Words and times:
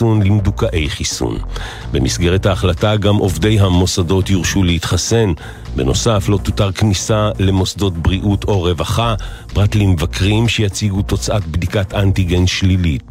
חיסון 0.00 0.22
למדוכאי 0.22 0.90
חיסון. 0.90 1.38
במסגרת 1.92 2.46
ההחלטה 2.46 2.96
גם 2.96 3.16
עובדי 3.16 3.60
המוסדות 3.60 4.30
יורשו 4.30 4.62
להתחסן. 4.62 5.32
בנוסף, 5.76 6.28
לא 6.28 6.38
תותר 6.42 6.72
כניסה 6.72 7.30
למוסדות 7.38 7.94
בריאות 7.94 8.44
או 8.44 8.60
רווחה, 8.62 9.14
פרט 9.52 9.74
למבקרים 9.74 10.48
שיציגו 10.48 11.02
תוצאת 11.02 11.46
בדיקת 11.46 11.94
אנטיגן 11.94 12.46
שלילית. 12.46 13.02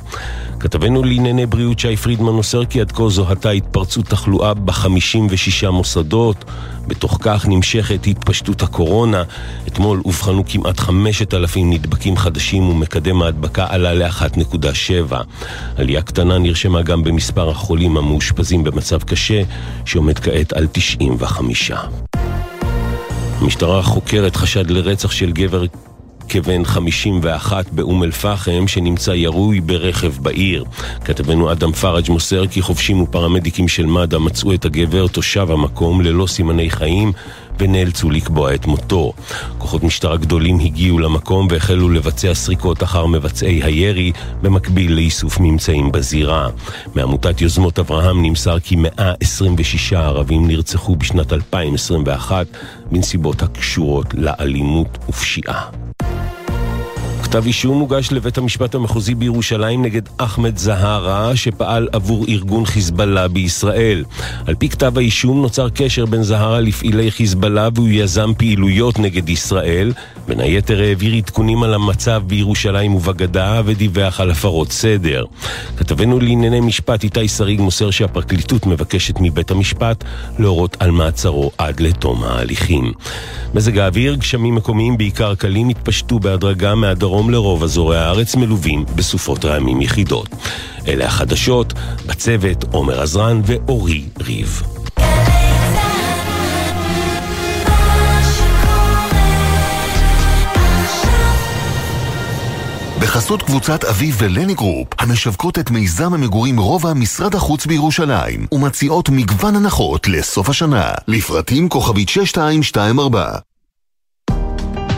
כתבנו 0.59 1.03
לענייני 1.03 1.45
בריאות 1.45 1.79
שי 1.79 1.95
פרידמן 1.95 2.31
מוסר 2.31 2.65
כי 2.65 2.81
עד 2.81 2.91
כה 2.91 3.09
זוהתה 3.09 3.49
התפרצות 3.49 4.05
תחלואה 4.05 4.53
ב-56 4.53 5.69
מוסדות. 5.69 6.45
בתוך 6.87 7.17
כך 7.21 7.45
נמשכת 7.47 8.07
התפשטות 8.07 8.61
הקורונה. 8.61 9.23
אתמול 9.67 10.01
אובחנו 10.05 10.43
כמעט 10.47 10.79
5,000 10.79 11.71
נדבקים 11.71 12.17
חדשים 12.17 12.69
ומקדם 12.69 13.21
ההדבקה 13.21 13.65
עלה 13.69 13.93
ל-1.7. 13.93 15.13
עלייה 15.77 16.01
קטנה 16.01 16.37
נרשמה 16.37 16.81
גם 16.81 17.03
במספר 17.03 17.49
החולים 17.49 17.97
המאושפזים 17.97 18.63
במצב 18.63 19.03
קשה, 19.03 19.41
שעומד 19.85 20.19
כעת 20.19 20.53
על 20.53 20.67
95. 20.71 21.71
המשטרה 23.39 23.83
חוקרת 23.83 24.35
חשד 24.35 24.69
לרצח 24.69 25.11
של 25.11 25.31
גבר 25.31 25.65
כבן 26.33 26.65
51 26.65 27.69
באום 27.71 28.03
אל-פחם 28.03 28.67
שנמצא 28.67 29.11
ירוי 29.11 29.61
ברכב 29.61 30.13
בעיר. 30.21 30.63
כתבנו 31.05 31.51
אדם 31.51 31.71
פראג' 31.71 32.11
מוסר 32.11 32.47
כי 32.47 32.61
חובשים 32.61 33.01
ופרמדיקים 33.01 33.67
של 33.67 33.85
מד"א 33.85 34.17
מצאו 34.17 34.53
את 34.53 34.65
הגבר 34.65 35.07
תושב 35.07 35.51
המקום 35.51 36.01
ללא 36.01 36.27
סימני 36.27 36.69
חיים 36.69 37.11
ונאלצו 37.59 38.09
לקבוע 38.09 38.53
את 38.55 38.65
מותו. 38.65 39.13
כוחות 39.57 39.83
משטרה 39.83 40.17
גדולים 40.17 40.59
הגיעו 40.59 40.99
למקום 40.99 41.47
והחלו 41.49 41.89
לבצע 41.89 42.33
סריקות 42.33 42.83
אחר 42.83 43.05
מבצעי 43.05 43.63
הירי 43.63 44.11
במקביל 44.41 44.93
לאיסוף 44.93 45.39
ממצאים 45.39 45.91
בזירה. 45.91 46.49
מעמותת 46.95 47.41
יוזמות 47.41 47.79
אברהם 47.79 48.21
נמסר 48.25 48.59
כי 48.59 48.75
126 48.75 49.93
ערבים 49.93 50.47
נרצחו 50.47 50.95
בשנת 50.95 51.33
2021 51.33 52.47
בנסיבות 52.91 53.41
הקשורות 53.41 54.13
לאלימות 54.13 54.97
ופשיעה. 55.09 55.69
כתב 57.33 57.45
אישום 57.45 57.79
הוגש 57.79 58.11
לבית 58.11 58.37
המשפט 58.37 58.75
המחוזי 58.75 59.15
בירושלים 59.15 59.81
נגד 59.81 60.01
אחמד 60.17 60.57
זהרה 60.57 61.35
שפעל 61.35 61.87
עבור 61.91 62.25
ארגון 62.29 62.65
חיזבאללה 62.65 63.27
בישראל. 63.27 64.03
על 64.45 64.55
פי 64.55 64.69
כתב 64.69 64.97
האישום 64.97 65.41
נוצר 65.41 65.69
קשר 65.69 66.05
בין 66.05 66.23
זהרה 66.23 66.61
לפעילי 66.61 67.11
חיזבאללה 67.11 67.69
והוא 67.75 67.87
יזם 67.91 68.31
פעילויות 68.37 68.99
נגד 68.99 69.29
ישראל. 69.29 69.93
בין 70.27 70.39
היתר 70.39 70.81
העביר 70.81 71.13
עדכונים 71.13 71.63
על 71.63 71.73
המצב 71.73 72.23
בירושלים 72.27 72.95
ובגדה 72.95 73.61
ודיווח 73.65 74.19
על 74.19 74.31
הפרות 74.31 74.71
סדר. 74.71 75.25
כתבנו 75.77 76.19
לענייני 76.19 76.59
משפט 76.59 77.03
איתי 77.03 77.27
שריג 77.27 77.61
מוסר 77.61 77.91
שהפרקליטות 77.91 78.65
מבקשת 78.65 79.15
מבית 79.19 79.51
המשפט 79.51 80.03
להורות 80.39 80.77
על 80.79 80.91
מעצרו 80.91 81.51
עד 81.57 81.79
לתום 81.79 82.23
ההליכים. 82.23 82.93
מזג 83.53 83.77
האוויר, 83.77 84.15
גשמים 84.15 84.55
מקומיים 84.55 84.97
בעיקר 84.97 85.35
קלים 85.35 85.69
התפשטו 85.69 86.19
בהדרגה 86.19 86.75
מהדרום 86.75 87.22
לרוב 87.29 87.63
אזורי 87.63 87.97
הארץ 87.97 88.35
מלווים 88.35 88.85
בסופות 88.95 89.45
רעמים 89.45 89.81
יחידות. 89.81 90.29
אלה 90.87 91.05
החדשות, 91.05 91.73
בצוות 92.05 92.63
עומר 92.71 93.01
עזרן 93.01 93.41
ואורי 93.45 94.03
ריב. 94.19 94.63
בחסות 102.99 103.41
קבוצת 103.41 103.83
אביב 103.83 104.15
ולני 104.19 104.53
גרופ, 104.53 104.87
המשווקות 104.99 105.59
את 105.59 105.71
מיזם 105.71 106.13
המגורים 106.13 106.59
רובע 106.59 106.93
משרד 106.93 107.35
החוץ 107.35 107.65
בירושלים, 107.65 108.47
ומציעות 108.51 109.09
מגוון 109.09 109.55
הנחות 109.55 110.07
לסוף 110.07 110.49
השנה. 110.49 110.91
לפרטים 111.07 111.69
כוכבית 111.69 112.09
6224 112.09 113.52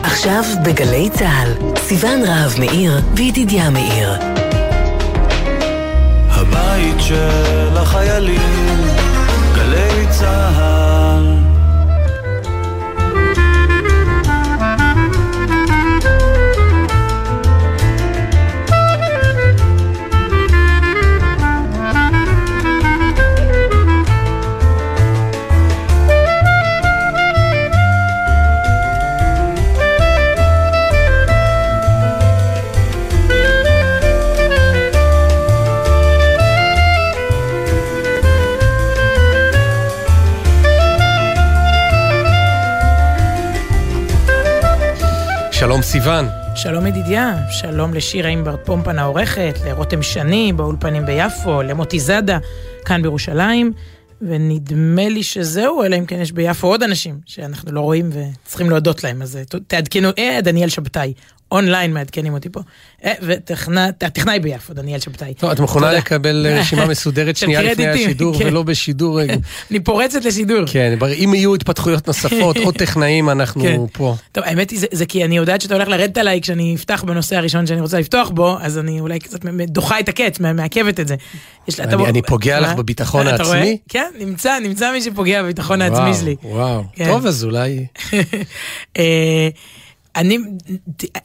עכשיו 0.06 0.44
בגלי 0.64 1.10
צה"ל, 1.10 1.52
סיון 1.78 2.22
רהב 2.22 2.60
מאיר 2.60 3.00
וידידיה 3.14 3.70
מאיר. 3.70 4.12
הבית 6.30 6.96
של 6.98 7.76
החיילים, 7.76 8.84
גלי 9.54 10.06
צה"ל 10.10 10.75
שלום 45.66 45.82
סיון. 45.82 46.26
שלום 46.54 46.86
ידידיה, 46.86 47.36
שלום 47.50 47.94
לשירה 47.94 48.28
אימברד 48.28 48.58
פומפן 48.64 48.98
העורכת, 48.98 49.54
לרותם 49.66 50.02
שני 50.02 50.52
באולפנים 50.52 51.06
ביפו, 51.06 51.62
למוטי 51.62 52.00
זאדה 52.00 52.38
כאן 52.84 53.02
בירושלים, 53.02 53.72
ונדמה 54.22 55.08
לי 55.08 55.22
שזהו, 55.22 55.82
אלא 55.84 55.96
אם 55.96 56.06
כן 56.06 56.20
יש 56.20 56.32
ביפו 56.32 56.66
עוד 56.66 56.82
אנשים 56.82 57.20
שאנחנו 57.26 57.72
לא 57.72 57.80
רואים 57.80 58.10
וצריכים 58.12 58.70
להודות 58.70 59.04
להם, 59.04 59.22
אז 59.22 59.38
תעדכנו, 59.66 60.08
אה, 60.18 60.38
דניאל 60.42 60.68
שבתאי, 60.68 61.12
אונליין 61.52 61.92
מעדכנים 61.94 62.34
אותי 62.34 62.48
פה. 62.48 62.60
אה, 63.04 63.12
והטכנאי 63.22 64.38
ביפו, 64.40 64.74
דניאל 64.74 65.00
שבתאי. 65.00 65.34
טוב, 65.34 65.50
את 65.50 65.60
מוכנה 65.60 65.92
לקבל 65.92 66.46
רשימה 66.60 66.86
מסודרת 66.92 67.36
שנייה 67.36 67.62
לפני 67.62 67.88
השידור 67.88 68.38
כן. 68.38 68.46
ולא 68.46 68.62
בשידור. 68.62 69.20
אני 69.70 69.80
פורצת 69.80 70.24
לשידור. 70.24 70.60
כן, 70.66 70.98
אם 71.24 71.34
יהיו 71.34 71.54
התפתחויות 71.54 72.06
נוספות 72.06 72.56
או 72.56 72.72
טכנאים, 72.82 73.30
אנחנו 73.30 73.62
כן. 73.62 73.76
פה. 73.92 74.14
טוב, 74.32 74.44
האמת 74.46 74.70
היא, 74.70 74.78
זה- 74.92 75.06
כי 75.06 75.24
אני 75.24 75.36
יודעת 75.36 75.60
שאתה 75.60 75.74
הולך 75.74 75.88
לרדת 75.88 76.18
עליי 76.18 76.40
כשאני 76.40 76.74
אפתח 76.74 77.04
בנושא 77.06 77.36
הראשון 77.36 77.66
שאני 77.66 77.80
רוצה 77.80 77.98
לפתוח 78.00 78.28
בו, 78.28 78.56
אז 78.60 78.78
אני 78.78 79.00
אולי 79.00 79.18
קצת 79.18 79.44
דוחה 79.68 80.00
את 80.00 80.08
הקץ, 80.08 80.40
מעכבת 80.40 81.00
את 81.00 81.08
זה. 81.08 81.14
אני- 81.80 82.22
פוגע 82.22 82.60
לך? 82.60 82.72
בביטחון? 82.74 83.26
העצמי? 83.26 83.78
כן, 83.88 84.10
נמצא, 84.18 84.58
נמצא 84.62 84.92
מי 84.92 85.02
שפוגע 85.02 85.42
בביטחון 85.42 85.82
העצמי 85.82 86.14
שלי. 86.14 86.36
וואו, 86.42 86.82
כן. 86.94 87.06
טוב, 87.06 87.26
אז 87.26 87.44
אולי... 87.44 87.86
אני, 90.16 90.38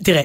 תראה, 0.03 0.21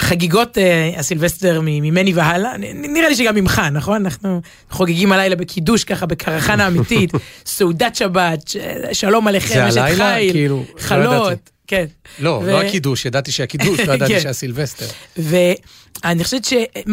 חגיגות 0.00 0.58
אה, 0.58 0.90
הסילבסטר 0.96 1.60
ממני 1.62 2.12
והלאה, 2.14 2.52
נראה 2.74 3.08
לי 3.08 3.16
שגם 3.16 3.34
ממך, 3.34 3.62
נכון? 3.72 4.04
אנחנו 4.04 4.40
חוגגים 4.70 5.12
הלילה 5.12 5.36
בקידוש 5.36 5.84
ככה 5.84 6.06
בקרחנה 6.06 6.66
אמיתית, 6.66 7.10
סעודת 7.46 7.96
שבת, 7.96 8.50
שלום 8.92 9.28
עליכם, 9.28 9.60
אשת? 9.68 9.80
חיל, 9.96 10.32
כאילו, 10.32 10.56
לא. 10.56 10.80
חלות, 10.82 11.50
כן. 11.66 11.86
לא, 12.18 12.40
ו- 12.44 12.50
לא 12.50 12.60
הקידוש, 12.62 13.04
ידעתי 13.04 13.32
שהקידוש, 13.32 13.80
לא 13.80 13.92
ידעתי 13.92 14.12
כן. 14.14 14.20
שהסילבסטר. 14.20 14.86
ואני 15.16 16.24
חושבת 16.24 16.44
ש... 16.44 16.52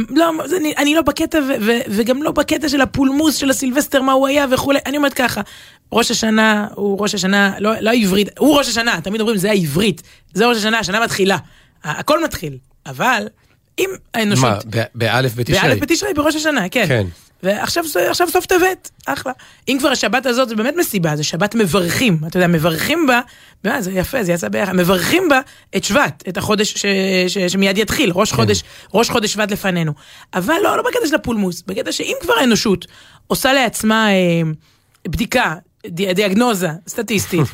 לא, 0.10 0.32
אני, 0.58 0.74
אני 0.78 0.96
לא 0.96 1.02
בקטע, 1.02 1.38
ו, 1.38 1.52
ו, 1.66 1.72
וגם 1.90 2.24
לא 2.24 2.32
בקטע 2.32 2.70
של 2.70 2.82
הפולמוס 2.82 3.36
של 3.36 3.50
הסילבסטר, 3.50 4.02
מה 4.02 4.12
הוא 4.12 4.28
היה 4.28 4.46
וכולי. 4.52 4.80
אני 4.86 4.98
אומרת 4.98 5.14
ככה, 5.14 5.42
ראש 5.92 6.12
השנה 6.12 6.68
הוא 6.76 7.02
ראש 7.02 7.16
השנה, 7.16 7.54
לא, 7.60 7.72
לא 7.82 7.90
העברית, 7.90 8.30
הוא 8.40 8.58
ראש 8.58 8.70
השנה, 8.70 9.02
תמיד 9.04 9.22
אומרים 9.22 9.38
זה 9.38 9.50
העברית, 9.52 10.02
זה 10.34 10.46
ראש 10.48 10.58
השנה, 10.58 10.80
השנה 10.80 11.04
מתחילה. 11.04 11.38
הכל 11.84 12.24
מתחיל, 12.24 12.58
אבל 12.86 13.28
אם 13.80 13.90
האנושות... 14.14 14.44
מה, 14.76 14.84
באלף 14.96 15.36
בתשרי? 15.36 15.60
באלף 15.62 15.80
בתשרי, 15.82 16.14
בראש 16.14 16.36
השנה, 16.36 16.70
כן. 16.70 16.86
כן. 16.88 17.08
ועכשיו 17.44 17.84
עכשיו 18.10 18.30
סוף 18.30 18.46
טבת, 18.46 18.92
אחלה. 19.06 19.32
אם 19.68 19.78
כבר 19.80 19.90
השבת 19.90 20.26
הזאת 20.26 20.50
זה 20.50 20.56
באמת 20.56 20.74
מסיבה, 20.78 21.16
זה 21.16 21.24
שבת 21.24 21.56
מברכים. 21.56 22.20
אתה 22.28 22.38
יודע, 22.38 22.48
מברכים 22.48 23.08
בה, 23.08 23.22
מה, 23.64 23.82
זה 23.82 23.92
יפה, 23.92 24.24
זה 24.24 24.32
יצא 24.32 24.50
ביחד, 24.50 24.74
מברכים 24.74 25.30
בה 25.30 25.40
את 25.76 25.84
שבט, 25.84 26.24
את 26.30 26.38
החודש 26.38 26.74
ש, 26.74 26.86
ש, 27.28 27.38
שמיד 27.38 27.78
יתחיל, 27.78 28.12
ראש 28.16 28.32
כן. 28.32 28.36
חודש, 28.36 28.64
ראש 28.94 29.10
חודש 29.10 29.34
שבט 29.34 29.52
לפנינו. 29.52 29.94
אבל 30.34 30.56
לא, 30.64 30.78
לא 30.78 30.84
בקטע 30.84 31.08
של 31.08 31.16
הפולמוס, 31.16 31.64
בקטע 31.68 31.92
שאם 31.92 32.16
כבר 32.22 32.34
האנושות 32.34 32.86
עושה 33.28 33.54
לעצמה 33.54 34.12
אה, 34.12 34.42
בדיקה, 35.08 35.56
די, 35.88 36.14
דיאגנוזה, 36.14 36.70
סטטיסטית, 36.88 37.48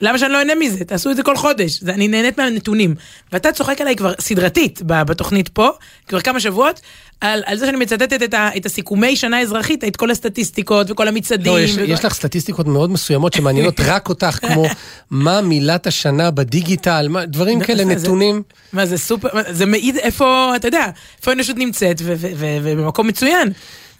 למה 0.00 0.18
שאני 0.18 0.32
לא 0.32 0.38
אהנה 0.38 0.54
מזה? 0.54 0.84
תעשו 0.84 1.10
את 1.10 1.16
זה 1.16 1.22
כל 1.22 1.36
חודש. 1.36 1.80
זה, 1.80 1.94
אני 1.94 2.08
נהנית 2.08 2.38
מהנתונים. 2.38 2.94
ואתה 3.32 3.52
צוחק 3.52 3.80
עליי 3.80 3.96
כבר 3.96 4.12
סדרתית 4.20 4.82
בתוכנית 4.86 5.48
פה, 5.48 5.68
כבר 6.08 6.20
כמה 6.20 6.40
שבועות, 6.40 6.80
על, 7.20 7.42
על 7.46 7.56
זה 7.58 7.66
שאני 7.66 7.76
מצטטת 7.76 8.22
את, 8.22 8.34
ה, 8.34 8.48
את 8.56 8.66
הסיכומי 8.66 9.16
שנה 9.16 9.40
אזרחית, 9.40 9.84
את 9.84 9.96
כל 9.96 10.10
הסטטיסטיקות 10.10 10.90
וכל 10.90 11.08
המצעדים. 11.08 11.52
לא, 11.52 11.60
יש, 11.60 11.72
וכל... 11.74 11.82
יש 11.90 12.04
לך 12.04 12.14
סטטיסטיקות 12.14 12.66
מאוד 12.66 12.90
מסוימות 12.90 13.32
שמעניינות 13.32 13.80
רק 13.86 14.08
אותך, 14.08 14.38
כמו 14.46 14.66
מה 15.10 15.40
מילת 15.40 15.86
השנה 15.86 16.30
בדיגיטל, 16.30 17.06
מה, 17.10 17.26
דברים 17.26 17.60
כאלה, 17.60 17.84
זה- 17.84 17.98
זה- 17.98 18.04
נתונים. 18.06 18.42
מה 18.72 18.86
זה 18.86 18.98
סופר, 18.98 19.28
זה 19.50 19.66
מעיד 19.66 19.96
איפה, 19.96 20.52
אתה 20.56 20.68
יודע, 20.68 20.86
איפה 21.18 21.30
האנושות 21.30 21.56
נמצאת, 21.56 21.96
ובמקום 22.04 23.06
מצוין. 23.06 23.48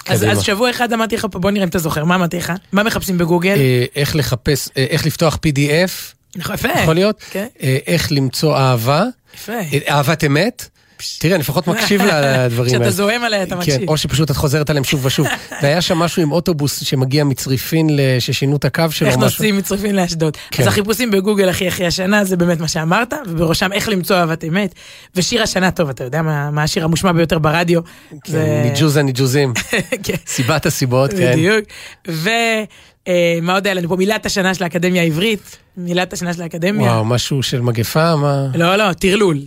אז. 0.07 0.25
אז 0.31 0.43
שבוע 0.43 0.71
אחד 0.71 0.93
אמרתי 0.93 1.17
לך, 1.17 1.25
בוא 1.25 1.51
נראה 1.51 1.65
אם 1.65 1.69
אתה 1.69 1.79
זוכר, 1.79 2.05
מה 2.05 2.15
אמרתי 2.15 2.37
לך? 2.37 2.53
מה 2.73 2.83
מחפשים 2.83 3.19
בגוגל? 3.19 3.55
אה, 3.57 3.85
איך 3.97 4.17
לחפש, 4.17 4.69
אה, 4.77 4.87
איך 4.91 5.07
לפתוח 5.07 5.35
PDF, 5.47 5.91
נכון, 6.37 6.55
יפה. 6.55 6.69
יכול 6.83 6.95
להיות? 6.95 7.21
כן. 7.31 7.47
אה, 7.63 7.79
איך 7.87 8.13
למצוא 8.13 8.57
אהבה, 8.57 9.05
יפה. 9.35 9.53
אה, 9.53 9.79
אהבת 9.89 10.25
אמת. 10.25 10.69
תראה, 11.19 11.35
אני 11.35 11.41
לפחות 11.41 11.67
מקשיב 11.67 12.03
לדברים 12.03 12.75
האלה. 12.75 12.85
כשאתה 12.85 12.91
זוהם 12.91 13.25
עליה, 13.25 13.43
אתה 13.43 13.55
כן, 13.55 13.61
מקשיב. 13.61 13.89
או 13.89 13.97
שפשוט 13.97 14.31
את 14.31 14.37
חוזרת 14.37 14.71
עליהם 14.71 14.85
שוב 14.85 15.05
ושוב. 15.05 15.27
והיה 15.63 15.81
שם 15.81 15.99
משהו 15.99 16.23
עם 16.23 16.33
אוטובוס 16.33 16.85
שמגיע 16.85 17.25
מצריפין, 17.25 17.89
ששינו 18.19 18.57
את 18.57 18.65
הקו 18.65 18.85
שלו. 18.91 19.09
איך. 19.09 19.17
נוסעים 19.17 19.57
מצריפין 19.57 19.97
לאשדוד. 19.97 20.37
כן. 20.51 20.63
אז 20.63 20.69
החיפושים 20.69 21.11
בגוגל 21.11 21.49
הכי 21.49 21.69
הכי 21.69 21.87
השנה 21.87 22.25
זה 22.25 22.37
באמת 22.37 22.61
מה 22.61 22.69
שאמרת, 22.69 23.15
ובראשם 23.27 23.73
איך 23.73 23.89
למצוא 23.89 24.17
אהבת 24.17 24.45
אמת. 24.45 24.75
ושיר 25.17 25.43
השנה 25.43 25.71
טוב, 25.71 25.89
אתה 25.89 26.05
יודע 26.05 26.23
מה 26.23 26.51
מה 26.51 26.63
השיר 26.63 26.85
המושמע 26.85 27.13
ביותר 27.13 27.39
ברדיו? 27.39 27.81
ניג'וזים. 29.05 29.53
כן. 30.05 30.15
סיבת 30.27 30.67
הסיבות, 30.67 31.11
כן. 31.13 31.33
בדיוק. 31.33 31.65
ומה 32.09 33.55
עוד 33.55 33.67
היה 33.67 33.75
לנו 33.75 33.89
פה? 33.89 33.97
מילת 33.97 34.27
השנה 34.27 34.55
של 34.55 34.65
האקדמיה 34.65 35.03
העברית. 35.03 35.57
מילת 35.77 36.13
השנה 36.13 36.35
של 36.35 36.43
האקדמיה. 36.43 36.91
וואו, 36.91 37.05
משהו 37.05 37.43
של 37.43 37.61
מגפה, 37.61 38.17
מה? 38.17 38.47
לא, 38.55 38.77
לא, 38.77 38.93
טרלול. 38.93 39.39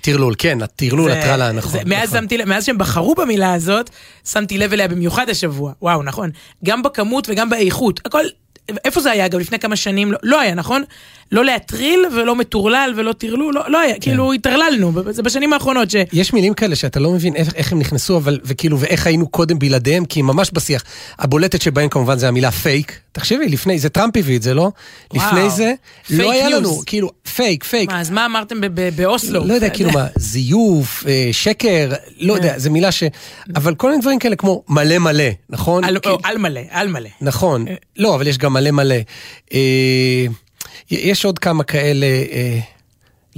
טרלול, 0.00 0.34
כן, 0.38 0.62
הטרלול, 0.62 1.10
הטרלה, 1.10 1.52
נכון. 1.52 1.72
זה- 1.72 1.80
מאז 1.86 2.08
נכון. 2.08 2.20
שמתי 2.20 2.44
מאז 2.44 2.64
שהם 2.64 2.78
בחרו 2.78 3.14
במילה 3.14 3.54
הזאת, 3.54 3.90
שמתי 4.24 4.58
לב 4.58 4.72
אליה 4.72 4.88
במיוחד 4.88 5.28
השבוע. 5.28 5.72
וואו, 5.82 6.02
נכון. 6.02 6.30
גם 6.64 6.82
בכמות 6.82 7.26
וגם 7.30 7.50
באיכות. 7.50 8.00
הכל, 8.04 8.24
איפה 8.84 9.00
זה 9.00 9.10
היה 9.10 9.26
אגב? 9.26 9.38
לפני 9.38 9.58
כמה 9.58 9.76
שנים 9.76 10.12
לא- 10.12 10.18
לא 10.22 10.40
היה, 10.40 10.54
נכון? 10.54 10.82
לא 11.32 11.44
להטריל 11.44 12.06
ולא 12.16 12.36
מטורלל 12.36 12.94
ולא 12.96 13.12
טרלול, 13.12 13.54
לא- 13.54 13.70
לא 13.70 13.80
היה. 13.80 13.94
כן. 13.94 14.00
כאילו, 14.00 14.32
התרללנו. 14.32 14.92
זה 15.10 15.22
בשנים 15.22 15.52
האחרונות 15.52 15.90
ש... 15.90 15.96
יש 16.12 16.32
מילים 16.32 16.54
כאלה 16.54 16.76
שאתה 16.76 17.00
לא 17.00 17.10
מבין 17.12 17.36
איך, 17.36 17.54
איך 17.54 17.72
הם 17.72 17.78
נכנסו, 17.78 18.16
אבל, 18.16 18.38
וכאילו, 18.44 18.80
ואיך 18.80 19.06
היינו 19.06 19.28
קודם 19.28 19.58
בלעדיהם, 19.58 20.04
כי 20.04 20.22
ממש 20.22 20.50
בשיח. 20.52 20.84
הבולטת 21.18 21.62
שבהם 21.62 21.88
כמובן 21.88 22.18
זה 22.18 22.28
המילה 22.28 22.50
פייק. 22.50 22.98
תחשבי, 23.12 23.48
לפני, 23.48 23.78
זה 23.78 23.88
טראמפ 23.88 24.16
הביא 24.16 24.36
את 24.36 24.42
זה, 24.42 24.54
לא? 24.54 24.70
לפני 25.14 25.50
זה, 25.50 25.72
לא 26.10 26.30
היה 26.32 26.48
news. 26.48 26.60
לנו, 26.60 26.82
כאילו, 26.86 27.10
fake, 27.34 27.64
fake. 27.64 27.90
מה, 27.90 28.00
אז 28.00 28.10
מה 28.10 28.26
אמרתם 28.26 28.60
באוסלו? 28.96 29.44
לא 29.46 29.54
יודע, 29.54 29.70
כאילו 29.70 29.90
מה, 29.90 30.06
זיוף, 30.16 31.04
אה, 31.08 31.28
שקר, 31.32 31.90
לא 32.20 32.32
יודע, 32.32 32.58
זו 32.58 32.70
מילה 32.70 32.92
ש... 32.92 33.02
אבל 33.56 33.74
כל 33.74 33.90
מיני 33.90 34.00
דברים 34.02 34.18
כאלה 34.18 34.36
כמו 34.36 34.62
מלא 34.68 34.98
מלא, 34.98 35.24
נכון? 35.50 35.84
על- 35.84 35.98
כאילו- 36.02 36.14
או, 36.14 36.20
על 36.24 36.38
מלא, 36.38 36.60
על 36.70 36.88
מלא. 36.88 37.08
נכון, 37.20 37.64
לא, 37.96 38.14
אבל 38.14 38.26
יש 38.26 38.38
גם 38.38 38.52
מלא 38.52 38.70
מלא. 38.70 38.96
יש 40.90 41.24
עוד 41.24 41.38
כמה 41.38 41.64
כאלה, 41.64 42.06
אה, 42.06 42.58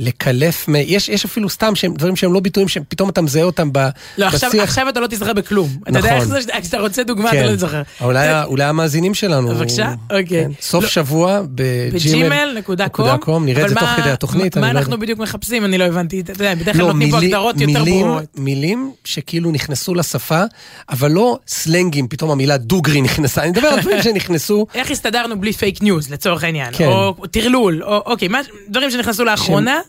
לקלף, 0.02 0.68
מ- 0.68 0.74
יש, 0.76 1.08
יש 1.08 1.24
אפילו 1.24 1.48
סתם 1.50 1.74
שהם, 1.74 1.94
דברים 1.94 2.16
שהם 2.16 2.32
לא 2.32 2.40
ביטויים 2.40 2.68
שפתאום 2.68 3.08
אתה 3.08 3.20
מזהה 3.22 3.42
אותם 3.42 3.68
ב, 3.72 3.78
לא, 4.18 4.26
עכשיו, 4.26 4.50
בשיח. 4.50 4.62
עכשיו 4.62 4.88
אתה 4.88 5.00
לא 5.00 5.06
תזכר 5.06 5.32
בכלום. 5.32 5.68
אתה 5.82 5.98
יודע 5.98 6.16
נכון. 6.16 6.34
איך 6.36 6.44
זה, 6.44 6.52
כשאתה 6.62 6.80
רוצה 6.80 7.02
דוגמה, 7.02 7.30
אתה 7.30 7.46
לא 7.50 7.56
תזכר. 7.56 7.82
אולי, 8.00 8.28
ה- 8.28 8.44
אולי 8.44 8.64
המאזינים 8.64 9.14
שלנו. 9.14 9.48
בבקשה, 9.48 9.94
אוקיי. 10.10 10.24
כן. 10.28 10.50
סוף 10.60 10.82
לא- 10.84 10.90
שבוע 10.90 11.40
בג'ימל. 11.54 12.60
בג'ימל.קום. 12.68 13.44
נראה 13.46 13.62
את 13.64 13.68
זה 13.68 13.74
אבל 13.74 13.80
תוך 13.80 13.90
מה- 13.90 14.02
כדי 14.02 14.10
התוכנית. 14.10 14.56
מה 14.56 14.66
אני 14.66 14.74
לא 14.74 14.78
אנחנו. 14.80 14.98
בדיוק 14.98 15.18
מחפשים? 15.18 15.64
אני 15.64 15.78
לא 15.78 15.84
הבנתי. 15.84 16.20
אתה 16.20 16.32
יודע, 16.32 16.54
בדרך 16.54 16.76
כלל 16.76 16.84
לא, 16.84 16.92
נותנים 16.92 17.10
פה 17.10 17.16
מילי- 17.16 17.26
הגדרות 17.26 17.60
יותר 17.60 17.66
מילים- 17.82 18.06
ברורות. 18.06 18.24
מילים 18.36 18.92
שכאילו 19.04 19.50
נכנסו 19.50 19.94
לשפה, 19.94 20.42
אבל 20.90 21.10
לא 21.10 21.38
סלנגים, 21.48 22.08
פתאום 22.08 22.30
המילה 22.30 22.56
דוגרי 22.56 23.00
נכנסה. 23.00 23.42
אני 23.42 23.50
מדבר 23.50 23.68
על 23.68 23.80
דברים 23.80 24.02
שנכנסו. 24.12 24.66
איך 24.74 24.90
הסתדרנו 24.90 25.40
בלי 25.40 25.52
פייק 25.52 25.82
ניוז 25.82 26.10
לצורך 26.10 26.44
העניין, 26.44 26.68
כן. 26.72 26.86
או 26.86 27.14
טרלול, 27.30 27.82
או 27.82 28.02
אוקיי, 28.06 28.28
מה- 28.28 28.38
דברים 28.68 28.90
שנכנסו 28.90 29.24
לאחרונה, 29.24 29.80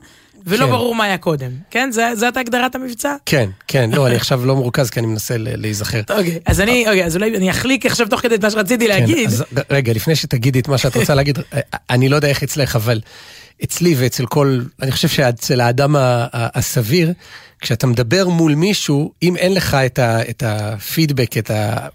ולא 0.46 0.66
כן. 0.66 0.72
ברור 0.72 0.96
מה 0.96 1.04
היה 1.04 1.18
קודם, 1.18 1.52
כן? 1.72 1.90
זאת 2.16 2.38
הגדרת 2.38 2.76
המבצע? 2.76 3.16
כן, 3.26 3.50
כן, 3.68 3.90
לא, 3.94 4.08
אני 4.08 4.16
עכשיו 4.22 4.46
לא 4.46 4.56
מרוכז 4.56 4.90
כי 4.90 5.00
אני 5.00 5.08
מנסה 5.08 5.36
להיזכר. 5.38 6.02
אוקיי, 6.10 6.40
אז 6.46 6.62
אני, 6.62 6.88
אוקיי, 6.88 7.06
אז 7.06 7.16
אולי 7.16 7.38
אני 7.38 7.50
אחליק 7.50 7.86
עכשיו 7.86 8.08
תוך 8.10 8.22
כדי 8.22 8.36
את 8.36 8.44
מה 8.44 8.52
שרציתי 8.52 8.88
כן, 8.88 8.90
להגיד. 9.00 9.30
רגע, 9.70 9.94
לפני 9.94 10.16
שתגידי 10.16 10.60
את 10.60 10.68
מה 10.68 10.78
שאת 10.78 10.96
רוצה 10.96 11.16
להגיד, 11.20 11.40
אני 11.90 12.10
לא 12.10 12.16
יודע 12.16 12.28
איך 12.28 12.44
אצלך, 12.44 12.76
אבל 12.76 13.02
אצלי 13.64 13.96
ואצל 13.98 14.26
כל, 14.26 14.60
אני 14.82 14.92
חושב 14.92 15.08
שאצל 15.08 15.62
האדם 15.62 15.96
הסביר, 16.34 17.14
כשאתה 17.60 17.88
מדבר 17.88 18.28
מול 18.28 18.56
מישהו, 18.56 19.12
אם 19.24 19.36
אין 19.36 19.54
לך 19.54 19.74
את, 19.74 20.00
ה, 20.00 20.30
את 20.30 20.44
הפידבק, 20.46 21.38
את 21.38 21.52
ה... 21.52 21.88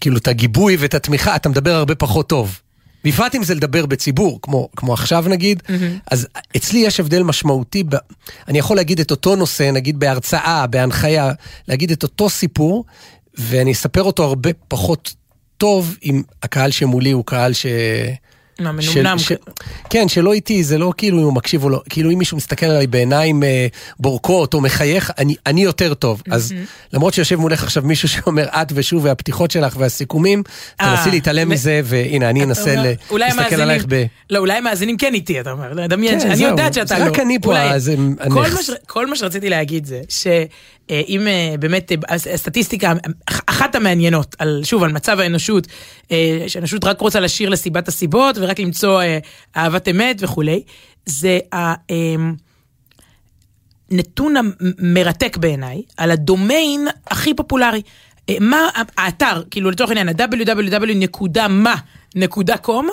כאילו, 0.00 0.16
את 0.16 0.28
הגיבוי 0.28 0.76
ואת 0.76 0.94
התמיכה, 0.94 1.36
אתה 1.36 1.48
מדבר 1.48 1.74
הרבה 1.74 1.94
פחות 1.94 2.28
טוב. 2.28 2.60
בפרט 3.06 3.34
אם 3.34 3.42
זה 3.42 3.54
לדבר 3.54 3.86
בציבור, 3.86 4.38
כמו, 4.42 4.68
כמו 4.76 4.92
עכשיו 4.92 5.24
נגיד, 5.28 5.62
אז 6.10 6.28
אצלי 6.56 6.78
יש 6.78 7.00
הבדל 7.00 7.22
משמעותי, 7.22 7.82
ב... 7.84 7.96
אני 8.48 8.58
יכול 8.58 8.76
להגיד 8.76 9.00
את 9.00 9.10
אותו 9.10 9.36
נושא, 9.36 9.70
נגיד 9.72 9.98
בהרצאה, 9.98 10.66
בהנחיה, 10.66 11.32
להגיד 11.68 11.90
את 11.90 12.02
אותו 12.02 12.30
סיפור, 12.30 12.84
ואני 13.34 13.72
אספר 13.72 14.02
אותו 14.02 14.24
הרבה 14.24 14.50
פחות 14.68 15.14
טוב 15.58 15.96
אם 16.04 16.22
הקהל 16.42 16.70
שמולי 16.70 17.10
הוא 17.10 17.24
קהל 17.24 17.52
ש... 17.52 17.66
מה, 18.60 18.72
מנומנם. 18.72 19.18
ש... 19.18 19.32
כן, 19.90 20.08
שלא 20.08 20.32
איתי, 20.32 20.62
זה 20.64 20.78
לא 20.78 20.92
כאילו 20.96 21.18
אם 21.18 21.22
הוא 21.24 21.32
מקשיב 21.32 21.64
או 21.64 21.68
לא, 21.68 21.82
כאילו 21.90 22.10
אם 22.10 22.18
מישהו 22.18 22.36
מסתכל 22.36 22.66
עליי 22.66 22.86
בעיניים 22.86 23.42
אה, 23.42 23.66
בורקות 23.98 24.54
או 24.54 24.60
מחייך, 24.60 25.10
אני, 25.18 25.34
אני 25.46 25.62
יותר 25.64 25.94
טוב. 25.94 26.22
אז 26.30 26.54
למרות 26.92 27.14
שיושב 27.14 27.36
מולך 27.36 27.62
עכשיו 27.62 27.82
מישהו 27.82 28.08
שאומר 28.14 28.44
את 28.48 28.72
ושוב 28.74 29.04
והפתיחות 29.04 29.50
שלך 29.50 29.76
והסיכומים, 29.78 30.42
אה, 30.80 30.96
תנסי 30.96 31.10
להתעלם 31.10 31.48
מ- 31.48 31.52
מזה, 31.52 31.80
והנה, 31.84 32.30
אני 32.30 32.44
אנסה 32.44 32.74
ל- 32.76 32.92
להסתכל 33.18 33.60
עלייך 33.60 33.84
ב... 33.88 34.04
לא, 34.30 34.38
אולי 34.38 34.52
המאזינים 34.54 34.96
כן 34.96 35.14
איתי, 35.14 35.40
אתה 35.40 35.50
אומר, 35.52 35.72
לדמיין, 35.72 36.20
כן, 36.20 36.26
אני 36.26 36.36
זהו, 36.36 36.48
יודעת 36.50 36.74
שאתה 36.74 36.98
לא. 36.98 37.04
רק 37.04 37.18
אני 37.18 37.38
פה, 37.42 37.48
אולי- 37.50 37.70
אז 37.74 37.92
כל 38.28 38.44
הנכס. 38.44 38.54
מה 38.54 38.62
ש- 38.62 38.70
כל 38.86 39.06
מה 39.06 39.16
שרציתי 39.16 39.50
להגיד 39.50 39.86
זה 39.86 40.00
שאם 40.90 41.26
באמת 41.60 41.92
אה, 41.92 41.96
הסטטיסטיקה, 42.34 42.92
אח- 43.30 43.40
אחת 43.46 43.74
המעניינות, 43.74 44.36
על, 44.38 44.60
שוב, 44.64 44.82
על 44.82 44.92
מצב 44.92 45.20
האנושות, 45.20 45.66
אה, 46.10 46.44
שהאנושות 46.48 46.84
רק 46.84 47.00
רוצה 47.00 47.20
לשיר 47.20 47.48
לסיבת 47.48 47.88
הסיבות 47.88 48.36
ורק 48.38 48.60
למצוא 48.60 49.02
אה, 49.02 49.18
אהבת 49.56 49.88
אמת 49.88 50.16
וכולי, 50.20 50.62
זה 51.06 51.38
ה... 51.54 51.74
אמ, 51.90 52.34
המרתק 54.80 55.36
בעיניי 55.36 55.82
על 55.96 56.10
הדומיין 56.10 56.86
הכי 57.06 57.34
פופולרי. 57.34 57.82
אה, 58.30 58.36
מה 58.40 58.68
האתר, 58.98 59.42
כאילו 59.50 59.70
לצורך 59.70 59.90
העניין, 59.90 60.08
ה-www.ma.com, 60.08 62.84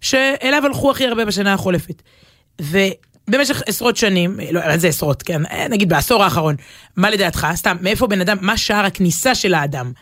שאליו 0.00 0.66
הלכו 0.66 0.90
הכי 0.90 1.06
הרבה 1.06 1.24
בשנה 1.24 1.54
החולפת. 1.54 2.02
ובמשך 3.28 3.62
עשרות 3.66 3.96
שנים, 3.96 4.40
לא, 4.52 4.60
אבל 4.64 4.78
זה 4.78 4.88
עשרות, 4.88 5.22
כן, 5.22 5.46
אה, 5.46 5.68
נגיד 5.68 5.88
בעשור 5.88 6.24
האחרון, 6.24 6.54
מה 6.96 7.10
לדעתך, 7.10 7.46
סתם, 7.54 7.76
מאיפה 7.80 8.06
בן 8.06 8.20
אדם, 8.20 8.36
מה 8.40 8.56
שער 8.56 8.84
הכניסה 8.84 9.34
של 9.34 9.54
האדם? 9.54 9.92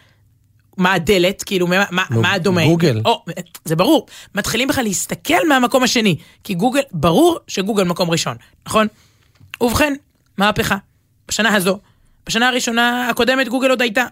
מה 0.77 0.93
הדלת, 0.93 1.43
כאילו, 1.43 1.67
מה, 1.67 1.85
מה, 1.91 2.05
נו, 2.11 2.23
מה 2.23 2.33
הדומיין? 2.33 2.71
גוגל. 2.71 3.03
או, 3.05 3.25
זה 3.65 3.77
ברור. 3.77 4.07
מתחילים 4.35 4.69
בכלל 4.69 4.85
להסתכל 4.85 5.49
מהמקום 5.49 5.83
השני, 5.83 6.17
כי 6.45 6.55
גוגל, 6.55 6.81
ברור 6.93 7.39
שגוגל 7.49 7.85
מקום 7.85 8.11
ראשון, 8.11 8.37
נכון? 8.67 8.87
ובכן, 9.61 9.95
מהפכה. 10.39 10.77
בשנה 11.29 11.55
הזו, 11.55 11.79
בשנה 12.27 12.49
הראשונה 12.49 13.09
הקודמת 13.09 13.49
גוגל 13.49 13.71
עוד 13.71 13.83
הייתה. 13.83 14.05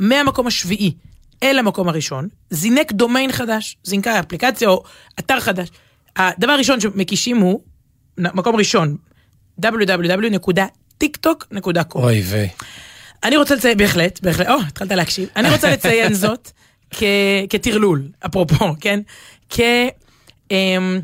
מהמקום 0.00 0.46
השביעי 0.46 0.94
אל 1.42 1.58
המקום 1.58 1.88
הראשון, 1.88 2.28
זינק 2.50 2.92
דומיין 2.92 3.32
חדש, 3.32 3.76
זינקה 3.84 4.20
אפליקציה 4.20 4.68
או 4.68 4.82
אתר 5.18 5.40
חדש. 5.40 5.68
הדבר 6.16 6.52
הראשון 6.52 6.80
שמקישים 6.80 7.36
הוא, 7.36 7.60
מקום 8.18 8.56
ראשון, 8.56 8.96
www.tiktok.com. 9.62 11.94
אוי 11.94 12.20
ויי. 12.20 12.48
אני 13.24 13.36
רוצה 13.36 13.54
לציין, 13.54 13.78
בהחלט, 13.78 14.20
בהחלט, 14.22 14.48
או, 14.48 14.54
התחלת 14.68 14.92
להקשיב. 14.92 15.28
אני 15.36 15.50
רוצה 15.50 15.70
לציין 15.72 16.14
זאת 16.14 16.50
כ- 16.90 17.02
כטרלול, 17.50 18.02
אפרופו, 18.26 18.64
כן? 18.80 19.00
כ... 19.50 19.60
אמ, 20.50 21.00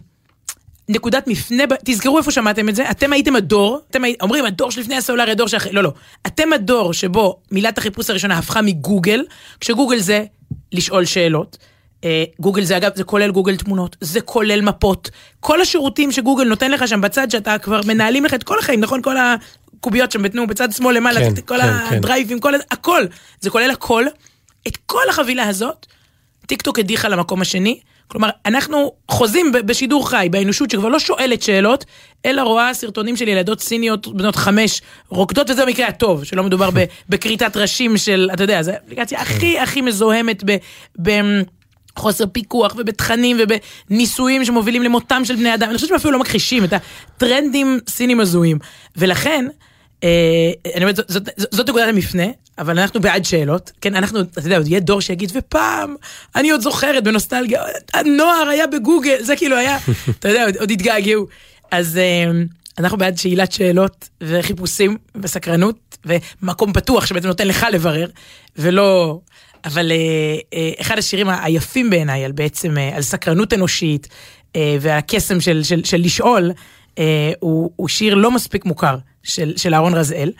נקודת 0.89 1.27
מפנה, 1.27 1.63
תזכרו 1.85 2.19
איפה 2.19 2.31
שמעתם 2.31 2.69
את 2.69 2.75
זה, 2.75 2.91
אתם 2.91 3.13
הייתם 3.13 3.37
הדור, 3.37 3.81
אתם 3.91 4.05
הי... 4.05 4.15
אומרים 4.21 4.45
הדור 4.45 4.71
שלפני 4.71 4.97
הסלולרי, 4.97 5.31
הדור 5.31 5.49
שאחרי, 5.49 5.73
לא, 5.73 5.83
לא. 5.83 5.93
אתם 6.27 6.53
הדור 6.53 6.93
שבו 6.93 7.41
מילת 7.51 7.79
החיפוש 7.79 8.11
הראשונה 8.11 8.39
הפכה 8.39 8.63
מגוגל, 8.63 9.25
כשגוגל 9.61 9.99
זה 9.99 10.25
לשאול 10.73 11.05
שאלות. 11.05 11.59
אה, 12.05 12.25
גוגל 12.41 12.65
זה 12.65 12.77
אגב, 12.77 12.91
זה 12.95 13.05
כולל 13.05 13.31
גוגל 13.31 13.57
תמונות, 13.57 13.97
זה 14.01 14.21
כולל 14.21 14.61
מפות. 14.61 15.11
כל 15.41 15.61
השירותים 15.61 16.13
שגוגל 16.13 16.45
נותן 16.45 16.71
לך 16.71 16.89
שם 16.89 17.01
בצד 17.01 17.31
שאתה 17.31 17.59
כבר 17.59 17.81
מנהלים 17.87 18.25
לך 18.25 18.35
את 18.35 18.43
כל 18.43 18.59
החיים, 18.59 18.81
נכון? 18.81 19.03
כל 19.03 19.17
הקוביות 19.17 20.11
שם, 20.13 20.23
בתנו, 20.23 20.47
בצד 20.47 20.73
שמאל 20.73 20.97
למעלה, 20.97 21.21
כן, 21.21 21.35
כל 21.47 21.59
כן, 21.61 21.89
כן. 21.91 21.97
הדרייבים, 21.97 22.41
כל 22.41 22.55
ה- 22.55 22.59
הכל. 22.71 23.05
זה 23.41 23.51
כולל 23.51 23.71
הכל. 23.71 24.05
את 24.69 24.77
כל 24.87 25.03
החבילה 25.11 25.49
הזאת, 25.49 25.87
טיקטוק 26.47 26.79
הדיחה 26.79 27.09
למקום 27.09 27.41
השני. 27.41 27.81
כלומר, 28.09 28.29
אנחנו 28.47 28.93
חוזים 29.11 29.53
בשידור 29.53 30.11
חי, 30.11 30.29
באנושות 30.31 30.71
שכבר 30.71 30.89
לא 30.89 30.99
שואלת 30.99 31.43
שאלות, 31.43 31.85
אלא 32.27 32.43
רואה 32.43 32.75
סרטונים 32.75 33.17
של 33.17 33.29
ילדות 33.29 33.61
סיניות 33.61 34.17
בנות 34.17 34.37
חמש 34.37 34.83
רוקדות, 35.09 35.51
וזה 35.51 35.67
במקרה 35.67 35.87
הטוב, 35.89 36.25
שלא 36.25 36.43
מדובר 36.43 36.71
בכריתת 37.09 37.57
ראשים 37.57 37.97
של, 37.97 38.31
אתה 38.33 38.45
יודע, 38.45 38.63
זו 38.63 38.71
האפליקציה 38.71 39.21
הכי 39.21 39.59
הכי 39.59 39.81
מזוהמת 39.81 40.43
ב... 40.47 40.57
ב 41.03 41.11
חוסר 41.99 42.25
פיקוח 42.33 42.75
ובתכנים 42.79 43.37
ובניסויים 43.41 44.45
שמובילים 44.45 44.83
למותם 44.83 45.25
של 45.25 45.37
בני 45.37 45.55
אדם. 45.55 45.69
אני 45.69 45.75
חושבת 45.75 45.89
שהם 45.89 45.97
אפילו 45.97 46.13
לא 46.13 46.19
מכחישים 46.19 46.65
את 46.65 46.73
הטרנדים 46.73 47.79
סינים 47.89 48.21
הזויים. 48.21 48.59
ולכן, 48.97 49.47
אה, 50.05 50.09
אני 50.75 50.85
אומרת, 50.85 50.97
זאת- 50.97 51.09
זאת- 51.37 51.55
זאת 51.55 51.69
נקודת 51.69 51.89
המפנה, 51.89 52.25
אבל 52.59 52.79
אנחנו 52.79 53.01
בעד 53.01 53.25
שאלות. 53.25 53.73
כן, 53.81 53.97
אנחנו, 53.97 54.21
אתה 54.21 54.41
יודע, 54.41 54.57
עוד 54.59 54.69
יהיה 54.69 54.81
דור 54.81 55.01
שיגיד, 55.01 55.31
ופעם, 55.35 55.95
אני 56.37 56.51
עוד 56.51 56.61
זוכרת 56.61 57.05
בנוסטלגיה, 57.05 57.63
הנוער 57.95 58.49
היה 58.49 58.67
בגוגל, 58.67 59.17
זה 59.21 59.37
כאילו 59.37 59.57
היה, 59.57 59.79
אתה 60.19 60.29
יודע, 60.29 60.45
עוד- 60.45 60.57
עוד 60.57 60.71
התגעגעו. 60.71 61.27
אז 61.71 61.97
אה, 61.99 62.31
אנחנו 62.79 62.99
בעד 62.99 63.19
שאלת 63.19 63.53
שאלות 63.53 64.09
וחיפושים 64.21 64.97
וסקרנות, 65.23 65.97
ומקום 66.43 66.73
פתוח 66.73 67.07
שבעצם 67.07 67.27
נותן 67.29 67.49
לך 67.49 67.67
לברר, 67.73 68.09
ולא... 68.57 69.21
אבל 69.65 69.93
אה, 69.93 69.97
אה, 70.55 70.71
אחד 70.81 70.99
השירים 70.99 71.29
היפים 71.29 71.91
בעיניי 71.91 72.25
על 72.25 72.33
בעצם, 72.33 72.79
אה, 72.79 72.97
על 72.97 73.03
סקרנות 73.03 73.53
אנושית 73.53 74.09
אה, 74.57 74.77
ועל 74.81 74.99
הקסם 74.99 75.41
של, 75.41 75.63
של, 75.63 75.85
של 75.85 75.97
לשאול, 75.97 76.51
הוא, 77.41 77.71
הוא 77.77 77.89
שיר 77.89 78.15
לא 78.15 78.31
מספיק 78.31 78.65
מוכר 78.65 78.97
של, 79.23 79.53
של 79.57 79.75
אהרון 79.75 79.95
רזאל, 79.95 80.33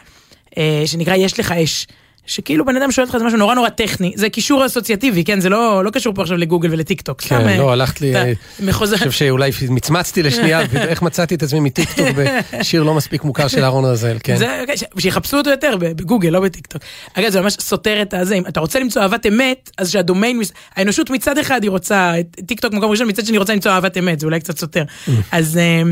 שנקרא 0.87 1.15
יש 1.15 1.41
לך 1.41 1.53
אש. 1.53 1.87
שכאילו 2.29 2.65
בן 2.65 2.77
אדם 2.77 2.91
שואל 2.91 3.07
אותך 3.07 3.19
זה 3.19 3.25
משהו 3.25 3.39
נורא 3.39 3.55
נורא 3.55 3.69
טכני, 3.69 4.13
זה 4.17 4.29
קישור 4.29 4.67
אסוציאטיבי, 4.67 5.25
כן? 5.25 5.41
זה 5.41 5.49
לא, 5.49 5.85
לא 5.85 5.91
קשור 5.91 6.15
פה 6.15 6.23
עכשיו 6.23 6.37
לגוגל 6.37 6.69
ולטיק 6.73 7.01
טוק. 7.01 7.23
סתם, 7.23 7.39
כן, 7.39 7.49
אה, 7.49 7.57
לא, 7.59 7.73
הלכת 7.73 8.01
לי, 8.01 8.17
אה. 8.17 8.33
אני 8.63 8.73
חושב 8.73 9.11
שאולי 9.11 9.51
מצמצתי 9.71 10.23
לשנייה, 10.23 10.61
ואיך 10.71 11.03
מצאתי 11.03 11.35
את 11.35 11.43
עצמי 11.43 11.61
מטיקטוק 11.61 12.07
בשיר 12.17 12.83
לא 12.83 12.95
מספיק 12.95 13.25
מוכר 13.25 13.49
של 13.49 13.65
אהרון 13.65 13.85
רזאל, 13.85 14.17
כן. 14.23 14.37
זה, 14.37 14.61
אוקיי, 14.61 14.75
שיחפשו 14.99 15.37
אותו 15.37 15.51
יותר 15.51 15.77
בגוגל, 15.81 16.29
לא 16.29 16.41
בטיקטוק. 16.41 16.83
אגב, 17.15 17.31
זה 17.31 17.41
ממש 17.41 17.53
סותר 17.53 18.03
את 18.03 18.15
הזה, 18.15 18.35
אם 18.35 18.43
אתה 18.49 18.61
רוצה 18.61 18.81
למצוא 18.81 19.03
אהבת 19.03 19.27
אמת, 19.27 19.71
אז 19.79 19.91
שהדומיין, 19.91 20.41
האנושות 20.77 21.11
מצד 21.11 21.39
אחד 21.39 21.63
היא 21.63 21.71
רוצה, 21.71 22.13
את 22.21 22.37
טיקטוק 22.47 22.73
מקום 22.73 22.91
ראשון, 22.91 23.09
מצד 23.09 23.27
שני 23.27 23.39
רוצה 23.39 23.55
למצוא 23.55 23.73
אהבת 23.73 23.97
אמת, 23.99 24.21
זה 24.21 24.27
אולי 24.27 24.41
קצת 24.41 24.59
סותר. 24.59 24.85
אז 25.33 25.57
אה, 25.57 25.83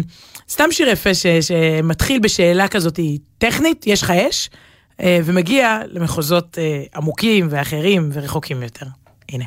סתם 0.50 0.64
שיר 0.70 0.88
יפה 0.88 1.14
ש- 1.14 1.26
שמתחיל 1.40 2.18
בשאלה 2.18 2.68
כזאת 2.68 3.00
טכנית, 3.38 3.86
יש 3.86 4.02
לך 4.02 4.10
אש, 4.10 4.50
אה, 4.52 4.58
ומגיע 5.02 5.80
למחוזות 5.90 6.58
אה, 6.58 6.82
עמוקים 6.96 7.46
ואחרים 7.50 8.10
ורחוקים 8.12 8.62
יותר. 8.62 8.86
הנה. 9.28 9.44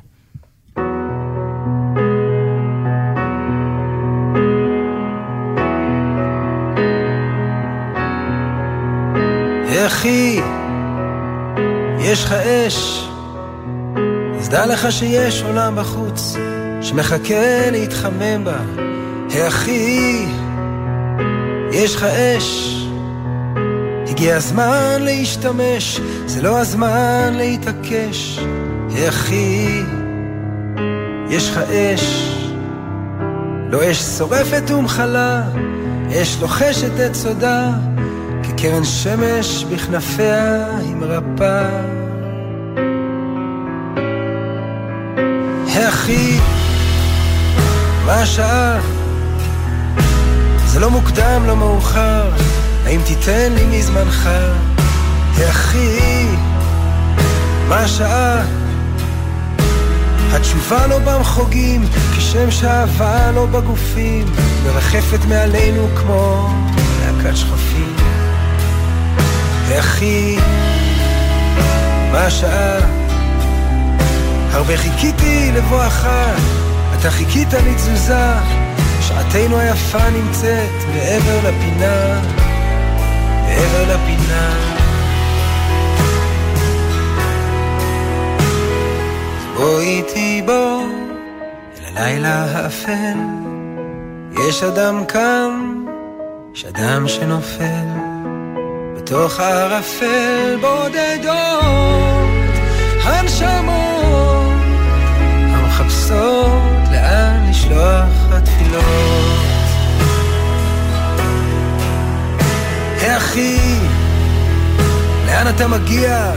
אחי, 9.88 10.40
יש 12.00 12.24
לך 12.24 12.32
אש, 12.32 13.08
אז 14.40 14.50
דע 14.50 14.66
לך 14.66 14.92
שיש 14.92 15.44
עולם 15.44 15.76
בחוץ 15.76 16.36
שמחכה 16.82 17.72
להתחמם 17.72 18.44
בה. 18.44 18.60
אחי, 19.48 20.26
יש 21.72 21.96
לך 21.96 22.04
אש, 22.04 22.76
הגיע 24.20 24.36
הזמן 24.36 25.02
להשתמש, 25.02 26.00
זה 26.26 26.42
לא 26.42 26.60
הזמן 26.60 27.34
להתעקש. 27.34 28.40
אחי, 29.10 29.84
יש 31.30 31.50
לך 31.50 31.58
אש, 31.58 32.36
לא 33.70 33.92
אש 33.92 33.98
שורפת 33.98 34.72
ומחלה, 34.72 35.44
אש 36.12 36.38
לוחשת 36.42 37.00
את 37.06 37.16
סודה. 37.16 37.70
כקרן 38.44 38.84
שמש 38.84 39.64
בכנפיה 39.64 40.66
היא 40.80 40.96
מרפאה. 40.96 41.82
אחי, 45.90 46.40
מה 48.06 48.14
השעה? 48.14 48.80
זה 50.66 50.80
לא 50.80 50.90
מוקדם, 50.90 51.44
לא 51.48 51.56
מאוחר, 51.56 52.32
האם 52.90 53.02
תיתן 53.06 53.54
לי 53.54 53.66
מזמנך? 53.66 54.30
אחי, 55.50 56.26
מה 57.68 57.80
השעה? 57.80 58.42
התשובה 60.32 60.88
לא 60.88 61.00
במחוגים, 61.00 61.86
כשם 62.18 62.52
שאהבה 62.52 63.32
לא 63.32 63.46
בגופים, 63.46 64.26
מרחפת 64.66 65.26
מעלינו 65.28 65.88
כמו 65.96 66.50
להקת 67.00 67.38
שכפים. 67.38 67.96
ואחי, 69.68 70.38
מה 72.12 72.26
השעה? 72.26 72.78
הרבה 74.52 74.78
חיכיתי 74.78 75.52
לבואך, 75.52 76.08
אתה 77.00 77.12
חיכית 77.12 77.54
לתזוזה, 77.54 78.34
שעתנו 79.02 79.58
היפה 79.58 80.10
נמצאת 80.10 80.72
מעבר 80.94 81.50
לפינה, 81.50 82.22
מעבר 83.60 83.94
לפינה. 83.94 84.54
בוא 89.58 89.80
איתי 89.80 90.42
בוא, 90.46 90.84
אל 91.80 91.98
הלילה 91.98 92.46
האפל, 92.46 93.18
יש 94.48 94.64
אדם 94.64 95.06
קם, 95.06 95.84
יש 96.54 96.66
אדם 96.66 97.08
שנופל. 97.08 98.10
בתוך 98.98 99.40
הערפל 99.40 100.58
בודדות 100.62 102.09
מגיע? 115.70 116.32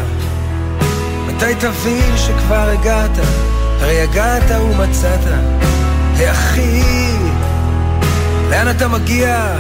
מתי 1.27 1.55
תבין 1.55 2.17
שכבר 2.17 2.69
הגעת? 2.69 3.11
הרי 3.81 4.01
הגעת 4.01 4.51
ומצאת. 4.51 5.21
אחי, 6.31 6.83
לאן 8.51 8.71
אתה 8.71 8.89
מגיע? 8.89 9.55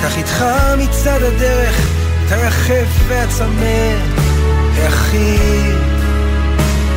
קח 0.00 0.16
איתך 0.16 0.44
מצד 0.78 1.22
הדרך 1.22 1.76
את 2.26 2.32
היחף 2.32 2.88
והצמא, 3.08 3.94
אחי, 4.88 5.38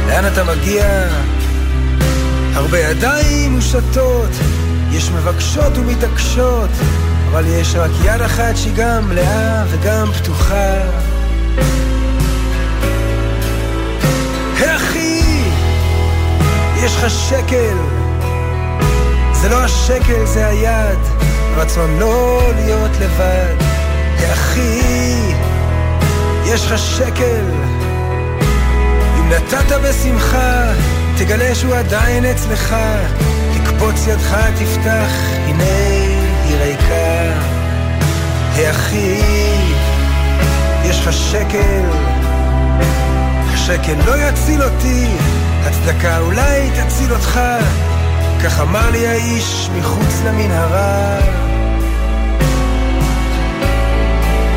לאן 0.08 0.28
אתה 0.34 0.44
מגיע? 0.44 0.86
הרבה 2.54 2.80
ידיים 2.80 3.52
מושטות, 3.52 4.30
יש 4.92 5.10
מבקשות 5.10 5.78
ומתעקשות, 5.78 6.70
אבל 7.32 7.44
יש 7.48 7.76
רק 7.76 7.92
יד 8.04 8.22
אחת 8.22 8.58
שהיא 8.58 8.74
גם 8.76 9.10
מלאה 9.10 9.64
וגם 9.68 10.12
פתוחה. 10.12 11.01
אחי, 14.76 15.44
יש 16.84 16.96
לך 16.96 17.10
שקל, 17.10 17.78
זה 19.34 19.50
לא 19.50 19.64
השקל, 19.64 20.26
זה 20.26 20.48
היד. 20.48 21.00
רצון 21.56 22.00
לא 22.00 22.42
להיות 22.56 22.92
לבד. 23.00 23.56
אחי, 24.34 25.34
יש 26.46 26.66
לך 26.66 26.80
שקל. 26.80 27.46
אם 29.20 29.30
נתת 29.30 29.72
בשמחה, 29.84 30.72
תגלה 31.18 31.56
שהוא 31.56 31.76
עדיין 31.76 32.26
אצלך. 32.26 32.76
תקפוץ 33.54 34.08
ידך, 34.08 34.38
תפתח, 34.56 35.12
הנה 35.48 35.64
היא 36.46 36.56
ריקה. 36.56 37.32
אחי, 38.72 39.22
יש 40.92 41.00
לך 41.00 41.14
שקל. 41.14 41.84
השקל 43.54 43.96
לא 44.06 44.18
יציל 44.18 44.64
אותי, 44.64 45.08
הצדקה 45.64 46.20
אולי 46.20 46.70
תציל 46.70 47.12
אותך. 47.14 47.40
כך 48.44 48.60
אמר 48.60 48.92
לי 48.92 49.08
האיש 49.08 49.70
מחוץ 49.78 50.22
למנהרה. 50.26 51.20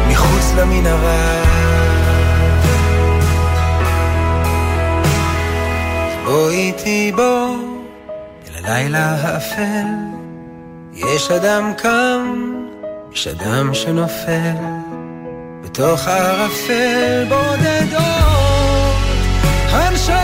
מחוץ 0.09 0.53
למנהרה. 0.57 1.43
בוא 6.25 6.51
איתי 6.51 7.13
בוא, 7.17 7.57
אל 8.49 8.65
הלילה 8.65 9.17
האפל. 9.23 9.87
יש 10.95 11.31
אדם 11.31 11.73
קם, 11.77 12.53
יש 13.13 13.29
אדם 13.29 13.75
שנופל. 13.75 14.84
בתוך 15.75 16.09
הערפל 16.09 17.25
בודדות 17.29 18.03
הנשמות 19.71 20.15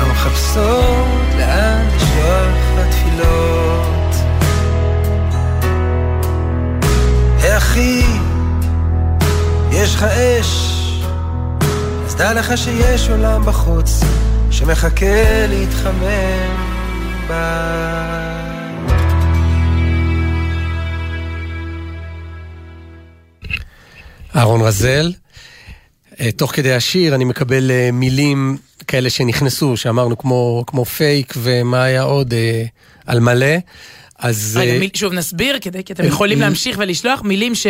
המחפשות 0.00 1.06
לאן 1.38 1.86
לשלוח 1.96 2.56
התפילות. 2.78 4.14
אחי, 7.56 8.04
יש 9.72 9.94
לך 9.94 10.02
אש, 10.02 10.72
אז 12.06 12.14
דע 12.14 12.32
לך 12.32 12.58
שיש 12.58 13.10
עולם 13.10 13.42
בחוץ 13.44 14.00
שמחכה 14.50 15.46
להתחמם 15.48 16.56
בה. 17.28 18.41
אהרון 24.36 24.60
רזל. 24.60 25.12
אה, 26.20 26.32
תוך 26.32 26.54
כדי 26.54 26.72
השיר 26.72 27.14
אני 27.14 27.24
מקבל 27.24 27.70
אה, 27.70 27.90
מילים 27.92 28.56
כאלה 28.86 29.10
שנכנסו, 29.10 29.76
שאמרנו 29.76 30.18
כמו, 30.18 30.64
כמו 30.66 30.84
פייק 30.84 31.34
ומה 31.36 31.82
היה 31.82 32.02
עוד, 32.02 32.34
אה, 32.34 32.64
על 33.06 33.20
מלא. 33.20 33.56
אז 34.18 34.58
רגע, 34.60 34.78
מיל- 34.78 34.90
שוב 34.94 35.12
נסביר, 35.12 35.58
כדי- 35.60 35.84
כי 35.84 35.92
אתם 35.92 36.04
יכולים 36.04 36.40
להמשיך 36.40 36.76
ולשלוח 36.80 37.22
מילים 37.22 37.54
ש... 37.54 37.66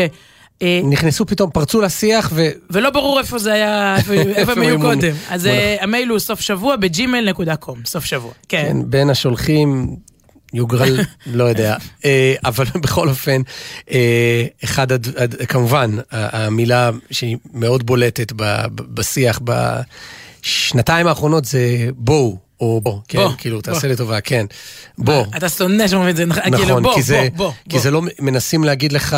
נכנסו 0.85 1.27
פתאום, 1.27 1.51
פרצו 1.51 1.81
לשיח 1.81 2.31
ו... 2.35 2.49
ולא 2.71 2.91
ברור 2.91 3.19
איפה 3.19 3.39
זה 3.39 3.53
היה, 3.53 3.97
איפה 4.37 4.53
הם 4.57 4.63
היו 4.63 4.81
קודם. 4.81 5.15
אז 5.31 5.49
המייל 5.81 6.09
הוא 6.09 6.19
סוף 6.19 6.41
שבוע 6.41 6.77
בג'ימל.קום, 6.77 7.79
סוף 7.85 8.05
שבוע. 8.05 8.33
כן. 8.49 8.65
כן, 8.69 8.77
בין 8.91 9.11
השולחים 9.11 9.97
יוגרל, 10.55 11.01
לא 11.27 11.45
יודע. 11.45 11.77
אה, 12.05 12.35
אבל 12.45 12.65
בכל 12.83 13.09
אופן, 13.09 13.43
אה, 13.91 14.45
אחד, 14.65 14.87
כמובן, 15.49 15.97
המילה 16.11 16.91
שהיא 17.11 17.37
מאוד 17.55 17.87
בולטת 17.87 18.33
בשיח 18.95 19.41
בשנתיים 20.43 21.07
האחרונות 21.07 21.45
זה 21.45 21.61
בואו, 21.97 22.37
או 22.61 22.81
בוא, 22.81 22.99
כן, 23.09 23.19
בוא, 23.19 23.31
כאילו, 23.39 23.57
בוא. 23.57 23.63
תעשה 23.63 23.89
לי 23.89 23.97
טובה, 23.97 24.21
כן. 24.21 24.47
בוא. 24.99 25.25
אתה 25.37 25.49
שונא 25.49 25.89
שאומרים 25.89 26.11
את 26.11 26.17
זה, 26.17 26.25
נכון, 26.27 26.43
כאילו, 26.43 26.65
נכון, 26.69 26.83
בוא, 26.83 26.95
כי 26.95 27.03
זה, 27.03 27.29
בוא, 27.37 27.47
בוא, 27.47 27.53
כי 27.65 27.69
בוא. 27.71 27.79
זה 27.81 27.91
לא, 27.91 28.03
מנסים 28.21 28.65
להגיד 28.65 28.93
לך, 28.93 29.17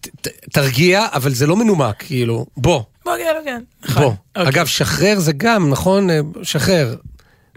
ת- 0.00 0.28
תרגיע, 0.52 1.06
אבל 1.12 1.34
זה 1.34 1.46
לא 1.46 1.56
מנומק, 1.56 1.94
כאילו, 2.06 2.46
בוא, 2.56 2.82
בוא, 3.04 3.12
כן, 3.16 3.34
כן. 3.44 3.62
נכון. 3.84 4.02
בוא. 4.02 4.12
אוקיי. 4.36 4.48
אגב, 4.48 4.66
שחרר 4.66 5.18
זה 5.18 5.32
גם, 5.32 5.70
נכון? 5.70 6.10
אה, 6.10 6.20
שחרר. 6.42 6.94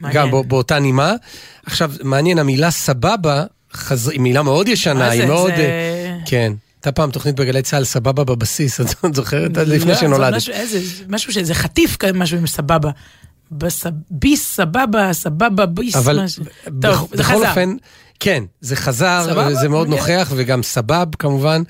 מעניין. 0.01 0.23
גם 0.25 0.31
בא- 0.31 0.41
באותה 0.41 0.79
נימה. 0.79 1.13
עכשיו, 1.65 1.91
מעניין, 2.03 2.39
המילה 2.39 2.71
סבבה, 2.71 3.43
חז... 3.73 4.09
היא 4.09 4.19
מילה 4.19 4.43
מאוד 4.43 4.67
ישנה, 4.67 5.09
היא 5.09 5.21
זה? 5.21 5.27
מאוד... 5.27 5.51
זה- 5.55 5.61
אה, 5.61 6.17
כן. 6.25 6.53
הייתה 6.77 6.91
פעם 6.91 7.11
תוכנית 7.11 7.35
בגלי 7.35 7.61
צה"ל, 7.61 7.83
סבבה 7.83 8.23
בבסיס, 8.23 8.81
את 8.81 8.87
זוכרת? 9.15 9.57
עד 9.57 9.67
לפני 9.67 9.89
לא, 9.89 9.93
זה 9.95 9.99
שנולדת. 10.01 10.33
משהו- 11.09 11.33
שזה 11.33 11.53
חטיף 11.53 11.95
כזה, 11.97 12.13
משהו 12.13 12.37
עם 12.37 12.47
סבבה. 12.47 12.89
ביס, 14.11 14.55
סבבה, 14.55 15.13
סבבה, 15.13 15.65
ביס, 15.65 15.95
אבל 15.95 16.19
טוב, 16.81 17.07
זה 17.13 17.23
בכל 17.23 17.23
חזר. 17.23 17.49
אופן, 17.49 17.75
כן, 18.19 18.43
זה 18.61 18.75
חזר? 18.75 19.25
זה 19.53 19.69
מאוד. 19.69 19.87
נוכח, 19.87 20.31
וגם 20.35 20.63
סבב 20.63 21.05
כמובן, 21.19 21.61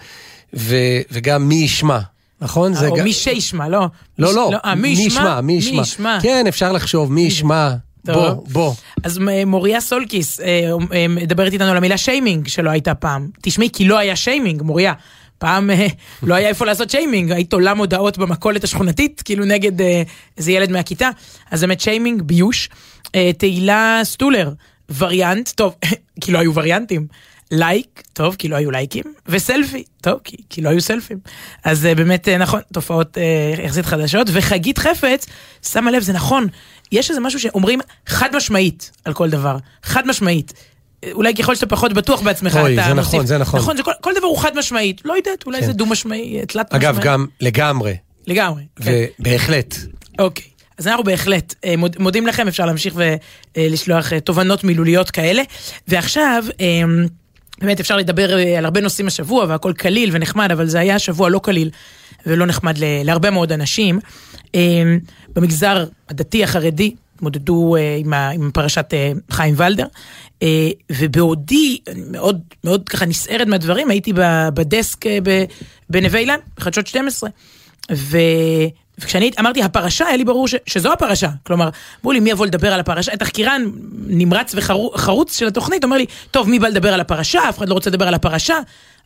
וגם 0.53 1.47
מי 1.47 1.55
ישמע, 1.55 1.99
נכון? 2.41 2.73
או 2.87 3.03
מי 3.03 3.13
שישמע, 3.13 3.67
לא. 3.69 3.87
לא, 4.19 4.29
מי- 4.29 4.35
לא, 4.35 4.51
אה, 4.65 4.75
מי 4.75 4.87
ישמע, 4.87 5.41
מי 5.41 5.53
ישמע. 5.53 6.17
כן, 6.21 6.45
אפשר 6.47 6.71
לחשוב, 6.71 7.11
מי 7.11 7.21
ישמע. 7.21 7.75
בוא, 8.13 8.43
בוא. 8.51 8.73
אז 9.03 9.17
מ- 9.17 9.47
מוריה 9.47 9.81
סולקיס 9.81 10.39
אה, 10.39 10.45
אה, 10.93 11.07
מדברת 11.07 11.53
איתנו 11.53 11.67
על 11.71 11.77
המילה 11.77 11.97
שיימינג 11.97 12.47
שלא 12.47 12.69
הייתה 12.69 12.95
פעם. 12.95 13.29
תשמעי, 13.41 13.69
כי 13.73 13.85
לא 13.85 13.97
היה 13.97 14.15
שיימינג, 14.15 14.61
מוריה. 14.61 14.93
פעם 15.37 15.69
אה, 15.69 15.87
לא 16.23 16.35
היה 16.35 16.49
איפה 16.49 16.65
לעשות 16.65 16.89
שיימינג, 16.89 17.31
היית 17.31 17.53
תולה 17.53 17.73
מודעות 17.73 18.17
במכולת 18.17 18.63
השכונתית, 18.63 19.21
כאילו 19.25 19.45
נגד 19.45 19.81
אה, 19.81 20.03
איזה 20.37 20.51
ילד 20.51 20.71
מהכיתה. 20.71 21.09
אז 21.51 21.61
באמת 21.61 21.81
שיימינג, 21.81 22.21
ביוש. 22.21 22.69
אה, 23.15 23.31
תהילה 23.37 23.99
סטולר, 24.03 24.51
וריאנט, 24.97 25.49
טוב, 25.49 25.75
כי 26.21 26.31
לא 26.31 26.39
היו 26.39 26.55
וריאנטים. 26.55 27.07
לייק, 27.51 28.03
טוב, 28.13 28.35
כי 28.35 28.47
לא 28.47 28.55
היו 28.55 28.71
לייקים, 28.71 29.03
וסלפי, 29.27 29.83
טוב, 30.01 30.19
כי, 30.23 30.37
כי 30.49 30.61
לא 30.61 30.69
היו 30.69 30.81
סלפים. 30.81 31.17
אז 31.63 31.85
אה, 31.85 31.95
באמת, 31.95 32.27
אה, 32.27 32.37
נכון, 32.37 32.61
תופעות 32.73 33.17
אה, 33.17 33.23
יחסית 33.65 33.85
חדשות. 33.85 34.27
וחגית 34.33 34.77
חפץ, 34.77 35.25
שמה 35.71 35.91
לב, 35.91 36.01
זה 36.03 36.13
נכון, 36.13 36.47
יש 36.91 37.09
איזה 37.09 37.21
משהו 37.21 37.39
שאומרים 37.39 37.79
חד 38.07 38.35
משמעית 38.35 38.91
על 39.05 39.13
כל 39.13 39.29
דבר, 39.29 39.57
חד 39.83 40.07
משמעית. 40.07 40.53
אולי 41.11 41.33
ככל 41.35 41.55
שאתה 41.55 41.65
פחות 41.65 41.93
בטוח 41.93 42.21
בעצמך, 42.21 42.55
אוי, 42.61 42.73
אתה 42.73 42.87
זה 42.87 42.93
מוסיף- 42.93 43.13
נכון, 43.13 43.25
זה 43.25 43.37
נכון. 43.37 43.59
נכון, 43.59 43.77
זה 43.77 43.83
כל, 43.83 43.91
כל 44.01 44.13
דבר 44.17 44.27
הוא 44.27 44.37
חד 44.37 44.57
משמעית, 44.57 45.01
לא 45.05 45.13
יודעת, 45.13 45.45
אולי 45.45 45.59
כן. 45.59 45.65
זה 45.65 45.73
דו 45.73 45.85
משמעי, 45.85 46.45
תלת 46.47 46.73
משמעי. 46.73 46.89
אגב, 46.89 46.99
גם 46.99 47.25
לגמרי, 47.41 47.95
לגמרי, 48.27 48.63
כן. 48.81 48.91
ובהחלט. 49.19 49.75
אוקיי. 50.19 50.45
אז 50.77 50.87
אנחנו 50.87 51.03
בהחלט 51.03 51.55
מוד, 51.77 51.95
מודים 51.99 52.27
לכם, 52.27 52.47
אפשר 52.47 52.65
להמשיך 52.65 52.95
ולשלוח 53.57 54.13
תובנות 54.23 54.63
מילוליות 54.63 55.11
כאלה. 55.11 55.43
ועכשיו, 55.87 56.43
באמת 57.61 57.79
אפשר 57.79 57.97
לדבר 57.97 58.37
אה, 58.37 58.57
על 58.57 58.65
הרבה 58.65 58.81
נושאים 58.81 59.07
השבוע, 59.07 59.45
והכל 59.47 59.73
קליל 59.77 60.09
ונחמד, 60.13 60.51
אבל 60.51 60.65
זה 60.65 60.79
היה 60.79 60.99
שבוע 60.99 61.29
לא 61.29 61.39
קליל 61.39 61.69
ולא 62.25 62.45
נחמד 62.45 62.75
להרבה 62.79 63.31
מאוד 63.31 63.51
אנשים. 63.51 63.99
אה, 64.55 64.83
במגזר 65.29 65.85
הדתי 66.09 66.43
החרדי 66.43 66.95
התמודדו 67.15 67.75
אה, 67.75 67.97
עם, 68.33 68.51
פרשת 68.53 68.93
חיים 69.31 69.53
ולדר, 69.57 69.85
ובעודי, 70.91 71.79
אני 71.87 72.01
מאוד 72.11 72.41
מאוד 72.63 72.89
ככה 72.89 73.05
נסערת 73.05 73.47
מהדברים, 73.47 73.89
הייתי 73.89 74.13
בדסק 74.53 75.05
בנווה 75.89 76.19
אילן, 76.19 76.39
בחדשות 76.57 76.87
12. 76.87 77.29
ו... 77.91 78.17
וכשאני 78.97 79.31
אמרתי 79.39 79.63
הפרשה, 79.63 80.07
היה 80.07 80.17
לי 80.17 80.25
ברור 80.25 80.47
ש... 80.47 80.55
שזו 80.65 80.93
הפרשה. 80.93 81.29
כלומר, 81.43 81.69
אמרו 82.01 82.11
לי, 82.11 82.19
מי 82.19 82.29
יבוא 82.29 82.45
לדבר 82.45 82.73
על 82.73 82.79
הפרשה? 82.79 83.13
התחקירן 83.13 83.71
נמרץ 84.07 84.55
וחרוץ 84.55 85.39
של 85.39 85.47
התוכנית 85.47 85.83
אומר 85.83 85.97
לי, 85.97 86.05
טוב, 86.31 86.49
מי 86.49 86.59
בא 86.59 86.67
לדבר 86.67 86.93
על 86.93 86.99
הפרשה? 86.99 87.49
אף 87.49 87.57
אחד 87.57 87.69
לא 87.69 87.73
רוצה 87.73 87.89
לדבר 87.89 88.07
על 88.07 88.13
הפרשה. 88.13 88.57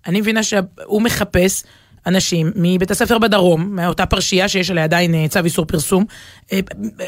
אני 0.08 0.22
מבינה 0.22 0.44
שהוא 0.44 1.02
מחפש 1.02 1.64
אנשים 2.06 2.52
מבית 2.56 2.92
הספר 2.92 3.18
בדרום, 3.18 3.76
מאותה 3.76 4.06
פרשייה 4.06 4.48
שיש 4.48 4.72
עליה 4.72 4.84
עדיין 4.84 5.16
אה, 5.16 5.26
צו 5.30 5.40
איסור 5.46 5.66
פרסום. 5.66 6.06
אה, 6.52 6.60
אה, 7.02 7.06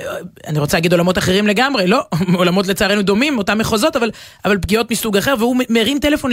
אני 0.47 0.59
רוצה 0.59 0.77
להגיד 0.77 0.91
עולמות 0.91 1.17
אחרים 1.17 1.47
לגמרי, 1.47 1.87
לא, 1.87 2.01
עולמות 2.37 2.67
לצערנו 2.67 3.01
דומים, 3.01 3.37
אותם 3.37 3.57
מחוזות, 3.57 3.95
אבל, 3.95 4.11
אבל 4.45 4.57
פגיעות 4.57 4.91
מסוג 4.91 5.17
אחר, 5.17 5.35
והוא 5.39 5.55
מרים 5.69 5.99
טלפון 5.99 6.31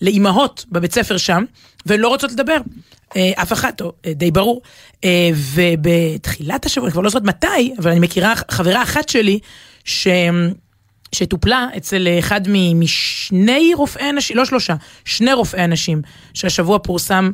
לאימהות 0.00 0.64
בבית 0.72 0.94
ספר 0.94 1.16
שם, 1.16 1.44
והן 1.86 2.00
לא 2.00 2.08
רוצות 2.08 2.32
לדבר. 2.32 2.56
אף 3.16 3.52
אחת, 3.52 3.80
או, 3.80 3.92
די 4.06 4.30
ברור. 4.30 4.62
ובתחילת 5.54 6.66
השבוע, 6.66 6.86
אני 6.86 6.92
כבר 6.92 7.02
לא 7.02 7.10
זוכרת 7.10 7.24
מתי, 7.24 7.74
אבל 7.78 7.90
אני 7.90 8.00
מכירה 8.00 8.34
חברה 8.50 8.82
אחת 8.82 9.08
שלי, 9.08 9.38
ש... 9.84 10.08
שטופלה 11.12 11.68
אצל 11.76 12.08
אחד 12.18 12.40
משני 12.74 13.70
רופאי 13.74 14.10
אנשים, 14.10 14.36
לא 14.36 14.44
שלושה, 14.44 14.74
שני 15.04 15.32
רופאי 15.32 15.64
אנשים, 15.64 16.02
שהשבוע 16.34 16.78
פורסם 16.78 17.30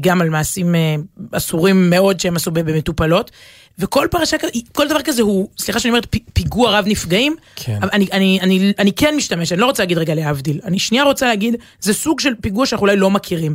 גם 0.00 0.20
על 0.20 0.30
מעשים 0.30 0.74
אה, 0.74 0.94
אסורים 1.32 1.90
מאוד 1.90 2.20
שהם 2.20 2.36
עשו 2.36 2.50
במטופלות. 2.50 3.30
וכל 3.78 4.06
פרשה 4.10 4.38
כזה, 4.38 4.50
כל 4.72 4.88
דבר 4.88 5.02
כזה 5.02 5.22
הוא, 5.22 5.48
סליחה 5.58 5.80
שאני 5.80 5.90
אומרת, 5.90 6.16
פיגוע 6.32 6.78
רב 6.78 6.84
נפגעים. 6.88 7.36
כן. 7.56 7.78
אני, 7.92 8.08
אני, 8.12 8.38
אני, 8.42 8.72
אני 8.78 8.92
כן 8.92 9.16
משתמש, 9.16 9.52
אני 9.52 9.60
לא 9.60 9.66
רוצה 9.66 9.82
להגיד 9.82 9.98
רגע 9.98 10.14
להבדיל. 10.14 10.60
אני 10.64 10.78
שנייה 10.78 11.04
רוצה 11.04 11.26
להגיד, 11.26 11.56
זה 11.80 11.94
סוג 11.94 12.20
של 12.20 12.32
פיגוע 12.40 12.66
שאנחנו 12.66 12.86
אולי 12.86 12.96
לא 12.96 13.10
מכירים. 13.10 13.54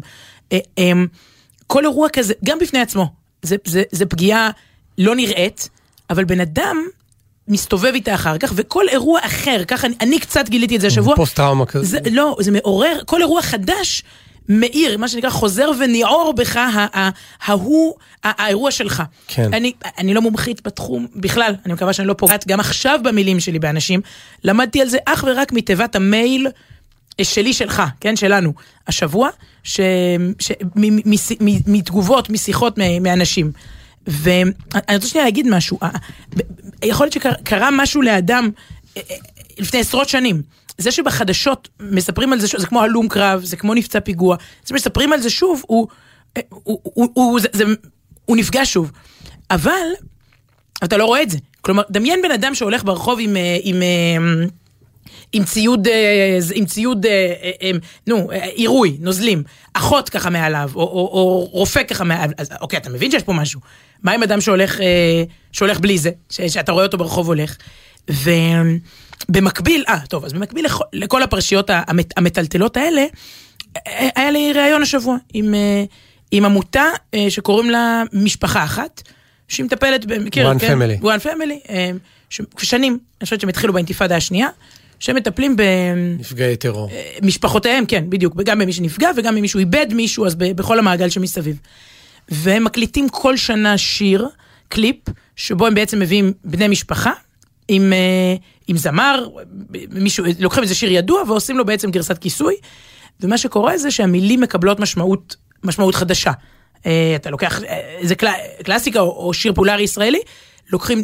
אה, 0.52 0.58
אה, 0.80 0.92
כל 1.68 1.84
אירוע 1.84 2.10
כזה, 2.10 2.34
גם 2.44 2.60
בפני 2.60 2.80
עצמו, 2.80 3.08
זה, 3.42 3.56
זה, 3.66 3.84
זה 3.92 4.06
פגיעה 4.06 4.50
לא 4.98 5.16
נראית, 5.16 5.70
אבל 6.10 6.24
בן 6.24 6.40
אדם 6.40 6.78
מסתובב 7.48 7.92
איתה 7.94 8.16
אחר 8.16 8.38
כך, 8.38 8.54
וכל 8.56 8.90
אירוע 8.90 9.20
אחר, 9.24 9.64
ככה 9.68 9.88
אני, 9.88 9.96
אני 10.02 10.20
קצת 10.20 10.50
גיליתי 10.50 10.76
את 10.76 10.82
זה 10.82 10.88
השבוע. 10.88 11.16
פוסט 11.16 11.36
טראומה 11.36 11.66
כזה. 11.66 11.86
זה, 11.86 12.00
לא, 12.12 12.38
זה 12.40 12.52
מעורר, 12.52 13.00
כל 13.06 13.22
אירוע 13.22 13.42
חדש 13.42 14.04
מאיר, 14.50 14.98
מה 14.98 15.08
שנקרא 15.08 15.30
חוזר 15.30 15.72
וניעור 15.80 16.34
בך 16.38 16.60
ההוא, 17.42 17.94
האירוע 18.24 18.72
שלך. 18.72 19.04
כן. 19.28 19.54
אני, 19.54 19.74
אני 19.98 20.14
לא 20.14 20.22
מומחית 20.22 20.62
בתחום 20.68 21.08
בכלל, 21.16 21.56
אני 21.66 21.74
מקווה 21.74 21.94
שאני 21.94 22.08
לא 22.08 22.14
פוגעת 22.18 22.48
גם 22.48 22.60
עכשיו 22.60 23.00
במילים 23.04 23.40
שלי 23.40 23.60
באנשים. 23.60 24.02
למדתי 24.44 24.82
על 24.82 24.90
זה 24.90 24.98
אך 25.06 25.24
ורק 25.28 25.52
מתיבת 25.54 25.96
המייל 25.96 26.48
שלי 27.22 27.54
שלך, 27.54 27.84
כן, 28.00 28.16
שלנו, 28.16 28.54
השבוע, 28.88 29.30
ש, 29.64 29.80
ש, 30.40 30.52
מ, 30.76 30.96
מ, 30.96 31.00
מ, 31.06 31.16
מ, 31.42 31.74
מתגובות, 31.74 32.30
משיחות 32.30 32.78
מ- 32.78 33.04
מאנשים. 33.04 33.52
ואני 34.08 34.52
רוצה 34.96 35.08
שנייה 35.08 35.26
להגיד 35.26 35.48
משהו, 35.50 35.80
אה, 35.84 35.90
יכול 36.84 37.06
להיות 37.06 37.14
שקרה 37.14 37.70
משהו 37.72 38.02
לאדם 38.02 38.50
אה, 38.98 39.02
אה, 39.12 39.16
לפני 39.58 39.80
עשרות 39.80 40.10
שנים. 40.10 40.42
זה 40.82 40.92
שבחדשות 40.92 41.70
מספרים 41.80 42.34
על 42.34 42.40
זה, 42.40 42.48
זה 42.58 42.68
כמו 42.68 42.82
הלום 42.82 43.08
קרב, 43.08 43.42
זה 43.44 43.58
כמו 43.58 43.74
נפצע 43.74 44.00
פיגוע, 44.00 44.36
זה 44.64 44.70
שמספרים 44.70 45.14
על 45.14 45.22
זה 45.22 45.30
שוב, 45.30 45.64
הוא, 45.68 45.88
הוא, 46.50 46.80
הוא, 46.84 47.08
הוא, 47.14 47.40
זה, 47.40 47.48
זה, 47.52 47.64
הוא 48.26 48.38
נפגע 48.38 48.62
שוב. 48.64 48.92
אבל 49.52 49.88
אתה 50.84 50.98
לא 50.98 51.06
רואה 51.06 51.22
את 51.22 51.30
זה. 51.30 51.38
כלומר, 51.62 51.84
דמיין 51.90 52.22
בן 52.22 52.32
אדם 52.32 52.56
שהולך 52.56 52.84
ברחוב 52.84 53.20
עם, 53.22 53.38
אה, 53.38 53.58
עם, 53.64 53.82
אה, 53.82 54.46
עם 55.34 55.44
ציוד, 55.44 55.88
אה, 55.88 56.40
עם 56.54 56.66
ציוד, 56.66 57.06
אה, 57.06 57.72
נו, 58.08 58.30
עירוי, 58.56 58.98
נוזלים, 59.00 59.44
אחות 59.74 60.10
ככה 60.10 60.30
מעליו, 60.30 60.72
או, 60.76 60.82
או, 60.82 60.86
או 60.88 61.50
רופא 61.52 61.84
ככה 61.84 62.04
מעליו, 62.04 62.30
אז 62.38 62.50
אוקיי, 62.62 62.80
אתה 62.80 62.90
מבין 62.90 63.12
שיש 63.12 63.24
פה 63.24 63.34
משהו. 63.34 63.60
מה 64.04 64.12
עם 64.12 64.24
אדם 64.24 64.42
שהולך, 64.42 64.80
שהולך 65.52 65.80
בלי 65.80 65.98
זה, 65.98 66.12
שאתה 66.30 66.72
רואה 66.72 66.86
אותו 66.86 66.98
ברחוב 66.98 67.28
הולך, 67.28 67.58
ובמקביל, 69.30 69.84
אה, 69.90 70.00
טוב, 70.10 70.26
אז 70.26 70.34
במקביל 70.34 70.66
לכל, 70.66 70.84
לכל 70.94 71.24
הפרשיות 71.24 71.70
המת, 71.74 72.14
המטלטלות 72.18 72.78
האלה, 72.78 73.06
אה, 73.88 74.10
היה 74.16 74.32
לי 74.32 74.54
ראיון 74.54 74.82
השבוע 74.82 75.18
עם, 75.34 75.54
אה, 75.54 75.84
עם 76.32 76.46
עמותה 76.46 76.86
אה, 77.14 77.26
שקוראים 77.30 77.70
לה 77.70 78.04
משפחה 78.14 78.64
אחת, 78.64 79.02
שהיא 79.48 79.66
מטפלת, 79.66 80.06
מכיר, 80.06 80.52
One 80.52 80.60
כן? 80.60 80.78
Family. 80.82 81.04
one 81.04 81.24
family, 81.26 81.70
אה, 81.70 81.92
שנים, 82.58 82.94
אני 82.94 83.26
חושבת 83.26 83.40
שהם 83.42 83.50
התחילו 83.50 83.74
באינתיפאדה 83.74 84.16
השנייה, 84.16 84.48
שהם 85.00 85.16
מטפלים 85.16 85.56
נפגעי 86.20 86.56
טרור. 86.56 86.90
במשפחותיהם, 87.22 87.86
כן, 87.86 88.06
בדיוק, 88.10 88.36
גם 88.44 88.60
במי 88.60 88.74
שנפגע 88.74 89.10
וגם 89.18 89.36
במי 89.36 89.48
שהוא 89.48 89.60
איבד 89.60 89.88
מישהו, 89.94 90.26
אז 90.26 90.36
ב- 90.36 90.52
בכל 90.52 90.80
המעגל 90.80 91.10
שמסביב. 91.10 91.60
והם 92.30 92.64
מקליטים 92.64 93.10
כל 93.10 93.38
שנה 93.38 93.78
שיר, 93.78 94.28
קליפ, 94.70 94.96
שבו 95.36 95.68
הם 95.68 95.76
בעצם 95.76 96.00
מביאים 96.00 96.34
בני 96.44 96.68
משפחה, 96.68 97.12
עם, 97.68 97.94
אה, 97.94 98.36
עם 98.72 98.78
זמר, 98.78 99.28
מישהו, 99.90 100.26
לוקחים 100.40 100.64
איזה 100.64 100.76
שיר 100.76 100.92
ידוע 100.92 101.24
ועושים 101.28 101.58
לו 101.58 101.66
בעצם 101.66 101.92
גרסת 101.92 102.18
כיסוי, 102.18 102.56
ומה 103.20 103.38
שקורה 103.38 103.78
זה 103.78 103.92
שהמילים 103.92 104.42
מקבלות 104.42 104.80
משמעות, 104.80 105.36
משמעות 105.64 105.96
חדשה. 105.96 106.32
אה, 106.86 107.14
אתה 107.16 107.30
לוקח 107.30 107.62
איזה 107.98 108.16
קל, 108.16 108.28
קלאסיקה 108.64 109.00
או, 109.00 109.28
או 109.28 109.34
שיר 109.34 109.54
פולארי 109.54 109.84
ישראלי, 109.84 110.20
לוקחים 110.72 111.04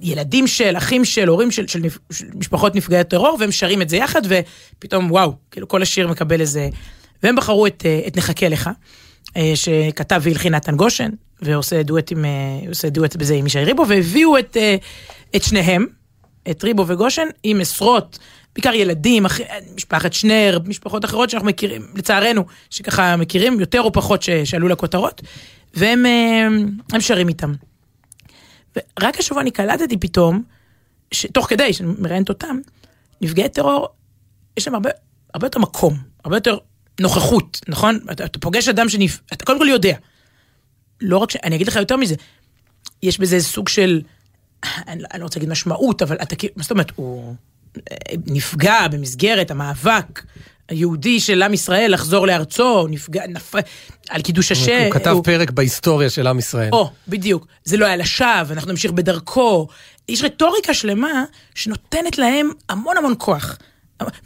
ילדים 0.00 0.46
של, 0.46 0.76
אחים 0.76 1.04
של, 1.04 1.28
הורים 1.28 1.50
של, 1.50 1.66
של, 1.66 1.82
של 2.12 2.26
משפחות 2.34 2.76
נפגעי 2.76 3.04
טרור, 3.04 3.36
והם 3.40 3.52
שרים 3.52 3.82
את 3.82 3.88
זה 3.88 3.96
יחד, 3.96 4.22
ופתאום 4.28 5.10
וואו, 5.10 5.32
כאילו 5.50 5.68
כל 5.68 5.82
השיר 5.82 6.08
מקבל 6.08 6.40
איזה... 6.40 6.68
והם 7.22 7.36
בחרו 7.36 7.66
את, 7.66 7.82
אה, 7.86 8.00
את 8.06 8.16
נחכה 8.16 8.48
לך, 8.48 8.70
אה, 9.36 9.52
שכתב 9.54 10.20
והלחין 10.24 10.54
נתן 10.54 10.76
גושן, 10.76 11.10
ועושה 11.42 11.82
דואט, 11.82 12.12
עם, 12.12 12.24
אה, 12.24 12.68
עושה 12.68 12.88
דואט 12.88 13.16
בזה 13.16 13.34
עם 13.34 13.46
ישי 13.46 13.64
ריבו, 13.64 13.88
והביאו 13.88 14.38
את, 14.38 14.56
אה, 14.56 14.76
את 15.36 15.42
שניהם, 15.42 15.86
את 16.50 16.64
ריבו 16.64 16.84
וגושן, 16.86 17.26
עם 17.42 17.60
עשרות, 17.60 18.18
בעיקר 18.54 18.74
ילדים, 18.74 19.26
אח, 19.26 19.40
משפחת 19.74 20.12
שנר, 20.12 20.58
משפחות 20.66 21.04
אחרות 21.04 21.30
שאנחנו 21.30 21.48
מכירים, 21.48 21.82
לצערנו, 21.94 22.44
שככה 22.70 23.16
מכירים, 23.16 23.60
יותר 23.60 23.80
או 23.80 23.92
פחות 23.92 24.22
ש, 24.22 24.30
שעלו 24.30 24.68
לכותרות, 24.68 25.22
והם 25.74 26.06
אה, 26.06 26.46
הם 26.92 27.00
שרים 27.00 27.28
איתם. 27.28 27.52
ורק 28.76 29.18
השבוע 29.18 29.40
אני 29.40 29.50
קלטתי 29.50 29.96
פתאום, 29.96 30.42
שתוך 31.12 31.46
כדי 31.46 31.72
שאני 31.72 31.88
מראיינת 31.98 32.28
אותם, 32.28 32.58
נפגעי 33.20 33.48
טרור, 33.48 33.88
יש 34.56 34.66
להם 34.66 34.74
הרבה, 34.74 34.90
הרבה 35.34 35.46
יותר 35.46 35.58
מקום, 35.58 35.98
הרבה 36.24 36.36
יותר 36.36 36.58
נוכחות, 37.00 37.60
נכון? 37.68 37.98
אתה, 38.12 38.24
אתה 38.24 38.38
פוגש 38.38 38.68
אדם 38.68 38.88
שנפ... 38.88 39.20
אתה 39.32 39.44
קודם 39.44 39.58
כל 39.58 39.68
יודע. 39.68 39.96
לא 41.00 41.18
רק 41.18 41.30
ש... 41.30 41.36
אני 41.44 41.56
אגיד 41.56 41.68
לך 41.68 41.76
יותר 41.76 41.96
מזה, 41.96 42.14
יש 43.02 43.18
בזה 43.18 43.40
סוג 43.40 43.68
של, 43.68 44.02
אני, 44.64 45.02
אני 45.12 45.20
לא 45.20 45.24
רוצה 45.24 45.38
להגיד 45.38 45.50
משמעות, 45.50 46.02
אבל 46.02 46.16
אתה 46.22 46.36
כאילו, 46.36 46.52
מה 46.56 46.62
זאת 46.62 46.70
אומרת, 46.70 46.92
הוא 46.96 47.34
אה, 47.76 47.96
נפגע 48.26 48.88
במסגרת 48.88 49.50
המאבק 49.50 50.22
היהודי 50.68 51.20
של 51.20 51.42
עם 51.42 51.54
ישראל 51.54 51.92
לחזור 51.92 52.26
לארצו, 52.26 52.78
הוא 52.78 52.88
נפגע, 52.88 53.22
נפ... 53.28 53.54
על 54.08 54.22
קידוש 54.22 54.52
השם. 54.52 54.82
הוא 54.84 54.92
כתב 54.92 55.16
פרק 55.24 55.50
בהיסטוריה 55.50 56.10
של 56.10 56.26
עם 56.26 56.38
ישראל. 56.38 56.70
או, 56.72 56.90
בדיוק. 57.08 57.46
זה 57.64 57.76
לא 57.76 57.86
היה 57.86 57.96
לשווא, 57.96 58.52
אנחנו 58.52 58.70
נמשיך 58.70 58.92
בדרכו. 58.92 59.68
יש 60.08 60.22
רטוריקה 60.22 60.74
שלמה 60.74 61.24
שנותנת 61.54 62.18
להם 62.18 62.50
המון 62.68 62.96
המון 62.96 63.14
כוח. 63.18 63.58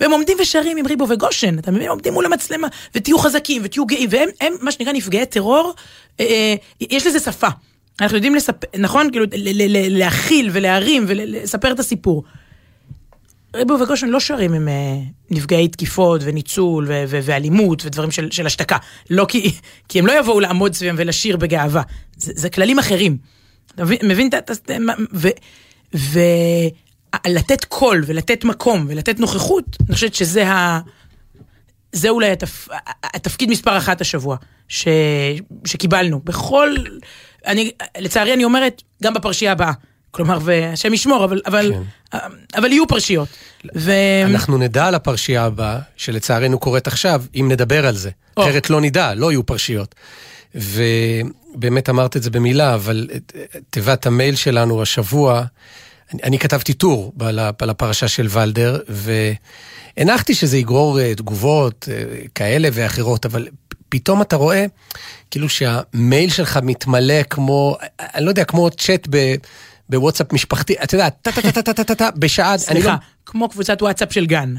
והם 0.00 0.10
עומדים 0.10 0.36
ושרים 0.40 0.76
עם 0.76 0.86
ריבו 0.86 1.08
וגושן, 1.08 1.58
אתה 1.58 1.70
מבין? 1.70 1.88
עומדים 1.88 2.12
מול 2.12 2.26
המצלמה, 2.26 2.68
ותהיו 2.94 3.18
חזקים, 3.18 3.62
ותהיו 3.64 3.86
גאים, 3.86 4.08
והם, 4.12 4.28
הם, 4.40 4.52
מה 4.60 4.72
שנקרא, 4.72 4.92
נפגעי 4.92 5.26
טרור, 5.26 5.74
אה, 6.20 6.24
אה, 6.26 6.54
יש 6.80 7.06
לזה 7.06 7.20
שפה. 7.20 7.48
אנחנו 8.00 8.16
יודעים 8.16 8.34
לספר, 8.34 8.66
נכון? 8.78 9.10
כאילו, 9.10 9.26
להכיל 9.90 10.50
ולהרים 10.52 11.04
ולספר 11.08 11.72
את 11.72 11.78
הסיפור. 11.80 12.24
ריבו 13.56 13.74
וגושן 13.80 14.06
לא 14.08 14.20
שרים 14.20 14.52
עם 14.52 14.68
אה, 14.68 14.98
נפגעי 15.30 15.68
תקיפות 15.68 16.20
וניצול 16.24 16.86
ואלימות 17.06 17.86
ודברים 17.86 18.10
של, 18.10 18.30
של 18.30 18.46
השתקה. 18.46 18.76
לא 19.10 19.26
כי, 19.28 19.54
כי 19.88 19.98
הם 19.98 20.06
לא 20.06 20.18
יבואו 20.18 20.40
לעמוד 20.40 20.74
סביבם 20.74 20.94
ולשיר 20.98 21.36
בגאווה. 21.36 21.82
זה, 22.16 22.32
זה 22.36 22.50
כללים 22.50 22.78
אחרים. 22.78 23.16
אתה 23.74 23.84
מבין- 23.84 23.98
מבין 24.02 24.28
את 24.28 24.50
ה... 24.50 24.54
ולתת 25.94 27.64
קול 27.64 28.02
ולתת 28.06 28.44
מקום 28.44 28.86
ולתת 28.88 29.20
נוכחות, 29.20 29.64
אני 29.86 29.94
חושבת 29.94 30.14
שזה 30.14 30.48
ה... 30.48 30.80
זה 31.92 32.08
אולי 32.08 32.30
התפ... 32.30 32.68
התפקיד 33.04 33.50
מספר 33.50 33.78
אחת 33.78 34.00
השבוע 34.00 34.36
ש... 34.68 34.88
שקיבלנו. 35.64 36.20
בכל... 36.24 36.76
אני, 37.46 37.70
לצערי 37.98 38.34
אני 38.34 38.44
אומרת, 38.44 38.82
גם 39.02 39.14
בפרשייה 39.14 39.52
הבאה. 39.52 39.72
כלומר, 40.10 40.38
והשם 40.42 40.94
ישמור, 40.94 41.24
אבל, 41.24 41.40
אבל, 41.46 41.72
כן. 42.12 42.18
אבל 42.56 42.72
יהיו 42.72 42.86
פרשיות. 42.88 43.28
ו... 43.74 43.92
אנחנו 44.24 44.58
נדע 44.58 44.86
על 44.86 44.94
הפרשייה 44.94 45.44
הבאה, 45.44 45.78
שלצערנו 45.96 46.58
קורית 46.58 46.86
עכשיו, 46.86 47.22
אם 47.34 47.48
נדבר 47.52 47.86
על 47.86 47.94
זה. 47.96 48.10
או. 48.36 48.42
אחרת 48.42 48.70
לא 48.70 48.80
נדע, 48.80 49.14
לא 49.14 49.32
יהיו 49.32 49.46
פרשיות. 49.46 49.94
ובאמת 50.54 51.88
אמרת 51.88 52.16
את 52.16 52.22
זה 52.22 52.30
במילה, 52.30 52.74
אבל 52.74 53.08
את- 53.16 53.32
תיבת 53.70 54.06
המייל 54.06 54.36
שלנו 54.36 54.82
השבוע, 54.82 55.42
אני, 56.14 56.22
אני 56.22 56.38
כתבתי 56.38 56.72
טור 56.72 57.12
על 57.58 57.70
הפרשה 57.70 58.08
של 58.08 58.26
ולדר, 58.30 58.80
והנחתי 58.88 60.34
שזה 60.34 60.58
יגרור 60.58 61.00
אה, 61.00 61.14
תגובות 61.14 61.88
אה, 61.92 62.04
כאלה 62.34 62.68
ואחרות, 62.72 63.26
אבל 63.26 63.48
פתאום 63.92 64.22
אתה 64.22 64.36
רואה 64.36 64.66
כאילו 65.30 65.48
שהמייל 65.48 66.30
שלך 66.30 66.58
מתמלא 66.62 67.22
כמו, 67.22 67.76
אני 68.00 68.24
לא 68.24 68.30
יודע, 68.30 68.44
כמו 68.44 68.70
צ'אט 68.70 69.06
ב... 69.10 69.34
בוואטסאפ 69.88 70.32
משפחתי, 70.32 70.74
אתה 70.82 70.94
יודע, 70.94 71.08
טה-טה-טה-טה-טה-טה, 71.10 72.08
בשעה, 72.16 72.54
אני 72.54 72.54
לא... 72.54 72.80
סליחה, 72.80 72.96
כמו 73.26 73.48
קבוצת 73.48 73.82
וואטסאפ 73.82 74.12
של 74.12 74.26
גן. 74.26 74.54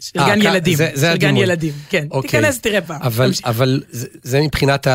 של 0.00 0.20
אה, 0.20 0.26
גן 0.28 0.42
ילדים. 0.42 0.78
של 1.00 1.16
גן. 1.16 1.36
ילדים, 1.36 1.72
כן. 1.88 2.06
אוקיי. 2.10 2.30
תיכנס, 2.30 2.60
תראה 2.60 2.80
פעם. 2.80 3.02
אבל, 3.44 3.82
זה, 4.22 4.40
מבחינת 4.40 4.86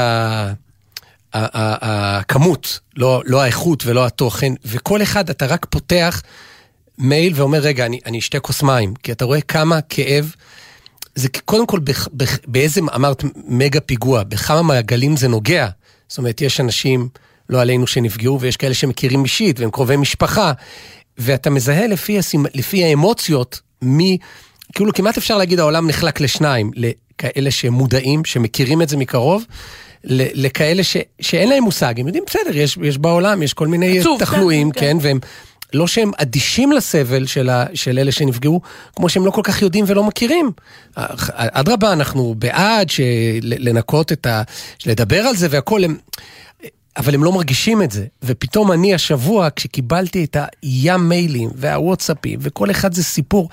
הכמות, 1.33 2.79
לא, 2.95 3.21
לא 3.25 3.41
האיכות 3.41 3.85
ולא 3.85 4.05
התוכן, 4.05 4.53
וכל 4.65 5.01
אחד 5.01 5.29
אתה 5.29 5.45
רק 5.45 5.65
פותח 5.69 6.21
מייל 6.97 7.33
ואומר, 7.35 7.59
רגע, 7.59 7.85
אני, 7.85 7.99
אני 8.05 8.19
אשתה 8.19 8.39
כוס 8.39 8.63
מים, 8.63 8.93
כי 9.03 9.11
אתה 9.11 9.25
רואה 9.25 9.41
כמה 9.41 9.81
כאב. 9.81 10.35
זה 11.17 11.29
קודם 11.45 11.65
כל 11.65 11.79
בח, 11.79 12.07
בח, 12.13 12.37
באיזה, 12.47 12.81
אמרת 12.95 13.23
מגה 13.47 13.79
פיגוע, 13.79 14.23
בכמה 14.23 14.61
מעגלים 14.61 15.17
זה 15.17 15.27
נוגע. 15.27 15.67
זאת 16.07 16.17
אומרת, 16.17 16.41
יש 16.41 16.59
אנשים, 16.59 17.09
לא 17.49 17.61
עלינו, 17.61 17.87
שנפגעו, 17.87 18.41
ויש 18.41 18.57
כאלה 18.57 18.73
שמכירים 18.73 19.23
אישית, 19.23 19.59
והם 19.59 19.71
קרובי 19.71 19.97
משפחה, 19.97 20.51
ואתה 21.17 21.49
מזהה 21.49 21.87
לפי, 21.87 22.19
הסימ... 22.19 22.45
לפי 22.53 22.83
האמוציות, 22.83 23.61
מי, 23.81 24.17
כאילו 24.75 24.93
כמעט 24.93 25.17
אפשר 25.17 25.37
להגיד 25.37 25.59
העולם 25.59 25.87
נחלק 25.87 26.21
לשניים, 26.21 26.71
לכאלה 26.75 27.51
שמודעים, 27.51 28.25
שמכירים 28.25 28.81
את 28.81 28.89
זה 28.89 28.97
מקרוב, 28.97 29.45
לכאלה 30.03 30.83
ש... 30.83 30.97
שאין 31.21 31.49
להם 31.49 31.63
מושג, 31.63 31.99
הם 31.99 32.07
יודעים, 32.07 32.23
בסדר, 32.27 32.57
יש, 32.57 32.77
יש 32.83 32.97
בעולם, 32.97 33.43
יש 33.43 33.53
כל 33.53 33.67
מיני 33.67 33.99
עצוב, 33.99 34.19
תחלואים, 34.19 34.71
כן, 34.71 34.79
כן, 34.79 34.87
כן. 34.91 34.97
והם... 35.01 35.19
לא 35.73 35.87
שהם 35.87 36.11
אדישים 36.17 36.71
לסבל 36.71 37.25
של, 37.25 37.49
ה, 37.49 37.65
של 37.73 37.99
אלה 37.99 38.11
שנפגעו, 38.11 38.61
כמו 38.95 39.09
שהם 39.09 39.25
לא 39.25 39.31
כל 39.31 39.41
כך 39.43 39.61
יודעים 39.61 39.85
ולא 39.87 40.03
מכירים. 40.03 40.51
אדרבה, 41.35 41.93
אנחנו 41.93 42.35
בעד 42.37 42.89
של, 42.89 43.03
לנקות 43.41 44.11
את 44.11 44.25
ה... 44.25 44.41
לדבר 44.85 45.19
על 45.19 45.35
זה 45.35 45.47
והכול, 45.49 45.83
הם, 45.83 45.97
אבל 46.97 47.13
הם 47.13 47.23
לא 47.23 47.31
מרגישים 47.31 47.81
את 47.81 47.91
זה. 47.91 48.05
ופתאום 48.23 48.71
אני 48.71 48.93
השבוע, 48.93 49.47
כשקיבלתי 49.55 50.23
את 50.23 50.37
הים 50.63 51.09
מיילים 51.09 51.49
והוואטסאפים, 51.55 52.39
וכל 52.41 52.71
אחד 52.71 52.93
זה 52.93 53.03
סיפור. 53.03 53.49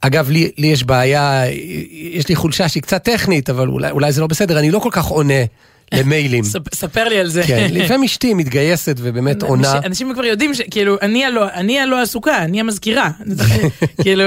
אגב, 0.00 0.30
לי, 0.30 0.50
לי 0.58 0.66
יש 0.66 0.84
בעיה, 0.84 1.42
יש 1.90 2.28
לי 2.28 2.36
חולשה 2.36 2.68
שהיא 2.68 2.82
קצת 2.82 3.04
טכנית, 3.04 3.50
אבל 3.50 3.68
אולי, 3.68 3.90
אולי 3.90 4.12
זה 4.12 4.20
לא 4.20 4.26
בסדר, 4.26 4.58
אני 4.58 4.70
לא 4.70 4.78
כל 4.78 4.88
כך 4.92 5.04
עונה 5.04 5.44
למיילים. 5.94 6.44
ספ- 6.44 6.74
ספר 6.74 7.08
לי 7.08 7.18
על 7.18 7.28
זה. 7.28 7.42
כן, 7.46 7.68
לפעמים 7.72 8.04
אשתי 8.04 8.34
מתגייסת 8.34 8.96
ובאמת 8.98 9.42
עונה. 9.42 9.72
אנשים- 9.72 10.12
כבר 10.14 10.24
יודעים 10.24 10.54
שכאילו, 10.54 10.96
אני 11.02 11.24
הלא, 11.80 12.02
עסוקה, 12.02 12.38
אני 12.38 12.60
המזכירה. 12.60 13.10
כאילו, 14.02 14.24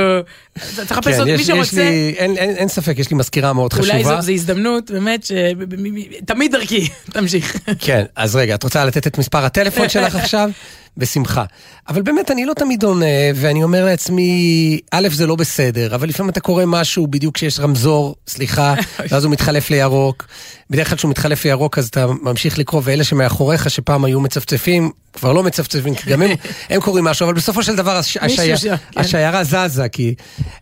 צריך 0.75 0.91
לחפש 0.91 1.13
כן, 1.13 1.19
עוד 1.19 1.27
מי 1.31 1.43
שרוצה. 1.43 1.81
אין, 2.17 2.67
ספק, 2.67 2.99
יש 2.99 3.11
לי 3.11 3.17
מזכירה 3.17 3.53
מאוד 3.53 3.71
אולי 3.79 3.91
חשובה. 4.03 4.15
זו 4.21 4.25
זו 4.25 4.31
הזדמנות, 4.31 4.91
באמת, 4.91 5.25
שתמיד 5.25 6.51
דרכי, 6.51 6.87
תמשיך. 7.13 7.57
כן, 7.79 8.03
אז 8.15 8.35
רגע, 8.35 8.55
את 8.55 8.63
רוצה 8.63 8.85
לתת 8.85 9.07
את 9.07 9.17
מספר 9.17 9.45
הטלפון 9.45 9.89
שלך 9.89 10.15
עכשיו? 10.15 10.49
בשמחה. 10.97 11.43
אבל 11.89 12.01
באמת, 12.01 12.31
אני 12.31 12.45
לא 12.45 12.53
תמיד 12.53 12.83
עונה, 12.83 13.05
ואני 13.35 13.63
אומר 13.63 13.85
לעצמי, 13.85 14.79
א', 14.91 15.07
זה 15.11 15.27
לא 15.27 15.35
בסדר, 15.35 15.95
אבל 15.95 16.09
לפעמים 16.09 16.29
אתה 16.29 16.39
קורא 16.39 16.63
משהו 16.65 17.07
בדיוק 17.07 17.35
כשיש 17.35 17.59
רמזור, 17.59 18.15
סליחה, 18.27 18.73
ואז 19.09 19.23
הוא 19.23 19.31
מתחלף 19.31 19.69
לירוק. 19.69 20.25
בדרך 20.69 20.89
כלל 20.89 20.97
כשהוא 20.97 21.11
מתחלף 21.11 21.45
לירוק, 21.45 21.77
אז 21.77 21.87
אתה 21.87 22.07
ממשיך 22.21 22.57
לקרוא, 22.59 22.81
ואלה 22.85 23.03
שמאחוריך, 23.03 23.69
שפעם 23.69 24.05
היו 24.05 24.19
מצפצפים, 24.19 24.91
כבר 25.13 25.33
לא 25.33 25.43
מצפצפים, 25.43 25.95
כי 25.95 26.09
גם 26.09 26.21
הם, 26.21 26.31
הם 26.69 26.81
קוראים 26.81 27.05
משהו, 27.05 27.25
אבל 27.25 27.33
בסופו 27.33 27.63
של 27.63 27.75
דבר 27.75 27.97
הש, 27.97 28.17
השי, 28.17 28.57
כן. 28.57 28.75
השיירה 28.95 29.43
זזה, 29.43 29.89
כי... 29.89 30.15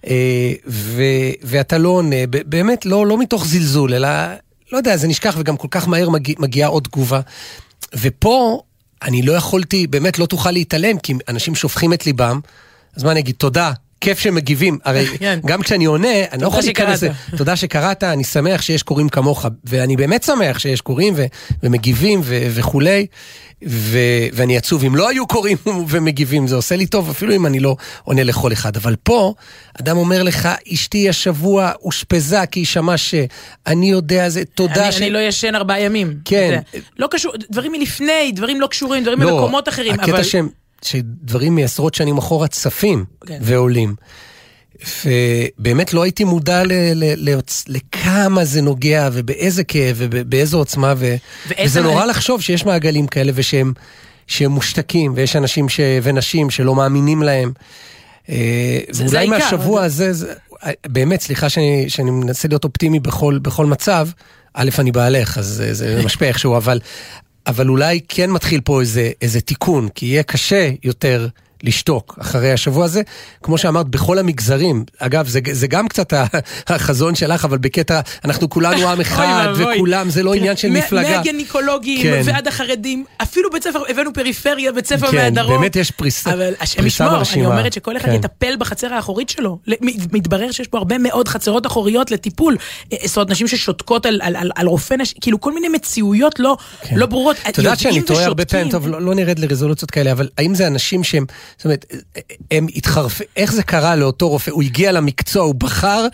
אה, 0.08 0.54
ו, 0.67 1.04
ואתה 1.43 1.78
לא 1.78 1.89
עונה, 1.89 2.15
באמת, 2.30 2.86
לא, 2.86 3.08
לא 3.08 3.17
מתוך 3.17 3.45
זלזול, 3.45 3.93
אלא, 3.93 4.10
לא 4.71 4.78
יודע, 4.78 4.98
זה 4.98 5.08
נשכח, 5.08 5.36
וגם 5.38 5.58
כל 5.58 5.67
כך 5.71 5.88
מהר 5.88 6.10
מגיע, 6.10 6.36
מגיעה 6.39 6.69
עוד 6.69 6.84
תגובה. 6.84 7.19
ופה 8.00 8.62
אני 9.01 9.21
לא 9.21 9.34
יכולתי, 9.34 9.88
באמת 9.88 10.19
לא 10.19 10.25
תוכל 10.25 10.51
להתעלם, 10.51 10.99
כי 10.99 11.13
אנשים 11.27 11.55
שופכים 11.55 11.93
את 11.93 12.05
ליבם, 12.05 12.39
אז 12.95 13.03
מה 13.03 13.12
אני 13.12 13.19
אגיד, 13.19 13.36
תודה, 13.36 13.71
כיף 14.06 14.20
שמגיבים, 14.20 14.78
הרי 14.84 15.08
כן. 15.20 15.39
גם 15.46 15.62
כשאני 15.62 15.86
עונה, 15.86 16.24
אני 16.32 16.41
לא 16.41 16.48
יכול 16.48 16.62
להיכנס. 16.63 17.04
תודה 17.38 17.56
שקראת, 17.56 18.04
אני 18.04 18.24
שמח 18.24 18.62
שיש 18.62 18.84
קוראים 18.84 19.10
כמוך, 19.10 19.46
ואני 19.63 19.96
באמת 19.96 20.24
שמח 20.24 20.60
שיש 20.60 20.82
קוראים 20.82 21.13
ו- 21.18 21.26
ומגיבים 21.63 22.22
ו- 22.24 22.48
וכולי, 22.50 23.06
ו- 23.68 24.28
ואני 24.34 24.58
עצוב 24.58 24.84
אם 24.84 24.96
לא 24.96 25.10
היו 25.10 25.28
קוראים 25.28 25.58
ומגיבים, 25.89 26.48
זה 26.48 26.56
עושה 26.56 26.76
לי 26.76 26.86
טוב, 26.86 27.10
אפילו 27.10 27.36
אם 27.36 27.46
אני 27.46 27.60
לא 27.60 27.76
עונה 28.04 28.24
לכל 28.24 28.54
אחד. 28.54 28.76
אבל 28.78 28.96
פה, 29.04 29.34
אדם 29.82 29.98
אומר 29.98 30.24
לך, 30.24 30.50
אשתי 30.74 31.10
השבוע 31.10 31.72
אושפזה 31.82 32.46
כי 32.52 32.60
היא 32.60 32.65
שמעה 32.65 32.98
שאני 32.98 33.91
יודע 33.91 34.30
זה, 34.30 34.46
תודה 34.46 34.84
אני, 34.84 34.91
ש... 34.91 34.98
אני 34.98 35.10
לא 35.10 35.20
ישן 35.20 35.56
ארבעה 35.56 35.80
ימים. 35.80 36.13
כן. 36.26 36.60
לא 37.00 37.08
קשור, 37.12 37.34
דברים 37.52 37.72
מלפני, 37.72 38.32
דברים 38.34 38.62
לא 38.62 38.68
קשורים, 38.68 39.04
דברים 39.04 39.20
ממקומות 39.20 39.70
אחרים, 39.70 40.00
אבל... 40.00 40.24
שהם, 40.24 40.50
שדברים 40.82 41.56
מעשרות 41.56 41.94
שנים 41.94 42.18
אחורה 42.18 42.48
צפים 42.48 43.06
כן. 43.26 43.40
ועולים. 43.42 43.96
ובאמת 45.06 45.94
לא 45.94 46.04
הייתי 46.04 46.24
מודע 46.24 46.64
ל, 46.64 46.72
ל, 46.74 47.30
ל, 47.30 47.40
לכמה 47.68 48.46
זה 48.46 48.62
נוגע 48.62 49.10
ובאיזה 49.14 49.64
כאב 49.64 49.96
ובאיזו 50.00 50.58
עוצמה 50.58 50.94
ו, 50.98 51.16
וזה 51.64 51.82
נורא 51.82 52.04
ה- 52.04 52.06
לחשוב 52.06 52.42
שיש 52.42 52.66
מעגלים 52.66 53.08
כאלה 53.08 53.32
ושהם 53.36 53.74
שהם 54.28 54.52
מושתקים 54.52 55.14
ויש 55.16 55.36
אנשים 55.36 55.70
ש, 55.70 55.80
ונשים 56.04 56.50
שלא 56.50 56.76
מאמינים 56.76 57.24
להם. 57.24 57.52
אה, 58.30 58.80
זה 58.90 59.04
ואולי 59.04 59.18
העיקר, 59.18 59.38
מהשבוע 59.38 59.78
אבל- 59.80 59.86
הזה, 59.86 60.14
זה, 60.14 60.34
באמת, 60.88 61.22
סליחה 61.22 61.50
שאני, 61.50 61.86
שאני 61.88 62.12
מנסה 62.12 62.48
להיות 62.48 62.64
אופטימי 62.64 63.00
בכל, 63.00 63.40
בכל 63.42 63.66
מצב, 63.66 64.08
א', 64.54 64.70
אני 64.80 64.92
בעלך, 64.92 65.38
אז 65.38 65.46
זה, 65.46 65.74
זה 65.74 66.02
משפיע 66.06 66.28
איכשהו, 66.28 66.58
אבל, 66.58 66.80
אבל 67.47 67.69
אולי 67.69 67.99
כן 68.08 68.31
מתחיל 68.31 68.62
פה 68.62 68.81
איזה, 68.81 69.12
איזה 69.21 69.41
תיקון, 69.41 69.89
כי 69.95 70.05
יהיה 70.05 70.23
קשה 70.23 70.69
יותר 70.84 71.27
לשתוק 71.65 72.15
אחרי 72.21 72.51
השבוע 72.51 72.86
הזה. 72.86 73.01
כמו 73.43 73.58
שאמרת, 73.58 73.88
בכל 73.88 74.19
המגזרים, 74.19 74.84
אגב, 74.99 75.28
זה, 75.28 75.39
זה 75.51 75.67
גם 75.67 75.88
קצת 75.88 76.13
החזון 76.67 77.15
שלך, 77.15 77.45
אבל 77.45 77.58
בקטע, 77.58 77.99
אנחנו 78.25 78.49
כולנו 78.49 78.89
עם 78.89 79.01
אחד. 79.01 79.47
וכולם, 79.58 80.10
זה 80.10 80.23
לא 80.23 80.30
תראה, 80.30 80.39
עניין 80.39 80.58
של 80.58 80.69
מפלגה. 80.69 81.17
מהגניקולוגים 81.17 82.01
כן. 82.04 82.21
ועד 82.25 82.47
החרדים, 82.47 83.06
אפילו 83.21 83.49
בית 83.49 83.63
ספר, 83.63 83.80
הבאנו 83.89 84.13
פריפריה, 84.13 84.71
בית 84.71 84.86
ספר 84.88 85.08
כן, 85.12 85.17
מהדרום. 85.17 85.58
באמת 85.62 85.75
יש 85.75 85.91
פריסה- 85.91 86.34
אבל 86.34 86.54
השם 86.60 86.86
ישמור, 86.86 87.10
אני. 87.34 87.45
אומרת 87.45 87.73
שכל 87.73 87.97
אחד 87.97 88.06
כן. 88.06 88.13
יטפל 88.13 88.54
בחצר 88.60 88.93
האחורית 88.93 89.30
שלו. 89.30 89.60
מתברר 90.13 90.51
שיש 90.51 90.67
פה 90.67 90.78
הרבה 90.78 90.97
מאוד 90.97 91.28
חצרות 91.28 91.65
אחוריות 91.67 92.12
לטיפול. 92.12 92.58
אה, 92.93 92.97
זאת 93.06 93.17
אומרת, 93.17 93.30
נשים 93.30 93.47
ששותקות 93.47 94.06
על- 94.06 94.19
על 94.23 94.36
על- 94.36 94.51
על 94.56 94.67
רופא 94.67 94.93
נשים, 94.93 95.17
כאילו 95.21 95.41
כל 95.41 95.54
מיני 95.54 95.69
מציאויות 95.69 96.39
לא 96.39 96.58
לא 96.95 97.06
ברורות. 97.06 97.36
כן. 97.38 97.49
את 97.49 97.58
יודעת 97.58 97.80
שאני 97.80 98.01
טועה 98.01 98.25
הרבה 98.25 98.45
פעמים. 98.45 98.69
טוב, 98.71 98.88
לא, 98.88 99.01
לא 99.01 99.15
נרד 99.15 99.39
לרזולוציות 99.39 99.91
כאלה, 99.91 100.12
אבל 100.12 100.30
האם 100.38 100.56
זה 100.56 100.67
אנשים 100.67 101.04
שהם, 101.04 101.25
זאת 101.58 101.65
אומרת, 101.65 101.86
הם 102.52 102.68
התחרפ... 102.76 103.22
איך 103.38 103.54
זה 103.54 103.63
קרה 103.63 103.96
לאותו 103.96 104.30
רופא? 104.30 104.52
הוא 104.52 104.63
הגיע 104.63 104.91
למקצוע, 104.91 105.44
הוא 105.44 105.56
בחר. 105.56 106.08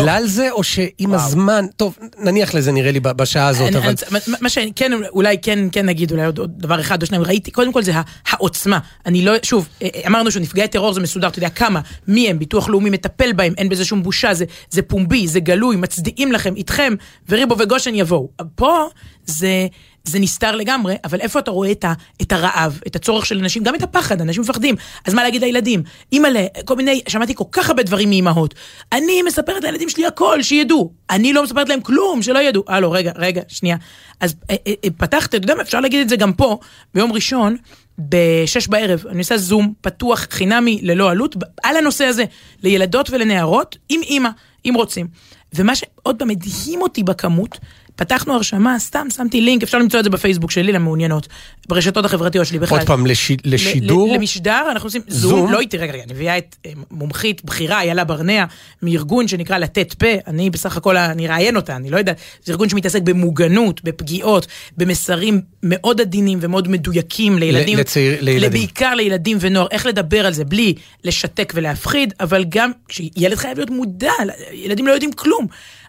בגלל 0.00 0.26
זה, 0.26 0.50
או 0.50 0.62
שעם 0.64 1.14
הזמן, 1.14 1.66
טוב, 1.76 1.98
נניח 2.18 2.54
לזה 2.54 2.72
נראה 2.72 2.90
לי 2.92 3.00
בשעה 3.00 3.48
הזאת, 3.48 3.74
אבל... 3.76 3.88
אני- 3.88 4.34
מה- 4.40 4.48
שכן, 4.48 4.92
אולי 5.08 5.36
כן, 5.42 5.58
כן 5.72 5.86
נגיד, 5.86 6.10
אולי 6.12 6.24
עוד 6.24 6.38
עוד 6.38 6.50
דבר 6.58 6.80
אחד 6.80 7.02
או 7.02 7.06
שניים, 7.06 7.22
ראיתי, 7.22 7.50
קודם 7.50 7.72
כל 7.72 7.82
זה 7.82 7.92
העוצמה. 8.28 8.78
אני 9.06 9.24
לא, 9.24 9.32
שוב, 9.42 9.68
אה, 9.82 9.88
אמרנו 10.06 10.30
שנפגעי 10.30 10.68
טרור 10.68 10.92
זה 10.92 11.00
מסודר, 11.00 11.28
אתה 11.28 11.38
יודע 11.38 11.48
כמה, 11.50 11.80
מי 12.08 12.30
הם, 12.30 12.38
ביטוח 12.38 12.68
לאומי 12.68 12.90
מטפל 12.90 13.32
בהם, 13.32 13.52
אין 13.58 13.68
בזה 13.68 13.84
שום 13.84 14.02
בושה, 14.02 14.34
זה, 14.34 14.44
זה 14.70 14.82
פומבי, 14.82 15.28
זה 15.28 15.40
גלוי, 15.40 15.76
מצדיעים 15.76 16.32
לכם, 16.32 16.56
איתכם, 16.56 16.94
וריבו 17.28 17.56
וגושן 17.58 17.94
יבואו. 17.94 18.28
פה 18.54 18.86
זה... 19.24 19.66
זה 20.10 20.18
נסתר 20.18 20.56
לגמרי, 20.56 20.94
אבל 21.04 21.20
איפה 21.20 21.38
אתה 21.38 21.50
רואה 21.50 21.70
את, 21.70 21.84
ה, 21.84 21.92
את 22.22 22.32
הרעב, 22.32 22.80
את 22.86 22.96
הצורך 22.96 23.26
של 23.26 23.38
אנשים, 23.38 23.62
גם 23.62 23.74
את 23.74 23.82
הפחד, 23.82 24.20
אנשים 24.20 24.42
מפחדים. 24.42 24.74
אז 25.06 25.14
מה 25.14 25.22
להגיד 25.22 25.42
לילדים? 25.42 25.82
אימא'לה, 26.12 26.46
כל 26.64 26.76
מיני, 26.76 27.00
שמעתי 27.08 27.34
כל 27.34 27.44
כך 27.52 27.68
הרבה 27.68 27.82
דברים 27.82 28.08
מאימהות. 28.08 28.54
אני 28.92 29.22
מספרת 29.22 29.62
לילדים 29.62 29.88
שלי 29.88 30.06
הכל, 30.06 30.42
שידעו. 30.42 30.92
אני 31.10 31.32
לא 31.32 31.42
מספרת 31.42 31.68
להם 31.68 31.80
כלום, 31.80 32.22
שלא 32.22 32.38
ידעו. 32.38 32.64
הלו, 32.68 32.90
רגע, 32.90 33.12
רגע, 33.16 33.42
שנייה. 33.48 33.76
אז 34.20 34.34
אה, 34.50 34.56
אה, 34.66 34.72
אה, 34.84 34.90
פתחת, 34.96 35.28
אתה 35.28 35.36
יודע 35.36 35.54
מה, 35.54 35.62
אפשר 35.62 35.80
להגיד 35.80 36.00
את 36.00 36.08
זה 36.08 36.16
גם 36.16 36.32
פה, 36.32 36.58
ביום 36.94 37.12
ראשון, 37.12 37.56
בשש 37.98 38.68
בערב, 38.68 39.04
אני 39.10 39.18
עושה 39.18 39.36
זום 39.38 39.72
פתוח, 39.80 40.26
חינמי, 40.30 40.78
ללא 40.82 41.10
עלות, 41.10 41.36
על 41.62 41.76
הנושא 41.76 42.04
הזה, 42.04 42.24
לילדות 42.62 43.10
ולנערות, 43.10 43.76
עם 43.88 44.00
אימא, 44.02 44.30
אם 44.64 44.72
רוצים. 44.76 45.06
ומה 45.54 45.74
שעוד 45.74 46.18
פעם 46.18 46.30
הדהים 46.30 46.82
אותי 46.82 47.02
בכמות, 47.02 47.58
פתחנו 48.00 48.34
הרשמה, 48.34 48.78
סתם 48.78 49.06
שמתי 49.16 49.40
לינק, 49.40 49.62
אפשר 49.62 49.78
למצוא 49.78 49.98
את 50.00 50.04
זה 50.04 50.10
בפייסבוק 50.10 50.50
שלי 50.50 50.72
למעוניינות, 50.72 51.28
ברשתות 51.68 52.04
החברתיות 52.04 52.46
שלי 52.46 52.58
בכלל. 52.58 52.78
עוד 52.78 52.86
פעם, 52.86 53.06
לש... 53.06 53.30
ל- 53.30 53.34
לשידור? 53.44 54.12
ל- 54.12 54.14
למשדר, 54.16 54.62
אנחנו 54.70 54.86
עושים 54.86 55.02
זום, 55.08 55.30
זום? 55.40 55.52
לא 55.52 55.60
איתי, 55.60 55.76
רגע, 55.76 55.92
רגע, 55.92 56.02
אני 56.02 56.12
מביאה 56.12 56.38
את 56.38 56.56
אה, 56.66 56.70
מומחית 56.90 57.44
בכירה, 57.44 57.80
איילה 57.80 58.04
ברנע, 58.04 58.44
מארגון 58.82 59.28
שנקרא 59.28 59.58
לתת 59.58 59.92
פה, 59.94 60.06
אני 60.26 60.50
בסך 60.50 60.76
הכל, 60.76 60.96
אני 60.96 61.28
אראיין 61.28 61.56
אותה, 61.56 61.76
אני 61.76 61.90
לא 61.90 61.96
יודעת, 61.96 62.16
זה 62.44 62.52
ארגון 62.52 62.68
שמתעסק 62.68 63.02
במוגנות, 63.02 63.84
בפגיעות, 63.84 64.46
במסרים 64.76 65.40
מאוד 65.62 66.00
עדינים 66.00 66.38
ומאוד 66.42 66.68
מדויקים 66.68 67.38
לילדים, 67.38 67.78
לצעיר- 67.78 68.16
לילדים. 68.20 68.50
בעיקר 68.50 68.94
לילדים 68.94 69.36
ונוער, 69.40 69.66
איך 69.70 69.86
לדבר 69.86 70.26
על 70.26 70.32
זה 70.32 70.44
בלי 70.44 70.74
לשתק 71.04 71.52
ולהפחיד, 71.56 72.14
אבל 72.20 72.44
גם, 72.48 72.70
ילד 73.16 73.34
חייב 73.36 73.58
להיות 73.58 73.70
מודע, 73.70 74.12
ילדים 74.52 74.86
לא 74.86 74.92
יודעים 74.92 75.12
כלום. 75.12 75.46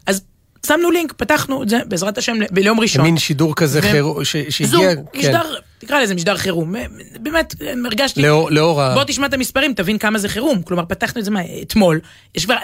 אז 0.07 0.21
שמנו 0.65 0.91
לינק, 0.91 1.13
פתחנו 1.13 1.63
את 1.63 1.69
זה, 1.69 1.79
בעזרת 1.85 2.17
השם, 2.17 2.37
ביום 2.51 2.79
ראשון. 2.79 3.03
מין 3.03 3.17
שידור 3.17 3.55
כזה 3.55 3.79
ו- 3.79 3.91
חירום, 3.91 4.25
ש- 4.25 4.35
זום, 4.35 4.49
שהגיע, 4.81 4.95
כן, 4.95 5.19
משדר, 5.19 5.41
תקרא 5.79 5.99
לזה 6.01 6.15
משדר 6.15 6.37
חירום. 6.37 6.73
באמת, 7.19 7.55
הרגשתי... 7.85 8.21
לאור- 8.21 8.51
לאור 8.51 8.81
ה... 8.81 8.93
בוא 8.95 9.03
תשמע 9.03 9.25
את 9.27 9.33
המספרים, 9.33 9.73
תבין 9.73 9.97
כמה 9.97 10.17
זה 10.19 10.29
חירום. 10.29 10.61
כלומר, 10.61 10.85
פתחנו 10.85 11.19
את 11.19 11.25
זה 11.25 11.31
מה, 11.31 11.39
אתמול, 11.61 11.99
יש 12.35 12.45
כבר 12.45 12.55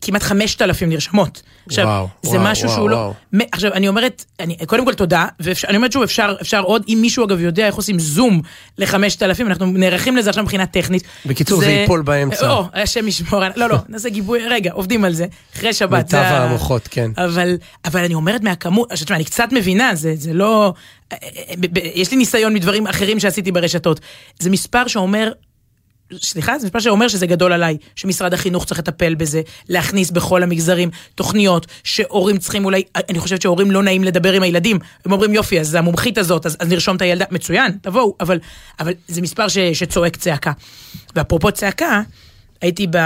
כמעט 0.00 0.22
5,000 0.22 0.88
נרשמות. 0.88 1.42
עכשיו, 1.66 1.86
וואו, 1.86 2.08
זה 2.22 2.30
וואו, 2.30 2.42
משהו 2.42 2.64
וואו, 2.64 2.76
שהוא 2.76 2.90
וואו. 2.90 3.14
לא... 3.32 3.44
עכשיו, 3.52 3.72
אני 3.72 3.88
אומרת, 3.88 4.24
אני, 4.40 4.56
קודם 4.66 4.84
כל 4.84 4.94
תודה, 4.94 5.26
ואני 5.40 5.76
אומרת 5.76 5.92
שוב, 5.92 6.02
אפשר, 6.02 6.34
אפשר 6.40 6.60
עוד, 6.60 6.84
אם 6.88 6.98
מישהו 7.00 7.24
אגב 7.24 7.40
יודע 7.40 7.66
איך 7.66 7.74
עושים 7.74 7.98
זום 7.98 8.40
ל-5,000, 8.78 9.42
אנחנו 9.46 9.66
נערכים 9.66 10.16
לזה 10.16 10.30
עכשיו 10.30 10.44
מבחינה 10.44 10.66
טכנית. 10.66 11.02
בקיצור, 11.26 11.60
זה 11.60 11.70
ייפול 11.70 12.02
באמצע. 12.02 12.50
או, 12.50 12.64
השם 12.74 13.08
ישמור, 13.08 13.42
לא, 13.56 13.68
לא, 13.68 13.76
נעשה 13.88 14.08
גיבוי, 14.08 14.48
רגע, 14.48 14.72
עובדים 14.72 15.04
על 15.04 15.12
זה, 15.12 15.26
אחרי 15.56 15.72
שבת. 15.72 15.92
מיטב 15.92 16.10
זה 16.10 16.38
המוחות, 16.38 16.88
כן. 16.90 17.10
אבל, 17.16 17.56
אבל 17.84 18.04
אני 18.04 18.14
אומרת 18.14 18.42
מהכמות, 18.42 18.92
עכשיו 18.92 19.04
תשמע, 19.04 19.16
אני 19.16 19.24
קצת 19.24 19.48
מבינה, 19.52 19.94
זה, 19.94 20.12
זה 20.16 20.32
לא... 20.32 20.72
ב- 21.60 21.78
ב- 21.78 21.90
יש 21.94 22.10
לי 22.10 22.16
ניסיון 22.16 22.54
מדברים 22.54 22.86
אחרים 22.86 23.20
שעשיתי 23.20 23.52
ברשתות. 23.52 24.00
זה 24.38 24.50
מספר 24.50 24.86
שאומר, 24.86 25.32
סליחה, 26.18 26.58
זה 26.58 26.66
מספר 26.66 26.78
שאומר 26.78 27.08
שזה 27.08 27.26
גדול 27.26 27.52
עליי, 27.52 27.76
שמשרד 27.96 28.34
החינוך 28.34 28.64
צריך 28.64 28.78
לטפל 28.80 29.14
בזה, 29.14 29.42
להכניס 29.68 30.10
בכל 30.10 30.42
המגזרים 30.42 30.90
תוכניות, 31.14 31.66
שהורים 31.84 32.38
צריכים 32.38 32.64
אולי, 32.64 32.82
אני 33.08 33.18
חושבת 33.18 33.42
שהורים 33.42 33.70
לא 33.70 33.82
נעים 33.82 34.04
לדבר 34.04 34.32
עם 34.32 34.42
הילדים, 34.42 34.78
הם 35.04 35.12
אומרים 35.12 35.34
יופי, 35.34 35.60
אז 35.60 35.74
המומחית 35.74 36.18
הזאת, 36.18 36.46
אז, 36.46 36.56
אז 36.60 36.68
נרשום 36.68 36.96
את 36.96 37.02
הילדה, 37.02 37.24
מצוין, 37.30 37.72
תבואו, 37.82 38.16
אבל, 38.20 38.38
אבל 38.80 38.92
זה 39.08 39.22
מספר 39.22 39.48
ש, 39.48 39.58
שצועק 39.58 40.16
צעקה. 40.16 40.52
ואפרופו 41.14 41.52
צעקה, 41.52 42.02
הייתי 42.60 42.86
ב... 42.86 42.96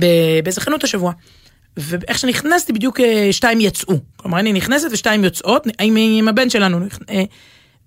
ב- 0.00 0.40
באיזה 0.44 0.60
חנות 0.60 0.84
השבוע. 0.84 1.12
ואיך 1.76 2.18
שנכנסתי 2.18 2.72
בדיוק 2.72 3.00
אה, 3.00 3.28
שתיים 3.32 3.60
יצאו. 3.60 3.98
כלומר 4.16 4.38
אני 4.38 4.52
נכנסת 4.52 4.88
ושתיים 4.92 5.24
יוצאות 5.24 5.66
עם, 5.80 5.96
עם 5.96 6.28
הבן 6.28 6.50
שלנו. 6.50 6.80
אה, 7.10 7.22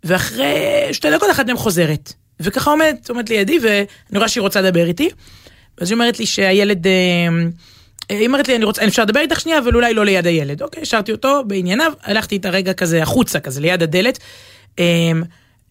ואחרי 0.04 0.54
שתי 0.92 1.12
דקות 1.12 1.32
אחת 1.32 1.46
מהן 1.48 1.58
חוזרת. 1.58 2.14
וככה 2.40 2.72
עומדת, 2.72 3.10
עומדת 3.10 3.30
לידי 3.30 3.60
ואני 3.64 3.86
רואה 4.18 4.28
שהיא 4.28 4.42
רוצה 4.42 4.62
לדבר 4.62 4.86
איתי. 4.86 5.10
ואז 5.78 5.92
היא 5.92 5.96
אומרת 5.96 6.20
לי 6.20 6.26
שהילד... 6.26 6.88
אה, 6.88 6.92
אה, 8.12 8.18
היא 8.18 8.28
אומרת 8.28 8.48
לי, 8.48 8.56
אני 8.56 8.66
רוצה, 8.66 8.88
אפשר 8.88 9.04
לדבר 9.04 9.20
איתך 9.20 9.40
שנייה, 9.40 9.60
אבל 9.60 9.76
אולי 9.76 9.94
לא 9.94 10.06
ליד 10.06 10.28
הילד. 10.28 10.62
אוקיי, 10.62 10.82
השארתי 10.82 11.12
אותו 11.12 11.44
בענייניו, 11.48 11.94
הלכתי 12.04 12.36
איתה 12.36 12.50
רגע 12.50 12.74
כזה 12.74 13.02
החוצה, 13.02 13.40
כזה 13.40 13.62
ליד 13.62 13.84
הדלת. 13.84 14.20
אה, 14.80 15.12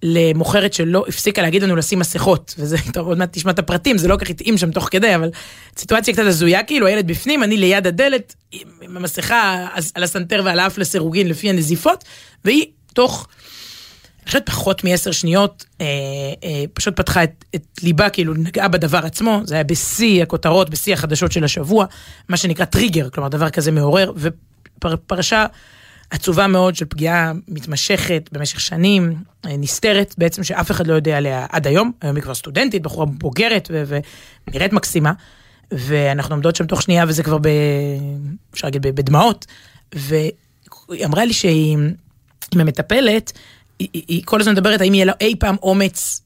למוכרת 0.03 0.72
שלא 0.72 1.05
הפסיקה 1.09 1.42
להגיד 1.42 1.62
לנו 1.62 1.77
לשים 1.77 1.98
מסכות, 1.98 2.55
וזה, 2.59 2.77
טוב, 2.94 3.07
עוד 3.09 3.18
מעט 3.18 3.33
תשמע 3.33 3.51
את 3.51 3.59
הפרטים, 3.59 3.98
זה 3.98 4.09
לא 4.09 4.16
כל 4.16 4.25
כך 4.25 4.31
התאים 4.31 4.59
שם 4.59 4.70
תוך 4.70 4.88
כדי, 4.90 5.14
אבל 5.14 5.31
סיטואציה 5.79 6.14
קצת 6.14 6.22
הזויה, 6.22 6.62
כאילו 6.62 6.87
הילד 6.87 7.07
בפנים, 7.07 7.42
אני 7.42 7.57
ליד 7.57 7.87
הדלת, 7.87 8.35
עם, 8.53 8.96
המסכה 8.96 9.66
אז- 9.75 9.92
על 9.94 10.03
הסנטר 10.03 10.42
ועל 10.44 10.59
האף 10.59 10.79
לסירוגין 10.79 11.29
לפי 11.29 11.51
הנזיפות, 11.51 12.05
והיא 12.44 12.66
תוך, 12.94 13.29
אני 14.23 14.27
חושבת 14.27 14.47
פחות 14.47 14.85
מעשר 14.85 15.11
שניות, 15.11 15.65
אה, 15.81 15.87
אה, 16.45 16.65
פשוט 16.75 16.97
פתחה 16.97 17.25
את, 17.25 17.45
את 17.55 17.63
ליבה, 17.83 18.11
כאילו 18.11 18.35
נגעה 18.35 18.69
בדבר 18.69 18.99
עצמו, 18.99 19.41
זה 19.45 19.55
היה 19.55 19.65
בשיא 19.65 20.23
הכותרות, 20.23 20.71
בשיא 20.71 20.95
החדשות 20.95 21.33
של 21.33 21.45
השבוע, 21.45 21.87
מה 22.29 22.37
שנקרא 22.37 22.65
טריגר, 22.65 23.11
כלומר 23.11 23.29
דבר 23.29 23.51
כזה 23.51 23.73
מעורר, 23.73 24.13
ופרשה 24.85 25.47
עצובה 26.11 26.47
מאוד 26.47 26.77
של 26.77 26.85
פגיעה 26.85 27.33
מתמשכת 27.49 28.29
במשך 28.33 28.61
שנים, 28.61 29.15
אה, 29.47 29.57
נסתרת 29.57 30.15
בעצם 30.19 30.45
שאף 30.45 30.71
אחד 30.71 30.87
לא 30.87 30.95
יודע 30.95 31.17
עליה 31.17 31.47
עד 31.51 31.67
היום, 31.67 31.93
היום 32.01 32.17
היא 32.17 32.23
כבר 32.23 32.35
סטודנטית, 32.35 32.83
בחורה 32.83 33.07
בוגרת 33.07 33.71
ונראית 34.49 34.73
מקסימה, 34.73 35.13
ואנחנו 35.73 36.35
עומדות 36.35 36.57
שם 36.57 36.67
תוך 36.67 36.83
שנייה 36.83 37.05
וזה 37.09 37.23
כבר 37.23 37.39
ב... 37.39 37.49
אפשר 38.55 38.67
להגיד 38.67 38.83
בדמעות, 38.83 39.47
והיא 39.95 41.05
אמרה 41.05 41.25
לי 41.25 41.33
שהיא 41.33 41.73
עם 41.75 41.95
היא, 43.83 43.88
היא, 43.92 44.03
היא 44.09 44.23
כל 44.25 44.40
הזמן 44.40 44.53
מדברת 44.53 44.81
האם 44.81 44.95
יהיה 44.95 45.05
לה 45.05 45.12
אי 45.21 45.35
פעם 45.38 45.57
אומץ 45.62 46.23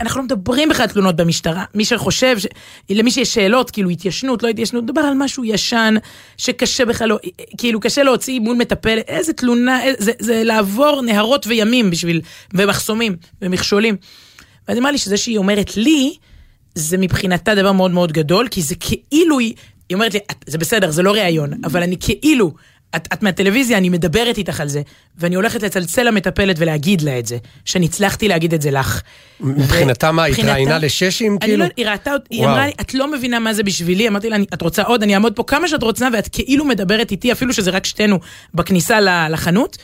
אנחנו 0.00 0.18
לא 0.20 0.24
מדברים 0.24 0.68
בכלל 0.68 0.86
תלונות 0.86 1.16
במשטרה. 1.16 1.64
מי 1.74 1.84
שחושב, 1.84 2.38
ש... 2.38 2.46
למי 2.90 3.10
שיש 3.10 3.34
שאלות, 3.34 3.70
כאילו 3.70 3.90
התיישנות, 3.90 4.42
לא 4.42 4.48
התיישנות, 4.48 4.84
מדבר 4.84 5.00
על 5.00 5.14
משהו 5.16 5.44
ישן, 5.44 5.94
שקשה 6.36 6.84
בכלל, 6.84 7.08
לא, 7.08 7.18
כאילו 7.58 7.80
קשה 7.80 8.02
להוציא 8.02 8.40
מול 8.40 8.56
מטפלת, 8.56 9.04
איזה 9.08 9.32
תלונה, 9.32 9.82
איזה, 9.82 9.96
זה, 9.98 10.12
זה 10.18 10.44
לעבור 10.44 11.02
נהרות 11.02 11.46
וימים 11.46 11.90
בשביל, 11.90 12.20
ומחסומים, 12.54 13.16
ומכשולים. 13.42 13.96
ואז 14.68 14.78
אמרה 14.78 14.92
לי 14.92 14.98
שזה 14.98 15.16
שהיא 15.16 15.38
אומרת 15.38 15.76
לי, 15.76 16.16
זה 16.74 16.98
מבחינתה 16.98 17.54
דבר 17.54 17.72
מאוד 17.72 17.90
מאוד 17.90 18.12
גדול, 18.12 18.48
כי 18.48 18.62
זה 18.62 18.74
כאילו 18.74 19.38
היא, 19.38 19.54
היא 19.88 19.94
אומרת 19.94 20.14
לי, 20.14 20.20
זה 20.46 20.58
בסדר, 20.58 20.90
זה 20.90 21.02
לא 21.02 21.12
ראיון, 21.12 21.50
אבל 21.64 21.82
אני 21.82 21.96
כאילו, 22.00 22.52
את, 22.96 23.08
את 23.12 23.22
מהטלוויזיה, 23.22 23.78
אני 23.78 23.88
מדברת 23.88 24.38
איתך 24.38 24.60
על 24.60 24.68
זה, 24.68 24.82
ואני 25.18 25.34
הולכת 25.34 25.62
לצלצל 25.62 26.02
למטפלת 26.02 26.56
ולהגיד 26.58 27.00
לה 27.00 27.18
את 27.18 27.26
זה, 27.26 27.36
שאני 27.64 27.86
הצלחתי 27.86 28.28
להגיד 28.28 28.54
את 28.54 28.62
זה 28.62 28.70
לך. 28.70 29.00
מבחינתה 29.40 30.12
מה, 30.12 30.24
התראיינה 30.24 30.78
לששים 30.78 31.38
כאילו? 31.38 31.56
לא, 31.64 31.70
היא 31.76 31.86
ראתה 31.86 32.12
אותי, 32.12 32.34
היא 32.34 32.44
אמרה 32.44 32.66
לי, 32.66 32.72
את 32.80 32.94
לא 32.94 33.12
מבינה 33.12 33.38
מה 33.38 33.54
זה 33.54 33.62
בשבילי, 33.62 34.08
אמרתי 34.08 34.30
לה, 34.30 34.36
"אני- 34.36 34.46
את 34.54 34.62
רוצה 34.62 34.82
עוד, 34.82 35.02
אני 35.02 35.14
אעמוד 35.14 35.32
פה 35.36 35.44
כמה 35.46 35.68
שאת 35.68 35.82
רוצה, 35.82 36.08
ואת 36.12 36.28
כאילו 36.32 36.64
מדברת 36.64 37.10
איתי, 37.10 37.32
אפילו 37.32 37.52
שזה 37.52 37.70
רק 37.70 37.86
שתינו 37.86 38.18
בכניסה 38.54 39.00
לחנות, 39.30 39.76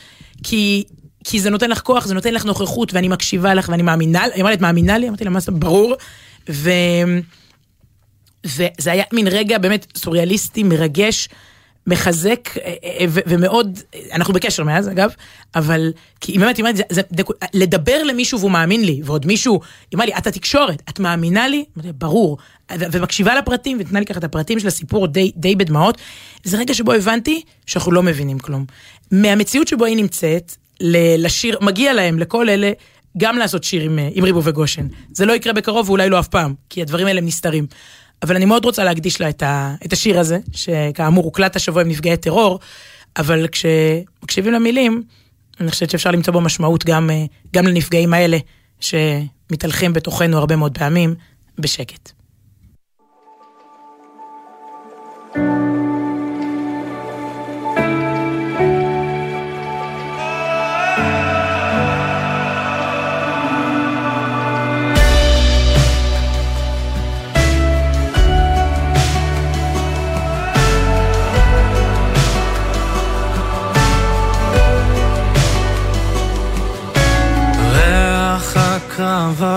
כי... 0.43 0.83
כי 1.27 1.39
זה 1.39 1.49
נותן 1.49 1.69
לך 1.69 1.81
כוח, 1.81 2.05
זה 2.05 2.13
נותן 2.13 2.33
לך 2.33 2.45
נוכחות, 2.45 2.93
ואני 2.93 3.07
מקשיבה 3.07 3.53
לך, 3.53 3.69
ואני 3.69 3.83
מאמינה, 3.83 4.23
היא 4.23 4.41
אמרה 4.41 4.49
לי, 4.51 4.55
את 4.55 4.61
מאמינה 4.61 4.97
לי? 4.97 5.07
אמרתי 5.09 5.23
לה, 5.23 5.29
מה 5.29 5.39
זה, 5.39 5.51
ברור. 5.51 5.95
ו... 6.49 6.69
וזה 8.45 8.91
היה 8.91 9.03
מין 9.13 9.27
רגע 9.27 9.57
באמת 9.57 9.85
סוריאליסטי, 9.97 10.63
מרגש, 10.63 11.29
מחזק, 11.87 12.49
אה, 12.57 12.73
אה, 12.83 13.05
ומאוד, 13.09 13.79
אנחנו 14.13 14.33
בקשר 14.33 14.63
מאז 14.63 14.89
אגב, 14.89 15.11
אבל, 15.55 15.91
כי 16.21 16.31
היא 16.31 16.39
באמת, 16.39 16.57
היא 16.57 16.65
אומרת, 16.65 16.85
לדבר 17.53 18.03
למישהו 18.03 18.39
והוא 18.39 18.51
מאמין 18.51 18.85
לי, 18.85 19.01
ועוד 19.03 19.25
מישהו, 19.25 19.53
היא 19.91 19.95
אמרה 19.95 20.05
לי, 20.05 20.11
את 20.17 20.27
התקשורת, 20.27 20.81
את 20.89 20.99
מאמינה 20.99 21.47
לי? 21.47 21.65
ברור, 21.75 22.37
ומקשיבה 22.71 23.35
לפרטים, 23.35 23.77
ונתנה 23.79 23.99
לי 23.99 24.05
ככה 24.05 24.19
את 24.19 24.23
הפרטים 24.23 24.59
של 24.59 24.67
הסיפור 24.67 25.07
די, 25.07 25.31
די 25.35 25.55
בדמעות, 25.55 25.97
זה 26.43 26.57
רגע 26.57 26.73
שבו 26.73 26.91
הבנתי 26.91 27.41
שאנחנו 27.65 27.91
לא 27.91 28.03
מבינים 28.03 28.39
כלום. 28.39 28.65
מהמציאות 29.11 29.67
שבו 29.67 29.85
היא 29.85 29.97
נמצאת, 29.97 30.55
לשיר, 31.17 31.57
מגיע 31.61 31.93
להם, 31.93 32.19
לכל 32.19 32.49
אלה, 32.49 32.71
גם 33.17 33.37
לעשות 33.37 33.63
שיר 33.63 33.81
עם, 33.81 33.99
אה, 33.99 34.09
עם 34.13 34.23
ריבו 34.23 34.43
וגושן. 34.43 34.87
זה 35.11 35.25
לא 35.25 35.33
יקרה 35.33 35.53
בקרוב 35.53 35.89
ואולי 35.89 36.09
לא 36.09 36.19
אף 36.19 36.27
פעם, 36.27 36.53
כי 36.69 36.81
הדברים 36.81 37.07
האלה 37.07 37.19
הם 37.19 37.25
נסתרים. 37.25 37.67
אבל 38.25 38.35
אני 38.35 38.45
מאוד 38.45 38.65
רוצה 38.65 38.83
להקדיש 38.83 39.21
לה 39.21 39.29
את, 39.29 39.43
ה, 39.43 39.75
את 39.85 39.93
השיר 39.93 40.19
הזה, 40.19 40.39
שכאמור 40.51 41.23
הוקלט 41.23 41.55
השבוע 41.55 41.81
עם 41.81 41.89
נפגעי 41.89 42.17
טרור, 42.17 42.59
אבל 43.17 43.47
כשמקשיבים 43.51 44.53
למילים, 44.53 45.03
אני 45.59 45.71
חושבת 45.71 45.89
שאפשר 45.89 46.11
למצוא 46.11 46.33
בו 46.33 46.41
משמעות 46.41 46.85
גם, 46.85 47.09
אה, 47.09 47.25
גם 47.55 47.67
לנפגעים 47.67 48.13
האלה, 48.13 48.37
שמתהלכים 48.79 49.93
בתוכנו 49.93 50.37
הרבה 50.37 50.55
מאוד 50.55 50.77
פעמים, 50.77 51.15
בשקט. 51.59 52.11
ריח 55.35 55.74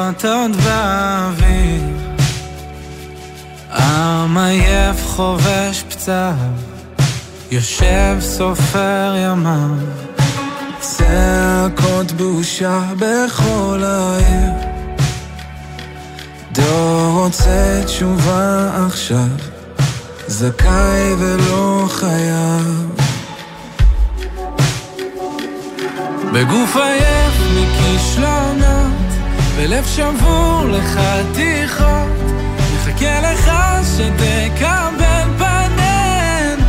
עוד 0.09 0.57
באוויר. 0.57 1.83
עם 3.71 4.39
עייף 4.39 5.07
חובש 5.07 5.85
פצעיו 5.89 6.35
יושב 7.51 8.17
סופר 8.21 9.15
ימיו. 9.17 9.71
צעקות 10.81 12.13
בושה 12.13 12.81
בכל 12.99 13.83
העיר. 13.85 14.53
דור 16.53 17.25
רוצה 17.25 17.83
תשובה 17.87 18.71
עכשיו 18.87 19.29
זכאי 20.27 21.15
ולא 21.19 21.87
חייב. 21.89 22.89
בגוף 26.33 26.77
עייף 26.77 27.35
מכישלונות, 27.55 28.78
בלב 29.59 29.87
שבור 29.87 30.65
לחתיכות, 30.71 32.09
מחכה 32.75 33.21
לך 33.21 33.51
שתקבל 33.97 35.29
פנינו. 35.39 36.65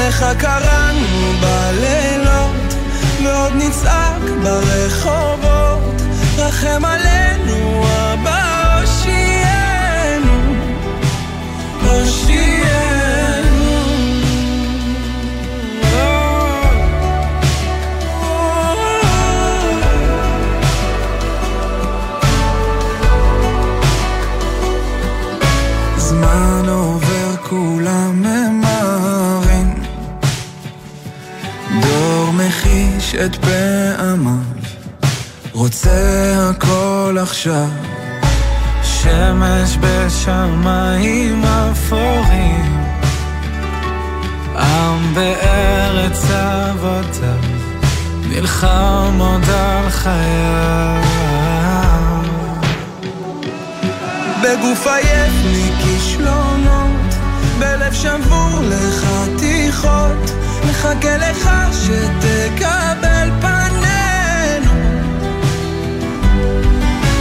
לך 0.00 0.24
קראנו 0.38 1.32
בלילות, 1.40 2.74
ועוד 3.24 3.52
נצעק 3.54 4.22
ברחובות, 4.42 6.02
רחם 6.36 6.84
עלינו 6.84 7.84
אבא 7.84 8.80
הושיענו, 8.80 10.54
הושיענו. 11.82 13.01
את 33.14 33.36
פעמיו, 33.36 34.32
רוצה 35.52 35.90
הכל 36.50 37.16
עכשיו. 37.20 37.68
שמש 38.82 39.76
בשמיים 39.80 41.44
אפורים, 41.44 42.84
עם 44.56 45.14
בארץ 45.14 46.22
אבותיו, 46.30 47.50
נלחם 48.28 49.16
עוד 49.18 49.42
על 49.50 49.90
חייו. 49.90 51.02
בגוף 54.42 54.86
עייף 54.86 55.32
מכישלונות, 55.52 57.14
בלב 57.58 57.92
שבור 57.92 58.60
לחתיכות, 58.62 60.32
מחכה 60.82 61.16
לך 61.16 61.50
שתקבל 61.72 63.28
פנינו. 63.40 64.72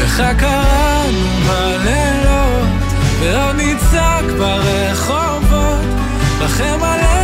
לך 0.04 0.24
קראנו 0.38 1.28
בלילות, 1.48 2.68
ועוד 3.20 3.56
נצעק 3.56 4.26
ברחובות, 4.38 5.86
רחם 6.40 6.84
עלינו 6.84 7.21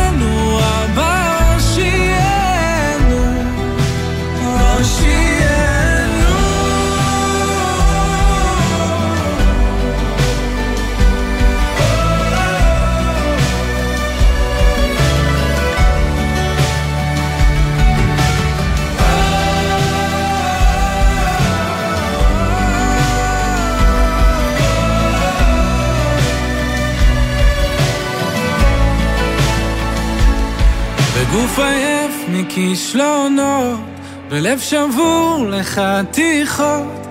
בגוף 31.28 31.58
עייף 31.58 32.12
מכישלונות, 32.28 33.80
בלב 34.28 34.58
שבור 34.58 35.46
לחתיכות, 35.48 37.06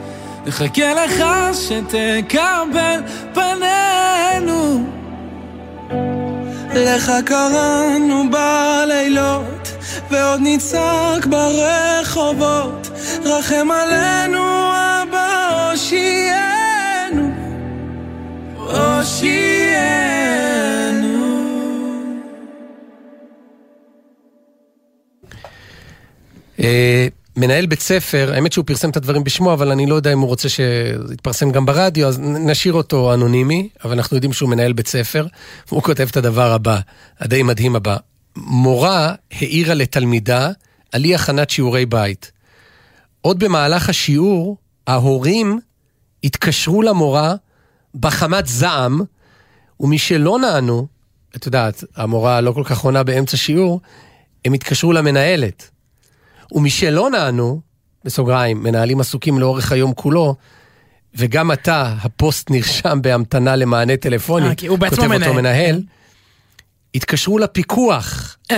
נחכה 0.45 0.93
לך 0.93 1.23
שתקבל 1.53 2.99
פנינו. 3.33 4.89
לך 6.75 7.11
קראנו 7.25 8.23
בלילות, 8.31 9.71
ועוד 10.09 10.39
נצעק 10.43 11.25
ברחובות, 11.25 12.89
רחם 13.23 13.67
עלינו 13.71 14.43
אבא 14.73 15.69
הושיענו, 15.71 17.31
הושיענו. 18.55 20.16
מנהל 27.37 27.65
בית 27.65 27.81
ספר, 27.81 28.31
האמת 28.33 28.53
שהוא 28.53 28.65
פרסם 28.65 28.89
את 28.89 28.97
הדברים 28.97 29.23
בשמו, 29.23 29.53
אבל 29.53 29.71
אני 29.71 29.85
לא 29.85 29.95
יודע 29.95 30.13
אם 30.13 30.19
הוא 30.19 30.27
רוצה 30.27 30.49
שזה 30.49 31.13
יתפרסם 31.13 31.51
גם 31.51 31.65
ברדיו, 31.65 32.07
אז 32.07 32.19
נשאיר 32.19 32.73
אותו 32.73 33.13
אנונימי, 33.13 33.69
אבל 33.83 33.91
אנחנו 33.91 34.17
יודעים 34.17 34.33
שהוא 34.33 34.49
מנהל 34.49 34.73
בית 34.73 34.87
ספר, 34.87 35.25
והוא 35.67 35.83
כותב 35.83 36.07
את 36.11 36.17
הדבר 36.17 36.51
הבא, 36.51 36.79
הדי 37.19 37.43
מדהים 37.43 37.75
הבא. 37.75 37.97
מורה 38.35 39.13
העירה 39.31 39.73
לתלמידה 39.73 40.51
על 40.91 41.03
אי 41.03 41.15
הכנת 41.15 41.49
שיעורי 41.49 41.85
בית. 41.85 42.31
עוד 43.21 43.39
במהלך 43.39 43.89
השיעור, 43.89 44.57
ההורים 44.87 45.59
התקשרו 46.23 46.81
למורה 46.81 47.35
בחמת 47.95 48.47
זעם, 48.47 49.01
ומשלא 49.79 50.37
נענו, 50.41 50.87
את 51.35 51.45
יודעת, 51.45 51.83
המורה 51.95 52.41
לא 52.41 52.51
כל 52.51 52.63
כך 52.65 52.79
עונה 52.79 53.03
באמצע 53.03 53.37
שיעור, 53.37 53.81
הם 54.45 54.53
התקשרו 54.53 54.93
למנהלת. 54.93 55.69
ומשלא 56.51 57.09
נענו, 57.09 57.61
בסוגריים, 58.05 58.63
מנהלים 58.63 58.99
עסוקים 58.99 59.39
לאורך 59.39 59.71
היום 59.71 59.93
כולו, 59.93 60.35
וגם 61.15 61.51
אתה, 61.51 61.93
הפוסט 62.01 62.49
נרשם 62.51 62.99
בהמתנה 63.01 63.55
למענה 63.55 63.97
טלפוני, 63.97 64.45
אה, 64.47 64.53
הוא 64.67 64.79
בעצמו 64.79 64.97
כותב 64.97 65.11
אותו 65.13 65.33
מנהל. 65.33 65.33
כן. 65.33 65.35
מנהל, 65.37 65.81
התקשרו 66.95 67.37
לפיקוח. 67.39 68.37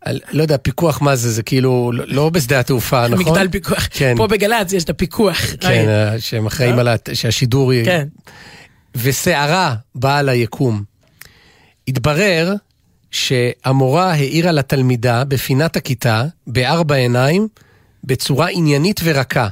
על- 0.00 0.20
לא 0.32 0.42
יודע, 0.42 0.56
פיקוח 0.56 1.02
מה 1.02 1.16
זה, 1.16 1.30
זה 1.30 1.42
כאילו, 1.42 1.90
לא- 1.94 2.04
לא 2.06 2.30
בשדה 2.30 2.60
התעופה, 2.60 3.08
נכון? 3.08 3.26
מגדל 3.26 3.48
פיקוח. 3.50 3.88
כן. 3.90 4.14
פה 4.16 4.26
בגל"צ 4.26 4.72
יש 4.72 4.84
את 4.84 4.90
הפיקוח. 4.90 5.36
כן, 5.60 5.88
אה, 5.88 6.20
שהם 6.20 6.46
אחראים 6.46 6.78
על 6.78 6.88
ה... 6.88 6.94
שהשידור... 7.12 7.72
כן. 7.84 8.08
וסערה 8.96 9.74
באה 9.94 10.22
ליקום. 10.22 10.82
התברר 11.88 12.54
שהמורה 13.14 14.12
העירה 14.12 14.52
לתלמידה 14.52 15.24
בפינת 15.24 15.76
הכיתה, 15.76 16.24
בארבע 16.46 16.94
עיניים, 16.94 17.48
בצורה 18.04 18.48
עניינית 18.48 19.00
ורכה. 19.04 19.48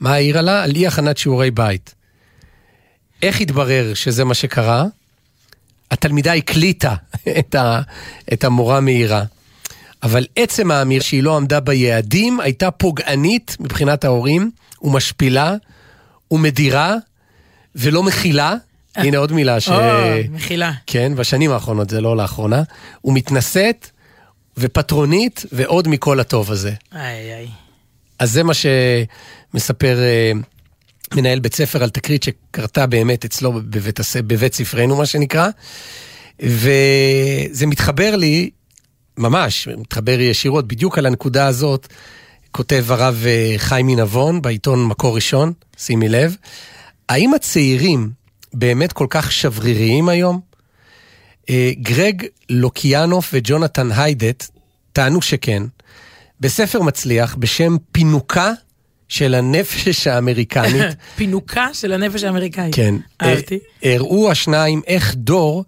מה 0.00 0.14
העירה 0.14 0.42
לה? 0.42 0.62
על 0.62 0.76
אי 0.76 0.86
הכנת 0.86 1.18
שיעורי 1.18 1.50
בית. 1.50 1.94
איך 3.22 3.40
התברר 3.40 3.94
שזה 3.94 4.24
מה 4.24 4.34
שקרה? 4.34 4.84
התלמידה 5.90 6.32
הקליטה 6.32 6.94
את, 7.38 7.54
ה, 7.54 7.80
את 8.32 8.44
המורה 8.44 8.80
מעירה. 8.80 9.24
אבל 10.02 10.26
עצם 10.36 10.70
האמירה 10.70 11.04
שהיא 11.04 11.22
לא 11.22 11.36
עמדה 11.36 11.60
ביעדים 11.60 12.40
הייתה 12.40 12.70
פוגענית 12.70 13.56
מבחינת 13.60 14.04
ההורים, 14.04 14.50
ומשפילה, 14.82 15.54
ומדירה, 16.30 16.94
ולא 17.74 18.02
מכילה. 18.02 18.54
הנה 18.96 19.18
עוד 19.18 19.32
מילה 19.32 19.60
ש... 19.60 19.68
או, 19.68 19.80
מחילה. 20.30 20.72
כן, 20.86 21.12
בשנים 21.16 21.50
האחרונות, 21.50 21.90
זה 21.90 22.00
לא 22.00 22.16
לאחרונה. 22.16 22.62
ומתנשאת, 23.04 23.90
ופטרונית, 24.58 25.44
ועוד 25.52 25.88
מכל 25.88 26.20
הטוב 26.20 26.52
הזה. 26.52 26.72
איי 26.94 27.34
איי. 27.34 27.48
אז 28.18 28.32
זה 28.32 28.42
מה 28.42 28.52
שמספר 28.54 29.98
אה, 29.98 30.32
מנהל 31.14 31.38
בית 31.38 31.54
ספר 31.54 31.82
על 31.82 31.90
תקרית 31.90 32.22
שקרתה 32.22 32.86
באמת 32.86 33.24
אצלו 33.24 33.52
בבית, 33.52 34.00
הס... 34.00 34.16
בבית 34.16 34.54
ספרנו, 34.54 34.96
מה 34.96 35.06
שנקרא. 35.06 35.48
וזה 36.42 37.66
מתחבר 37.66 38.16
לי, 38.16 38.50
ממש, 39.18 39.68
מתחבר 39.68 40.20
ישירות 40.20 40.68
בדיוק 40.68 40.98
על 40.98 41.06
הנקודה 41.06 41.46
הזאת, 41.46 41.86
כותב 42.52 42.84
הרב 42.88 43.22
אה, 43.26 43.54
חיים 43.56 43.86
מנבון 43.86 44.42
בעיתון 44.42 44.86
מקור 44.86 45.14
ראשון, 45.14 45.52
שימי 45.78 46.08
לב. 46.08 46.36
האם 47.08 47.34
הצעירים 47.34 48.10
באמת 48.58 48.92
כל 48.92 49.06
כך 49.10 49.32
שבריריים 49.32 50.08
היום? 50.08 50.40
אה, 51.50 51.72
גרג 51.76 52.24
לוקיאנוף 52.50 53.30
וג'ונתן 53.32 53.92
היידט 53.92 54.46
טענו 54.92 55.22
שכן. 55.22 55.62
בספר 56.40 56.82
מצליח 56.82 57.34
בשם 57.34 57.76
פינוקה 57.92 58.52
של 59.08 59.34
הנפש 59.34 60.06
האמריקנית, 60.06 60.82
פינוקה 61.16 61.74
של 61.74 61.92
הנפש 61.92 62.24
האמריקאית. 62.24 62.74
כן, 62.74 62.94
אהבתי. 63.22 63.58
אה, 63.84 63.94
הראו 63.94 64.30
השניים 64.30 64.82
איך 64.86 65.14
דור 65.14 65.64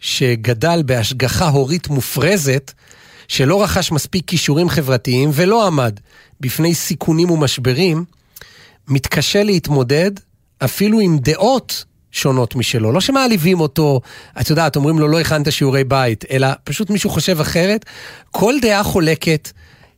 שגדל 0.00 0.82
בהשגחה 0.86 1.48
הורית 1.48 1.88
מופרזת, 1.88 2.72
שלא 3.28 3.62
רכש 3.62 3.92
מספיק 3.92 4.24
כישורים 4.26 4.68
חברתיים 4.68 5.30
ולא 5.32 5.66
עמד 5.66 6.00
בפני 6.40 6.74
סיכונים 6.74 7.30
ומשברים, 7.30 8.04
מתקשה 8.88 9.42
להתמודד 9.42 10.10
אפילו 10.58 11.00
עם 11.00 11.18
דעות 11.18 11.84
שונות 12.16 12.56
משלו. 12.56 12.92
לא 12.92 13.00
שמעליבים 13.00 13.60
אותו, 13.60 14.00
את 14.40 14.50
יודעת, 14.50 14.76
אומרים 14.76 14.98
לו 14.98 15.08
לא 15.08 15.20
הכנת 15.20 15.52
שיעורי 15.52 15.84
בית, 15.84 16.24
אלא 16.30 16.48
פשוט 16.64 16.90
מישהו 16.90 17.10
חושב 17.10 17.40
אחרת. 17.40 17.84
כל 18.30 18.54
דעה 18.62 18.82
חולקת 18.82 19.50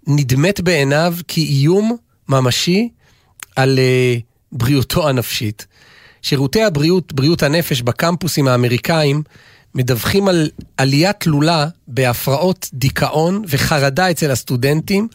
נדמת 0.07 0.61
בעיניו 0.61 1.15
כאיום 1.29 1.97
ממשי 2.29 2.89
על 3.57 3.79
uh, 3.79 4.23
בריאותו 4.53 5.09
הנפשית. 5.09 5.67
שירותי 6.23 6.63
הבריאות, 6.63 7.13
בריאות 7.13 7.43
הנפש 7.43 7.83
בקמפוסים 7.83 8.49
האמריקאים, 8.49 9.23
מדווחים 9.75 10.29
על 10.29 10.51
עלייה 10.77 11.13
תלולה 11.13 11.67
בהפרעות 11.89 12.71
דיכאון 12.75 13.43
וחרדה 13.49 14.11
אצל 14.11 14.31
הסטודנטים, 14.31 15.09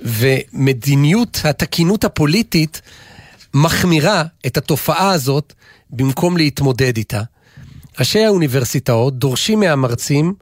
ומדיניות 0.00 1.40
התקינות 1.44 2.04
הפוליטית 2.04 2.80
מחמירה 3.54 4.24
את 4.46 4.56
התופעה 4.56 5.10
הזאת 5.10 5.52
במקום 5.90 6.36
להתמודד 6.36 6.96
איתה. 6.96 7.22
ראשי 7.98 8.24
האוניברסיטאות 8.24 9.18
דורשים 9.18 9.60
מהמרצים 9.60 10.34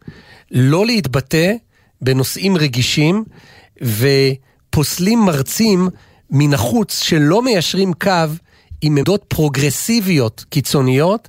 לא 0.50 0.86
להתבטא 0.86 1.52
בנושאים 2.00 2.56
רגישים 2.56 3.24
ופוסלים 3.82 5.18
מרצים 5.18 5.88
מן 6.30 6.54
החוץ 6.54 7.02
שלא 7.02 7.42
מיישרים 7.42 7.92
קו 7.92 8.10
עם 8.80 8.96
עמדות 8.96 9.24
פרוגרסיביות 9.28 10.44
קיצוניות, 10.48 11.28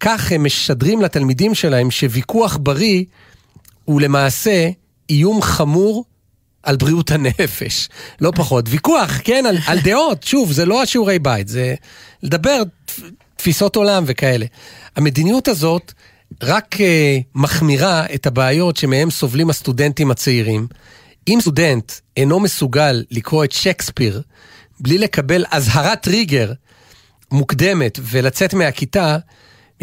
כך 0.00 0.32
הם 0.32 0.44
משדרים 0.44 1.02
לתלמידים 1.02 1.54
שלהם 1.54 1.90
שוויכוח 1.90 2.58
בריא 2.62 3.04
הוא 3.84 4.00
למעשה 4.00 4.70
איום 5.10 5.42
חמור 5.42 6.04
על 6.62 6.76
בריאות 6.76 7.10
הנפש, 7.10 7.88
לא 8.20 8.32
פחות. 8.34 8.64
ויכוח, 8.68 9.10
כן, 9.24 9.44
על, 9.48 9.58
על 9.66 9.78
דעות, 9.80 10.22
שוב, 10.22 10.52
זה 10.52 10.66
לא 10.66 10.82
השיעורי 10.82 11.18
בית, 11.18 11.48
זה 11.48 11.74
לדבר 12.22 12.62
תפיסות 13.36 13.76
עולם 13.76 14.04
וכאלה. 14.06 14.46
המדיניות 14.96 15.48
הזאת 15.48 15.92
רק 16.42 16.74
uh, 16.74 16.78
מחמירה 17.34 18.06
את 18.14 18.26
הבעיות 18.26 18.76
שמהם 18.76 19.10
סובלים 19.10 19.50
הסטודנטים 19.50 20.10
הצעירים. 20.10 20.66
אם 21.28 21.38
סטודנט 21.40 21.92
אינו 22.16 22.40
מסוגל 22.40 23.04
לקרוא 23.10 23.44
את 23.44 23.52
שייקספיר 23.52 24.22
בלי 24.80 24.98
לקבל 24.98 25.44
אזהרת 25.50 26.02
טריגר 26.02 26.52
מוקדמת 27.32 27.98
ולצאת 28.02 28.54
מהכיתה, 28.54 29.18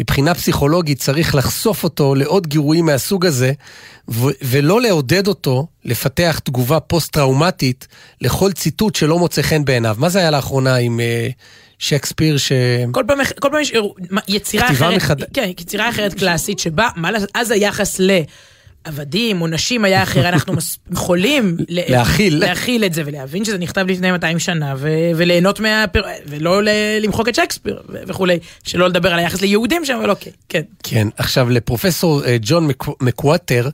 מבחינה 0.00 0.34
פסיכולוגית 0.34 0.98
צריך 0.98 1.34
לחשוף 1.34 1.84
אותו 1.84 2.14
לעוד 2.14 2.46
גירויים 2.46 2.86
מהסוג 2.86 3.26
הזה, 3.26 3.52
ו- 4.10 4.28
ולא 4.42 4.80
לעודד 4.80 5.26
אותו 5.26 5.66
לפתח 5.84 6.40
תגובה 6.44 6.80
פוסט-טראומטית 6.80 7.86
לכל 8.20 8.52
ציטוט 8.52 8.94
שלא 8.94 9.18
מוצא 9.18 9.42
חן 9.42 9.64
בעיניו. 9.64 9.96
מה 9.98 10.08
זה 10.08 10.18
היה 10.18 10.30
לאחרונה 10.30 10.76
עם 10.76 11.00
uh, 11.00 11.32
שייקספיר 11.78 12.36
ש... 12.36 12.52
כל 12.92 13.04
פעם, 13.06 13.18
כל 13.40 13.48
פעם 13.52 13.60
יש 13.60 13.72
יצירה 14.28 14.70
אחרת, 14.70 14.96
מחד- 14.96 15.22
כן, 15.34 15.50
יצירה 15.58 15.88
אחרת 15.88 16.14
קלאסית 16.14 16.58
שבה, 16.58 16.88
מה 16.96 17.10
אז 17.34 17.50
היחס 17.50 18.00
לעבדים 18.86 19.42
או 19.42 19.46
נשים 19.46 19.84
היה 19.84 20.02
אחר, 20.02 20.28
אנחנו 20.28 20.54
יכולים 20.92 21.56
ל- 21.68 21.92
להכיל. 21.92 22.38
להכיל 22.38 22.84
את 22.84 22.94
זה 22.94 23.02
ולהבין 23.06 23.44
שזה 23.44 23.58
נכתב 23.58 23.84
לפני 23.88 24.10
200 24.12 24.38
שנה 24.38 24.74
ו- 24.78 24.88
וליהנות 25.16 25.60
מה... 25.60 25.84
ולא 26.26 26.62
ל- 26.62 26.68
למחוק 27.00 27.28
את 27.28 27.34
שייקספיר 27.34 27.82
וכולי, 28.08 28.38
שלא 28.64 28.88
לדבר 28.88 29.12
על 29.12 29.18
היחס 29.18 29.40
ליהודים 29.40 29.84
שם, 29.84 29.96
אבל 30.00 30.10
אוקיי, 30.10 30.32
כן. 30.48 30.62
כן, 30.82 31.08
עכשיו 31.16 31.50
לפרופסור 31.50 32.24
אה, 32.24 32.36
ג'ון 32.40 32.66
מק- 32.66 33.02
מקווטר, 33.02 33.64
אה, 33.66 33.70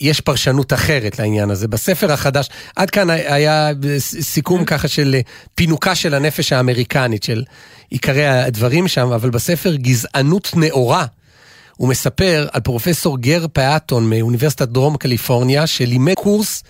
יש 0.00 0.20
פרשנות 0.20 0.72
אחרת 0.72 1.18
לעניין 1.18 1.50
הזה. 1.50 1.68
בספר 1.68 2.12
החדש, 2.12 2.48
עד 2.76 2.90
כאן 2.90 3.10
היה 3.10 3.70
סיכום 3.98 4.64
ככה 4.64 4.88
של 4.88 5.14
אה, 5.14 5.20
פינוקה 5.54 5.94
של 5.94 6.14
הנפש 6.14 6.52
האמריקנית, 6.52 7.22
של 7.22 7.44
עיקרי 7.90 8.26
הדברים 8.26 8.88
שם, 8.88 9.12
אבל 9.12 9.30
בספר 9.30 9.74
גזענות 9.74 10.50
נאורה, 10.56 11.06
הוא 11.76 11.88
מספר 11.88 12.46
על 12.52 12.60
פרופסור 12.60 13.18
גר 13.18 13.46
פאטון 13.52 14.10
מאוניברסיטת 14.10 14.68
דרום 14.68 14.96
קליפורניה, 14.96 15.66
שלימד 15.66 16.14
קורס 16.14 16.62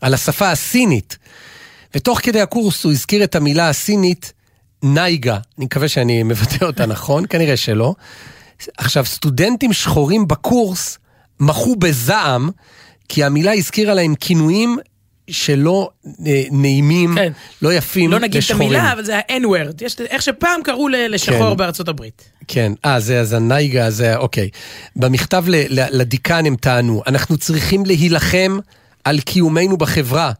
על 0.00 0.14
השפה 0.14 0.50
הסינית. 0.50 1.18
ותוך 1.94 2.20
כדי 2.22 2.40
הקורס 2.40 2.84
הוא 2.84 2.92
הזכיר 2.92 3.24
את 3.24 3.34
המילה 3.34 3.68
הסינית 3.68 4.32
נייגה, 4.82 5.38
אני 5.58 5.64
מקווה 5.64 5.88
שאני 5.88 6.22
מבטא 6.22 6.64
אותה 6.64 6.86
נכון, 6.86 7.24
כנראה 7.30 7.56
שלא. 7.56 7.94
עכשיו, 8.78 9.06
סטודנטים 9.06 9.72
שחורים 9.72 10.28
בקורס 10.28 10.98
מחו 11.40 11.76
בזעם, 11.76 12.50
כי 13.08 13.24
המילה 13.24 13.52
הזכירה 13.52 13.94
להם 13.94 14.14
כינויים 14.14 14.76
שלא 15.30 15.88
אה, 16.26 16.42
נעימים, 16.50 17.14
כן. 17.14 17.32
לא 17.62 17.72
יפים 17.72 18.10
לא 18.12 18.18
נגיד 18.18 18.30
את 18.36 18.44
לשחורים. 18.44 18.68
המילה, 18.68 18.92
אבל 18.92 19.04
זה 19.04 19.16
ה-N-word, 19.16 19.84
יש- 19.84 20.00
איך 20.00 20.22
שפעם 20.22 20.62
קראו 20.62 20.88
לשחור 20.88 21.50
כן. 21.50 21.56
בארצות 21.56 21.88
הברית. 21.88 22.28
כן, 22.48 22.72
אה, 22.84 23.00
זה 23.00 23.20
אז 23.20 23.32
הנייגה, 23.32 23.90
זה, 23.90 24.16
אוקיי. 24.16 24.48
במכתב 24.96 25.44
ל, 25.48 25.54
ל, 25.80 25.86
לדיקן 25.90 26.46
הם 26.46 26.56
טענו, 26.56 27.02
אנחנו 27.06 27.36
צריכים 27.38 27.86
להילחם 27.86 28.58
על 29.04 29.20
קיומנו 29.20 29.76
בחברה, 29.76 30.32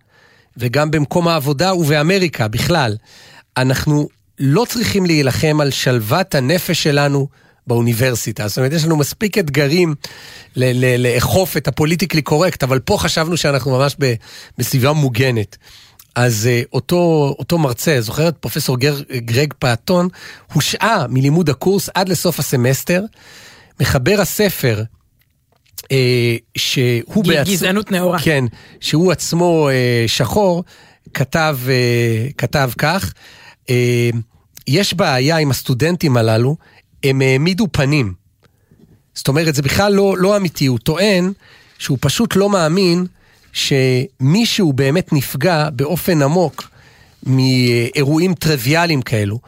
וגם 0.56 0.90
במקום 0.90 1.28
העבודה 1.28 1.74
ובאמריקה 1.74 2.48
בכלל. 2.48 2.96
אנחנו 3.56 4.08
לא 4.38 4.64
צריכים 4.68 5.06
להילחם 5.06 5.58
על 5.60 5.70
שלוות 5.70 6.34
הנפש 6.34 6.82
שלנו 6.82 7.28
באוניברסיטה. 7.66 8.48
זאת 8.48 8.58
אומרת, 8.58 8.72
יש 8.72 8.84
לנו 8.84 8.96
מספיק 8.96 9.38
אתגרים 9.38 9.94
לאכוף 10.98 11.56
את 11.56 11.68
הפוליטיקלי 11.68 12.22
קורקט, 12.22 12.62
אבל 12.62 12.78
פה 12.78 12.96
חשבנו 13.00 13.36
שאנחנו 13.36 13.78
ממש 13.78 13.96
בסביבה 14.58 14.92
מוגנת. 14.92 15.56
אז 16.14 16.48
uh, 16.48 16.68
אותו, 16.72 17.34
אותו 17.38 17.58
מרצה, 17.58 18.00
זוכרת, 18.00 18.36
פרופסור 18.36 18.78
גר, 18.78 19.00
גרג 19.16 19.52
פאטון, 19.58 20.08
הושעה 20.52 21.06
מלימוד 21.08 21.50
הקורס 21.50 21.88
עד 21.94 22.08
לסוף 22.08 22.38
הסמסטר. 22.38 23.02
מחבר 23.80 24.20
הספר, 24.20 24.82
uh, 25.82 25.86
שהוא 26.56 27.24
ג- 27.24 27.28
בעצמו... 27.28 27.52
גזענות 27.52 27.92
נאורה. 27.92 28.18
כן, 28.18 28.44
שהוא 28.80 29.12
עצמו 29.12 29.68
uh, 29.68 30.08
שחור, 30.08 30.64
כתב, 31.14 31.58
uh, 31.64 32.32
כתב 32.38 32.70
כך, 32.78 33.12
uh, 33.64 33.70
יש 34.66 34.94
בעיה 34.94 35.36
עם 35.36 35.50
הסטודנטים 35.50 36.16
הללו, 36.16 36.56
הם 37.04 37.20
העמידו 37.20 37.66
פנים. 37.72 38.14
זאת 39.14 39.28
אומרת, 39.28 39.54
זה 39.54 39.62
בכלל 39.62 39.92
לא, 39.92 40.14
לא 40.18 40.36
אמיתי, 40.36 40.66
הוא 40.66 40.78
טוען 40.78 41.32
שהוא 41.78 41.98
פשוט 42.00 42.36
לא 42.36 42.50
מאמין 42.50 43.06
שמישהו 43.52 44.72
באמת 44.72 45.12
נפגע 45.12 45.70
באופן 45.70 46.22
עמוק 46.22 46.62
מאירועים 47.26 48.34
טריוויאליים 48.34 49.02
כאלו. 49.02 49.38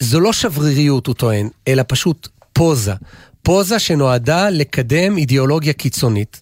זו 0.00 0.20
לא 0.20 0.32
שבריריות, 0.32 1.06
הוא 1.06 1.14
טוען, 1.14 1.48
אלא 1.68 1.82
פשוט 1.88 2.28
פוזה. 2.52 2.94
פוזה 3.42 3.78
שנועדה 3.78 4.50
לקדם 4.50 5.18
אידיאולוגיה 5.18 5.72
קיצונית. 5.72 6.40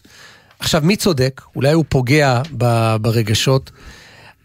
עכשיו, 0.59 0.80
מי 0.84 0.96
צודק? 0.96 1.42
אולי 1.57 1.72
הוא 1.72 1.84
פוגע 1.88 2.42
ב- 2.59 2.96
ברגשות. 2.96 3.70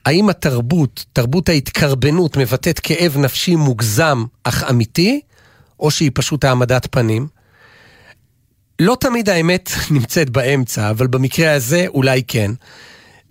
האם 0.06 0.30
התרבות, 0.30 1.06
תרבות 1.14 1.50
ההתקרבנות, 1.50 2.38
מבטאת 2.38 2.80
כאב 2.80 3.18
נפשי 3.18 3.56
מוגזם 3.56 4.24
אך 4.44 4.64
אמיתי, 4.70 5.22
או 5.82 5.92
שהיא 5.92 6.12
פשוט 6.14 6.44
העמדת 6.44 6.88
פנים? 6.92 7.28
לא 8.80 8.98
תמיד 9.00 9.30
האמת 9.30 9.70
נמצאת 9.92 10.30
באמצע, 10.30 10.90
אבל 10.90 11.08
במקרה 11.08 11.52
הזה 11.54 11.86
אולי 11.88 12.24
כן. 12.28 12.52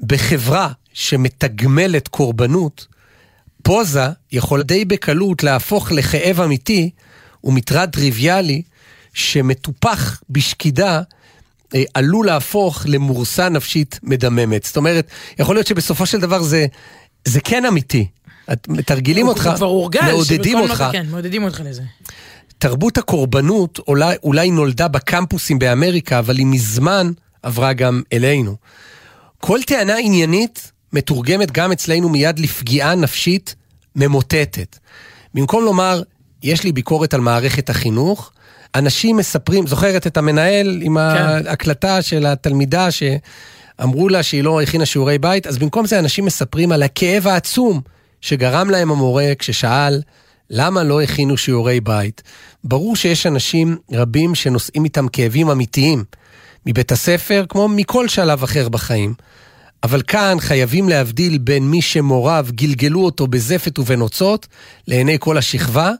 בחברה 0.00 0.68
שמתגמלת 0.92 2.08
קורבנות, 2.08 2.86
פוזה 3.62 4.02
יכול 4.32 4.62
די 4.62 4.84
בקלות 4.84 5.42
להפוך 5.42 5.92
לכאב 5.92 6.40
אמיתי 6.40 6.90
ומטרד 7.44 7.90
טריוויאלי 7.90 8.62
שמטופח 9.14 10.20
בשקידה 10.30 11.02
אה, 11.74 11.82
עלול 11.94 12.26
להפוך 12.26 12.82
למורסה 12.88 13.48
נפשית 13.48 14.00
מדממת. 14.02 14.64
זאת 14.64 14.76
אומרת, 14.76 15.08
יכול 15.38 15.56
להיות 15.56 15.66
שבסופו 15.66 16.06
של 16.06 16.20
דבר 16.20 16.42
זה, 16.42 16.66
זה 17.28 17.40
כן 17.40 17.64
אמיתי. 17.64 18.06
את, 18.52 18.68
מתרגלים 18.68 19.26
הוא- 19.26 19.32
אותך, 19.32 19.50
כבר 19.56 19.66
הורגל. 19.66 20.00
מעודדים 20.02 20.58
אותך. 20.58 20.84
כן, 20.92 21.06
מעודדים 21.10 21.42
אותך 21.44 21.60
לזה. 21.64 21.82
תרבות 22.60 22.98
הקורבנות 22.98 23.78
אולי, 23.88 24.16
אולי 24.22 24.50
נולדה 24.50 24.88
בקמפוסים 24.88 25.58
באמריקה, 25.58 26.18
אבל 26.18 26.38
היא 26.38 26.46
מזמן 26.46 27.10
עברה 27.42 27.72
גם 27.72 28.02
אלינו. 28.12 28.56
כל 29.38 29.58
טענה 29.66 29.96
עניינית 29.96 30.72
מתורגמת 30.92 31.50
גם 31.50 31.72
אצלנו 31.72 32.08
מיד 32.08 32.38
לפגיעה 32.38 32.94
נפשית 32.94 33.54
ממוטטת. 33.96 34.78
במקום 35.34 35.64
לומר, 35.64 36.02
יש 36.42 36.64
לי 36.64 36.72
ביקורת 36.72 37.14
על 37.14 37.20
מערכת 37.20 37.70
החינוך, 37.70 38.32
אנשים 38.74 39.16
מספרים, 39.16 39.66
זוכרת 39.66 40.06
את 40.06 40.16
המנהל 40.16 40.80
עם 40.82 40.96
ההקלטה 40.96 42.02
של 42.02 42.26
התלמידה 42.26 42.88
שאמרו 42.90 44.08
לה 44.08 44.22
שהיא 44.22 44.44
לא 44.44 44.62
הכינה 44.62 44.86
שיעורי 44.86 45.18
בית, 45.18 45.46
אז 45.46 45.58
במקום 45.58 45.86
זה 45.86 45.98
אנשים 45.98 46.24
מספרים 46.24 46.72
על 46.72 46.82
הכאב 46.82 47.26
העצום 47.26 47.80
שגרם 48.20 48.70
להם 48.70 48.90
המורה 48.90 49.32
כששאל 49.38 50.00
למה 50.50 50.82
לא 50.82 51.02
הכינו 51.02 51.36
שיעורי 51.36 51.80
בית. 51.80 52.22
ברור 52.64 52.96
שיש 52.96 53.26
אנשים 53.26 53.76
רבים 53.92 54.34
שנושאים 54.34 54.84
איתם 54.84 55.08
כאבים 55.08 55.50
אמיתיים 55.50 56.04
מבית 56.66 56.92
הספר, 56.92 57.44
כמו 57.48 57.68
מכל 57.68 58.08
שלב 58.08 58.42
אחר 58.42 58.68
בחיים. 58.68 59.14
אבל 59.82 60.02
כאן 60.02 60.36
חייבים 60.40 60.88
להבדיל 60.88 61.38
בין 61.38 61.70
מי 61.70 61.82
שמוריו 61.82 62.46
גלגלו 62.50 63.04
אותו 63.04 63.26
בזפת 63.26 63.78
ובנוצות 63.78 64.46
לעיני 64.88 65.16
כל 65.20 65.38
השכבה, 65.38 65.92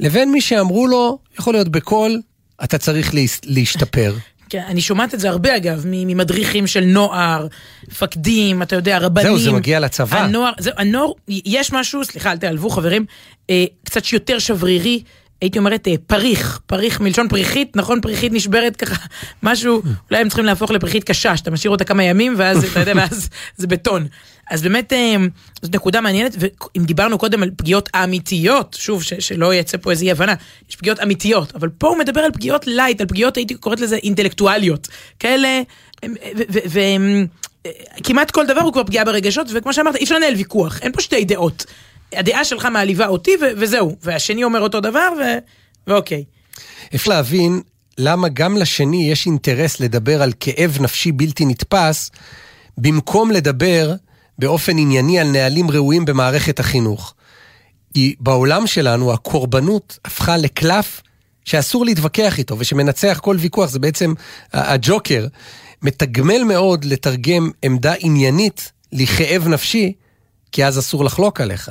לבין 0.00 0.32
מי 0.32 0.40
שאמרו 0.40 0.86
לו, 0.86 1.18
יכול 1.38 1.54
להיות 1.54 1.68
בקול, 1.68 2.20
אתה 2.64 2.78
צריך 2.78 3.14
להשתפר. 3.44 4.14
כן, 4.50 4.62
אני 4.66 4.80
שומעת 4.80 5.14
את 5.14 5.20
זה 5.20 5.28
הרבה 5.28 5.56
אגב, 5.56 5.82
ממדריכים 5.86 6.66
של 6.66 6.84
נוער, 6.84 7.46
מפקדים, 7.88 8.62
אתה 8.62 8.76
יודע, 8.76 8.98
רבנים. 8.98 9.26
זהו, 9.26 9.38
זה 9.38 9.52
מגיע 9.52 9.80
לצבא. 9.80 10.18
הנוער, 10.18 10.52
זהו, 10.58 10.72
הנוער, 10.76 11.10
יש 11.28 11.72
משהו, 11.72 12.04
סליחה, 12.04 12.32
אל 12.32 12.38
תיעלבו 12.38 12.70
חברים, 12.70 13.04
אה, 13.50 13.64
קצת 13.84 14.12
יותר 14.12 14.38
שברירי, 14.38 15.02
הייתי 15.40 15.58
אומרת 15.58 15.88
אה, 15.88 15.94
פריך, 16.06 16.60
פריך 16.66 17.00
מלשון 17.00 17.28
פריחית, 17.28 17.76
נכון? 17.76 18.00
פריחית 18.00 18.32
נשברת 18.32 18.76
ככה, 18.76 19.06
משהו, 19.42 19.82
אולי 20.10 20.20
הם 20.20 20.28
צריכים 20.28 20.44
להפוך 20.44 20.70
לפריחית 20.70 21.04
קשה, 21.04 21.36
שאתה 21.36 21.50
משאיר 21.50 21.70
אותה 21.70 21.84
כמה 21.84 22.04
ימים, 22.04 22.34
ואז, 22.36 22.64
אתה 22.64 22.80
יודע, 22.80 22.92
ואז 22.96 23.28
זה 23.56 23.66
בטון. 23.66 24.06
אז 24.50 24.62
באמת, 24.62 24.92
אה, 24.92 25.16
זאת 25.62 25.74
נקודה 25.74 26.00
מעניינת, 26.00 26.36
ואם 26.38 26.84
דיברנו 26.84 27.18
קודם 27.18 27.42
על 27.42 27.50
פגיעות 27.56 27.88
אמיתיות, 27.96 28.76
שוב, 28.80 29.02
ש- 29.02 29.14
שלא 29.14 29.54
יצא 29.54 29.76
פה 29.80 29.90
איזו 29.90 30.04
אי 30.04 30.10
הבנה, 30.10 30.34
יש 30.70 30.76
פגיעות 30.76 31.00
אמיתיות, 31.00 31.54
אבל 31.54 31.68
פה 31.68 31.88
הוא 31.88 31.98
מדבר 31.98 32.20
על 32.20 32.30
פגיעות 32.32 32.66
light, 32.66 33.00
על 33.00 33.06
פגיעות, 33.06 33.36
הייתי 33.36 33.54
קוראת 33.54 33.80
לזה 33.80 33.96
אינטלקטואליות. 33.96 34.88
כאלה, 35.18 35.62
הם- 36.02 36.14
ו- 36.38 36.42
ו- 36.52 36.58
ו- 36.68 36.80
אה, 37.66 38.24
כל 38.32 38.46
דבר 38.46 38.60
הוא 38.60 38.72
כבר 38.72 38.84
פגיעה 38.84 39.04
ברגשות, 39.04 39.46
וכמו 39.54 39.72
שאמרת, 39.72 39.96
אי 39.96 40.04
אפשר 40.04 40.16
לנהל 40.16 40.34
ויכוח, 40.34 40.78
אין 40.82 40.92
פה 40.92 41.00
שתי 41.00 41.24
דעות. 41.24 41.64
הדעה 42.12 42.44
שלך 42.44 42.64
מעליבה 42.64 43.06
אותי, 43.06 43.30
ו- 43.40 43.52
וזהו, 43.56 43.96
והשני 44.02 44.44
אומר 44.44 44.60
אותו 44.60 44.80
דבר, 44.80 45.08
ו- 45.20 45.38
ואוקיי. 45.86 46.24
אפשר 46.94 47.10
להבין 47.10 47.60
למה 47.98 48.28
גם 48.28 48.56
לשני 48.56 49.10
יש 49.10 49.26
אינטרס 49.26 49.80
לדבר 49.80 50.22
על 50.22 50.32
כאב 50.40 50.78
נפשי 50.80 51.12
בלתי 51.12 51.44
נתפס, 51.44 52.10
במקום 52.78 53.30
לדבר 53.30 53.94
באופן 54.40 54.78
ענייני 54.78 55.20
על 55.20 55.26
נהלים 55.26 55.70
ראויים 55.70 56.04
במערכת 56.04 56.60
החינוך. 56.60 57.14
כי 57.94 58.14
בעולם 58.20 58.66
שלנו 58.66 59.12
הקורבנות 59.12 59.98
הפכה 60.04 60.36
לקלף 60.36 61.02
שאסור 61.44 61.84
להתווכח 61.84 62.38
איתו, 62.38 62.56
ושמנצח 62.58 63.18
כל 63.22 63.36
ויכוח, 63.38 63.70
זה 63.70 63.78
בעצם 63.78 64.14
הג'וקר. 64.52 65.26
מתגמל 65.82 66.42
מאוד 66.44 66.84
לתרגם 66.84 67.50
עמדה 67.62 67.92
עניינית 67.98 68.72
לכאב 68.92 69.48
נפשי, 69.48 69.92
כי 70.52 70.64
אז 70.64 70.78
אסור 70.78 71.04
לחלוק 71.04 71.40
עליך. 71.40 71.70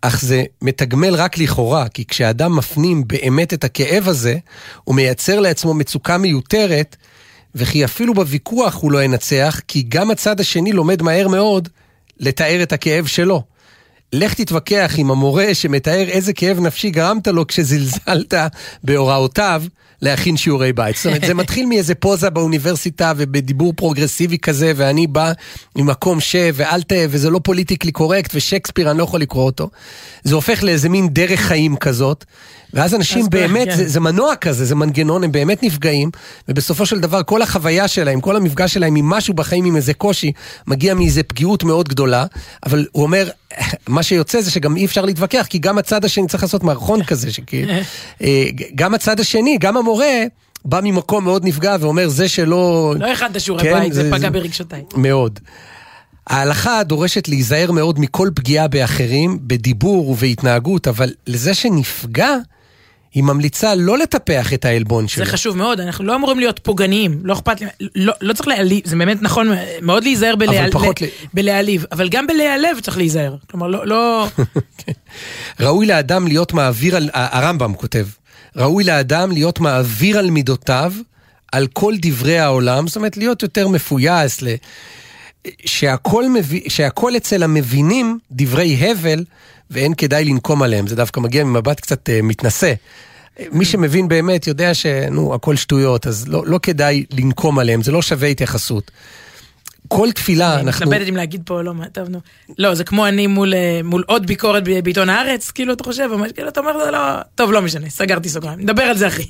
אך 0.00 0.20
זה 0.20 0.44
מתגמל 0.62 1.14
רק 1.14 1.38
לכאורה, 1.38 1.88
כי 1.88 2.04
כשאדם 2.04 2.56
מפנים 2.56 3.04
באמת 3.06 3.54
את 3.54 3.64
הכאב 3.64 4.08
הזה, 4.08 4.38
הוא 4.84 4.94
מייצר 4.94 5.40
לעצמו 5.40 5.74
מצוקה 5.74 6.18
מיותרת, 6.18 6.96
וכי 7.54 7.84
אפילו 7.84 8.14
בוויכוח 8.14 8.74
הוא 8.74 8.92
לא 8.92 9.02
ינצח, 9.04 9.60
כי 9.68 9.84
גם 9.88 10.10
הצד 10.10 10.40
השני 10.40 10.72
לומד 10.72 11.02
מהר 11.02 11.28
מאוד 11.28 11.68
לתאר 12.20 12.62
את 12.62 12.72
הכאב 12.72 13.06
שלו. 13.06 13.42
לך 14.12 14.34
תתווכח 14.34 14.94
עם 14.96 15.10
המורה 15.10 15.54
שמתאר 15.54 16.08
איזה 16.08 16.32
כאב 16.32 16.60
נפשי 16.60 16.90
גרמת 16.90 17.28
לו 17.28 17.46
כשזלזלת 17.46 18.34
בהוראותיו 18.84 19.62
להכין 20.02 20.36
שיעורי 20.36 20.72
בית. 20.72 20.96
זאת 20.96 21.06
אומרת, 21.06 21.24
זה 21.24 21.34
מתחיל 21.42 21.66
מאיזה 21.66 21.94
פוזה 21.94 22.30
באוניברסיטה 22.30 23.12
ובדיבור 23.16 23.72
פרוגרסיבי 23.72 24.38
כזה, 24.38 24.72
ואני 24.76 25.06
בא 25.06 25.32
ממקום 25.76 26.20
ש... 26.20 26.36
ואל 26.54 26.82
ת... 26.82 26.92
וזה 27.08 27.30
לא 27.30 27.40
פוליטיקלי 27.44 27.92
קורקט, 27.92 28.30
ושייקספיר, 28.34 28.90
אני 28.90 28.98
לא 28.98 29.04
יכול 29.04 29.20
לקרוא 29.20 29.44
אותו. 29.44 29.70
זה 30.24 30.34
הופך 30.34 30.62
לאיזה 30.62 30.88
מין 30.88 31.08
דרך 31.08 31.40
חיים 31.40 31.76
כזאת, 31.76 32.24
ואז 32.74 32.94
אנשים 32.94 33.18
אז 33.22 33.28
באמת, 33.28 33.68
כן. 33.68 33.76
זה, 33.76 33.88
זה 33.88 34.00
מנוע 34.00 34.36
כזה, 34.36 34.64
זה 34.64 34.74
מנגנון, 34.74 35.24
הם 35.24 35.32
באמת 35.32 35.62
נפגעים, 35.62 36.10
ובסופו 36.48 36.86
של 36.86 37.00
דבר 37.00 37.22
כל 37.22 37.42
החוויה 37.42 37.88
שלהם, 37.88 38.20
כל 38.20 38.36
המפגש 38.36 38.74
שלהם 38.74 38.96
עם 38.96 39.06
משהו 39.10 39.34
בחיים, 39.34 39.64
עם 39.64 39.76
איזה 39.76 39.94
קושי, 39.94 40.32
מגיע 40.66 40.94
מאיזה 40.94 41.22
פגיעות 41.22 41.64
מאוד 41.64 41.88
גדולה, 41.88 42.26
אבל 42.66 42.86
הוא 42.92 43.02
אומר, 43.02 43.28
מה 43.88 44.02
שיוצא 44.02 44.40
זה 44.40 44.50
שגם 44.50 44.76
אי 44.76 44.84
אפשר 44.84 45.04
להתווכח, 45.04 45.46
כי 45.50 45.58
גם 45.58 45.78
הצד 45.78 46.04
השני 46.04 46.26
צריך 46.26 46.42
לעשות 46.42 46.62
מערכון 46.64 47.04
כזה, 47.04 47.32
שכאילו, 47.32 47.72
אה, 48.22 48.44
גם 48.74 48.94
הצד 48.94 49.20
השני, 49.20 49.58
גם 49.60 49.76
המורה, 49.76 50.12
בא 50.64 50.80
ממקום 50.82 51.24
מאוד 51.24 51.44
נפגע 51.44 51.76
ואומר, 51.80 52.08
זה 52.08 52.28
שלא... 52.28 52.94
לא 52.98 53.12
הכנת 53.12 53.40
שיעורי 53.40 53.62
כן, 53.62 53.80
בית, 53.80 53.92
זה 53.92 54.02
זה- 54.02 54.10
פגע 54.10 54.18
זה- 54.18 54.30
ברגשותיי. 54.30 54.82
מאוד. 54.96 55.38
ההלכה 56.26 56.82
דורשת 56.82 57.28
להיזהר 57.28 57.72
מאוד 57.72 57.98
מכל 58.00 58.30
פגיעה 58.34 58.68
באחרים, 58.68 59.38
בדיבור 59.42 60.08
ובהתנהגות, 60.10 60.88
אבל 60.88 61.10
לזה 61.26 61.54
שנפגע, 61.54 62.34
היא 63.14 63.22
ממליצה 63.22 63.74
לא 63.74 63.98
לטפח 63.98 64.52
את 64.52 64.64
העלבון 64.64 65.08
שלו. 65.08 65.24
זה 65.24 65.30
חשוב 65.32 65.56
מאוד, 65.56 65.80
אנחנו 65.80 66.04
לא 66.04 66.14
אמורים 66.16 66.38
להיות 66.38 66.58
פוגעניים, 66.62 67.20
לא 67.24 67.32
אכפת 67.32 67.60
לי, 67.60 67.66
לא, 67.94 68.12
לא 68.20 68.32
צריך 68.32 68.48
להעליב, 68.48 68.80
זה 68.84 68.96
באמת 68.96 69.22
נכון 69.22 69.48
מאוד 69.82 70.02
להיזהר 70.04 70.36
בלהעל- 70.36 70.70
פחות 70.70 71.02
ל- 71.02 71.06
בלהעליב, 71.34 71.84
אבל 71.92 72.08
גם 72.08 72.26
בלהיעלב 72.26 72.80
צריך 72.82 72.96
להיזהר. 72.96 73.36
כלומר, 73.50 73.66
לא, 73.66 73.86
לא, 73.86 74.26
ראוי 75.60 75.86
לאדם 75.86 76.26
להיות 76.26 76.52
מעביר 76.52 76.96
על, 76.96 77.10
הרמב"ם 77.12 77.74
כותב, 77.74 78.06
ראוי 78.56 78.84
לאדם 78.84 79.32
להיות 79.32 79.60
מעביר 79.60 80.18
על 80.18 80.30
מידותיו, 80.30 80.92
על 81.52 81.66
כל 81.72 81.94
דברי 82.02 82.38
העולם, 82.38 82.86
זאת 82.86 82.96
אומרת 82.96 83.16
להיות 83.16 83.42
יותר 83.42 83.68
מפויס, 83.68 84.42
ל... 84.42 84.48
שהכל, 85.66 86.28
מביא, 86.28 86.60
שהכל 86.68 87.16
אצל 87.16 87.42
המבינים 87.42 88.18
דברי 88.32 88.74
הבל 88.90 89.24
ואין 89.70 89.94
כדאי 89.94 90.24
לנקום 90.24 90.62
עליהם. 90.62 90.86
זה 90.86 90.96
דווקא 90.96 91.20
מגיע 91.20 91.44
ממבט 91.44 91.80
קצת 91.80 92.08
uh, 92.08 92.12
מתנשא. 92.22 92.72
מי 93.52 93.64
שמבין 93.64 94.08
באמת 94.08 94.46
יודע 94.46 94.74
שנו, 94.74 95.34
הכל 95.34 95.56
שטויות, 95.56 96.06
אז 96.06 96.28
לא, 96.28 96.42
לא 96.46 96.58
כדאי 96.62 97.04
לנקום 97.12 97.58
עליהם, 97.58 97.82
זה 97.82 97.92
לא 97.92 98.02
שווה 98.02 98.28
התייחסות. 98.28 98.90
כל 99.88 100.08
תפילה 100.14 100.54
אני 100.54 100.62
אנחנו... 100.62 100.86
מתלבטת 100.86 101.08
אם 101.08 101.16
להגיד 101.16 101.42
פה 101.44 101.62
לא, 101.62 101.74
מה, 101.74 101.88
טוב 101.88 102.08
נו. 102.08 102.18
לא, 102.58 102.74
זה 102.74 102.84
כמו 102.84 103.06
אני 103.06 103.26
מול, 103.26 103.54
אה, 103.54 103.80
מול 103.84 104.04
עוד 104.06 104.26
ביקורת 104.26 104.64
בעיתון 104.84 105.08
הארץ, 105.08 105.50
כאילו 105.50 105.72
אתה 105.72 105.84
חושב, 105.84 106.06
ממש, 106.16 106.32
כאילו 106.32 106.48
אתה 106.48 106.60
אומר, 106.60 106.84
זה 106.84 106.90
לא, 106.90 106.98
טוב, 107.34 107.52
לא 107.52 107.62
משנה, 107.62 107.90
סגרתי 107.90 108.28
סוגריים, 108.28 108.60
נדבר 108.60 108.82
על 108.82 108.96
זה 108.98 109.06
אחי. 109.08 109.22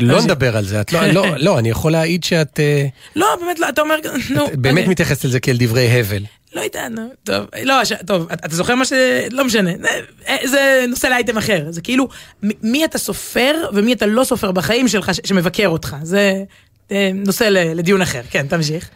לא 0.00 0.22
נדבר 0.22 0.56
על 0.56 0.64
זה, 0.64 0.80
את 0.80 0.92
לא, 0.92 1.06
לא, 1.06 1.26
לא, 1.36 1.58
אני 1.58 1.68
יכול 1.70 1.92
להעיד 1.92 2.24
שאת 2.24 2.60
אה, 2.60 2.86
לא, 3.16 3.26
באמת, 3.40 3.58
לא, 3.58 3.68
אתה 3.68 3.80
אומר, 3.80 3.96
נו. 4.34 4.46
את 4.46 4.56
באמת 4.56 4.82
אני- 4.84 4.90
מתייחסת 4.90 5.24
לזה 5.24 5.40
כאל 5.40 5.56
דברי 5.58 6.00
הבל. 6.00 6.22
לא 6.56 6.60
יודע, 6.60 6.88
נו, 6.88 7.08
טוב, 7.24 7.46
לא, 7.62 7.84
ש... 7.84 7.92
טוב, 8.06 8.26
אתה 8.32 8.56
זוכר 8.56 8.74
מה 8.74 8.84
ש... 8.84 8.92
לא 9.30 9.44
משנה, 9.44 9.70
זה, 9.80 10.48
זה 10.48 10.84
נושא 10.88 11.06
לאייטם 11.06 11.38
אחר, 11.38 11.66
זה 11.70 11.80
כאילו, 11.80 12.08
מי 12.42 12.84
אתה 12.84 12.98
סופר 12.98 13.54
ומי 13.72 13.92
אתה 13.92 14.06
לא 14.06 14.24
סופר 14.24 14.52
בחיים 14.52 14.88
שלך 14.88 15.14
ש... 15.14 15.20
שמבקר 15.24 15.68
אותך, 15.68 15.96
זה 16.02 16.42
אה, 16.90 17.10
נושא 17.14 17.44
ל... 17.44 17.72
לדיון 17.78 18.02
אחר, 18.02 18.20
כן, 18.30 18.46
תמשיך. 18.46 18.88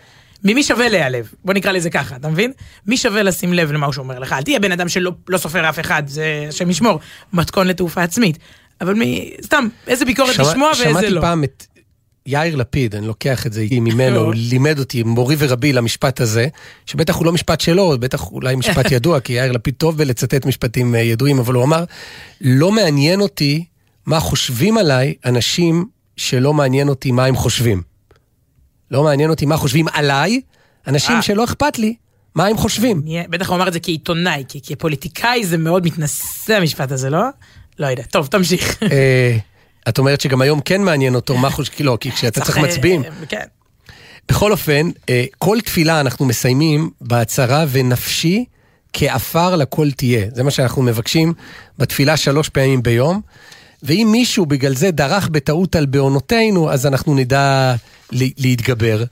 ממי 0.44 0.62
שווה 0.62 0.88
להיעלב, 0.88 1.30
בוא 1.44 1.54
נקרא 1.54 1.72
לזה 1.72 1.90
ככה, 1.90 2.16
אתה 2.16 2.28
מבין? 2.28 2.52
מי 2.86 2.96
שווה 2.96 3.22
לשים 3.22 3.52
לב 3.52 3.72
למה 3.72 3.92
שהוא 3.92 4.02
אומר 4.02 4.18
לך, 4.18 4.32
אל 4.32 4.42
תהיה 4.42 4.58
בן 4.58 4.72
אדם 4.72 4.88
שלא 4.88 5.12
לא 5.28 5.38
סופר 5.38 5.68
אף 5.68 5.80
אחד, 5.80 6.02
זה 6.06 6.46
השם 6.48 6.70
ישמור, 6.70 7.00
מתכון 7.32 7.66
לתעופה 7.66 8.02
עצמית. 8.02 8.38
אבל 8.80 8.94
מי, 8.94 9.32
סתם, 9.42 9.68
איזה 9.86 10.04
ביקורת 10.04 10.34
שמע- 10.34 10.44
לשמוע 10.44 10.68
ואיזה 10.68 10.84
שמעתי 10.84 11.10
לא. 11.10 11.20
פעם 11.20 11.44
את 11.44 11.64
יאיר 12.30 12.56
לפיד, 12.56 12.94
אני 12.94 13.06
לוקח 13.06 13.46
את 13.46 13.52
זה 13.52 13.66
ממנו, 13.70 14.20
הוא 14.20 14.34
לימד 14.50 14.78
אותי, 14.78 15.02
מורי 15.02 15.36
ורבי 15.38 15.72
למשפט 15.72 16.20
הזה, 16.20 16.48
שבטח 16.86 17.16
הוא 17.16 17.26
לא 17.26 17.32
משפט 17.32 17.60
שלו, 17.60 17.96
בטח 18.00 18.32
אולי 18.32 18.56
משפט 18.56 18.90
ידוע, 18.96 19.20
כי 19.20 19.32
יאיר 19.32 19.52
לפיד 19.52 19.74
טוב 19.74 19.98
בלצטט 19.98 20.46
משפטים 20.46 20.94
אה, 20.94 21.00
ידועים, 21.00 21.38
אבל 21.38 21.54
הוא 21.54 21.64
אמר, 21.64 21.84
לא 22.40 22.72
מעניין 22.72 23.20
אותי 23.20 23.64
מה 24.06 24.20
חושבים 24.20 24.78
עליי 24.78 25.14
אנשים 25.24 25.84
שלא 26.16 26.54
מעניין 26.54 26.88
אותי 26.88 27.12
מה 27.12 27.24
הם 27.24 27.36
חושבים. 27.36 27.82
לא 28.90 29.04
מעניין 29.04 29.30
אותי 29.30 29.46
מה 29.46 29.56
חושבים 29.56 29.86
עליי, 29.92 30.40
אנשים 30.86 31.16
אה. 31.16 31.22
שלא 31.22 31.44
אכפת 31.44 31.78
לי 31.78 31.94
מה 32.34 32.46
הם 32.46 32.56
חושבים. 32.56 33.02
בטח 33.30 33.48
הוא 33.48 33.56
אמר 33.56 33.68
את 33.68 33.72
זה 33.72 33.80
כעיתונאי, 33.80 34.44
כי 34.48 34.60
כפוליטיקאי 34.60 35.44
זה 35.44 35.58
מאוד 35.58 35.86
מתנשא 35.86 36.52
המשפט 36.52 36.92
הזה, 36.92 37.10
לא? 37.10 37.22
לא 37.78 37.86
יודע, 37.86 38.02
טוב, 38.02 38.26
תמשיך. 38.26 38.78
אה, 39.86 39.90
את 39.90 39.98
אומרת 39.98 40.20
שגם 40.20 40.40
היום 40.40 40.60
כן 40.60 40.82
מעניין 40.82 41.14
אותו 41.14 41.36
מה 41.36 41.50
חושבים, 41.50 41.86
לא, 41.86 41.98
כי 42.00 42.12
כשאתה 42.12 42.40
צריך 42.40 42.58
אה, 42.58 42.62
מצביעים. 42.62 43.02
כן. 43.28 43.44
בכל 44.28 44.52
אופן, 44.52 44.90
אה, 45.08 45.24
כל 45.38 45.58
תפילה 45.60 46.00
אנחנו 46.00 46.26
מסיימים 46.26 46.90
בהצהרה 47.00 47.64
ונפשי 47.68 48.44
כעפר 48.92 49.56
לכל 49.56 49.90
תהיה. 49.90 50.26
זה 50.34 50.42
מה 50.42 50.50
שאנחנו 50.50 50.82
מבקשים 50.82 51.32
בתפילה 51.78 52.16
שלוש 52.16 52.48
פעמים 52.48 52.82
ביום. 52.82 53.20
ואם 53.82 54.08
מישהו 54.12 54.46
בגלל 54.46 54.74
זה 54.74 54.90
דרך 54.90 55.28
בטעות 55.28 55.76
על 55.76 55.86
בעונותינו, 55.86 56.70
אז 56.70 56.86
אנחנו 56.86 57.14
נדע 57.14 57.74
להתגבר. 58.12 59.04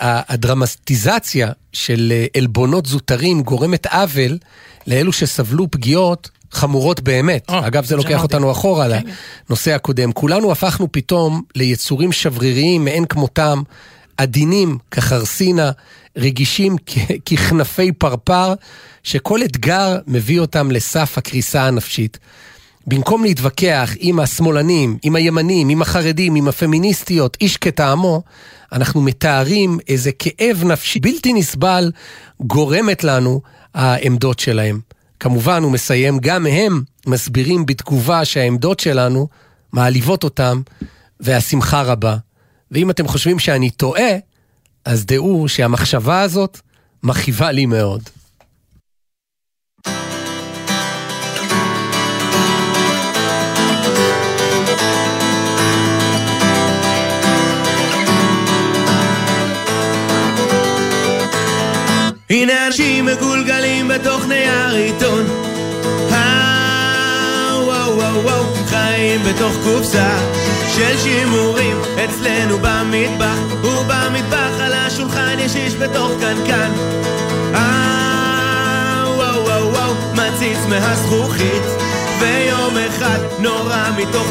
והדרמטיזציה 0.00 1.52
של 1.72 2.12
אה, 2.16 2.26
עלבונות 2.36 2.86
זוטרים 2.86 3.42
גורמת 3.42 3.86
עוול 3.86 4.38
לאלו 4.86 5.12
שסבלו 5.12 5.70
פגיעות 5.70 6.30
חמורות 6.52 7.00
באמת. 7.00 7.50
אה, 7.50 7.66
אגב, 7.66 7.84
זה 7.84 7.96
לוקח 7.96 8.08
שמעתי. 8.08 8.22
אותנו 8.22 8.50
אחורה 8.50 8.88
כן. 8.88 9.00
לנושא 9.48 9.74
הקודם. 9.74 10.12
כולנו 10.12 10.52
הפכנו 10.52 10.92
פתאום 10.92 11.42
ליצורים 11.54 12.12
שבריריים 12.12 12.84
מאין 12.84 13.04
כמותם, 13.04 13.62
עדינים 14.16 14.78
כחרסינה, 14.90 15.70
רגישים 16.16 16.76
ככנפי 17.26 17.92
פרפר, 17.92 18.54
שכל 19.02 19.42
אתגר 19.42 19.98
מביא 20.06 20.40
אותם 20.40 20.70
לסף 20.70 21.18
הקריסה 21.18 21.62
הנפשית. 21.62 22.18
במקום 22.86 23.24
להתווכח 23.24 23.94
עם 23.98 24.20
השמאלנים, 24.20 24.98
עם 25.02 25.16
הימנים, 25.16 25.68
עם 25.68 25.82
החרדים, 25.82 26.34
עם 26.34 26.48
הפמיניסטיות, 26.48 27.36
איש 27.40 27.56
כטעמו, 27.56 28.22
אנחנו 28.72 29.00
מתארים 29.00 29.78
איזה 29.88 30.10
כאב 30.12 30.64
נפשי 30.64 31.00
בלתי 31.00 31.32
נסבל 31.32 31.92
גורמת 32.40 33.04
לנו 33.04 33.40
העמדות 33.74 34.38
שלהם. 34.38 34.80
כמובן, 35.20 35.62
הוא 35.62 35.72
מסיים, 35.72 36.18
גם 36.18 36.46
הם 36.46 36.82
מסבירים 37.06 37.66
בתגובה 37.66 38.24
שהעמדות 38.24 38.80
שלנו 38.80 39.28
מעליבות 39.72 40.24
אותם, 40.24 40.62
והשמחה 41.20 41.82
רבה. 41.82 42.16
ואם 42.70 42.90
אתם 42.90 43.08
חושבים 43.08 43.38
שאני 43.38 43.70
טועה, 43.70 44.10
אז 44.84 45.06
דעו 45.06 45.48
שהמחשבה 45.48 46.20
הזאת 46.20 46.60
מכאיבה 47.02 47.52
לי 47.52 47.66
מאוד. 47.66 48.02
הנה 62.30 62.66
אנשים 62.66 63.06
מגולגלים 63.06 63.88
בתוך 63.88 64.26
נייר 64.28 64.70
עיתון. 64.70 65.26
וואו 67.64 67.96
וואו 67.96 68.22
וואו 68.22 68.44
בתוך 69.26 69.52
קופסה 69.64 70.18
של 70.74 70.98
שימורים. 70.98 71.76
אצלנו 72.04 72.58
במטבח 73.88 74.60
על 74.60 74.72
השולחן 74.72 75.36
יש 75.56 75.74
בתוך 75.74 76.10
וואו 79.16 79.44
וואו 79.44 79.72
וואו 79.72 79.94
מציץ 80.12 80.58
ויום 82.20 82.74
אחד 82.88 83.18
מתוך 83.98 84.26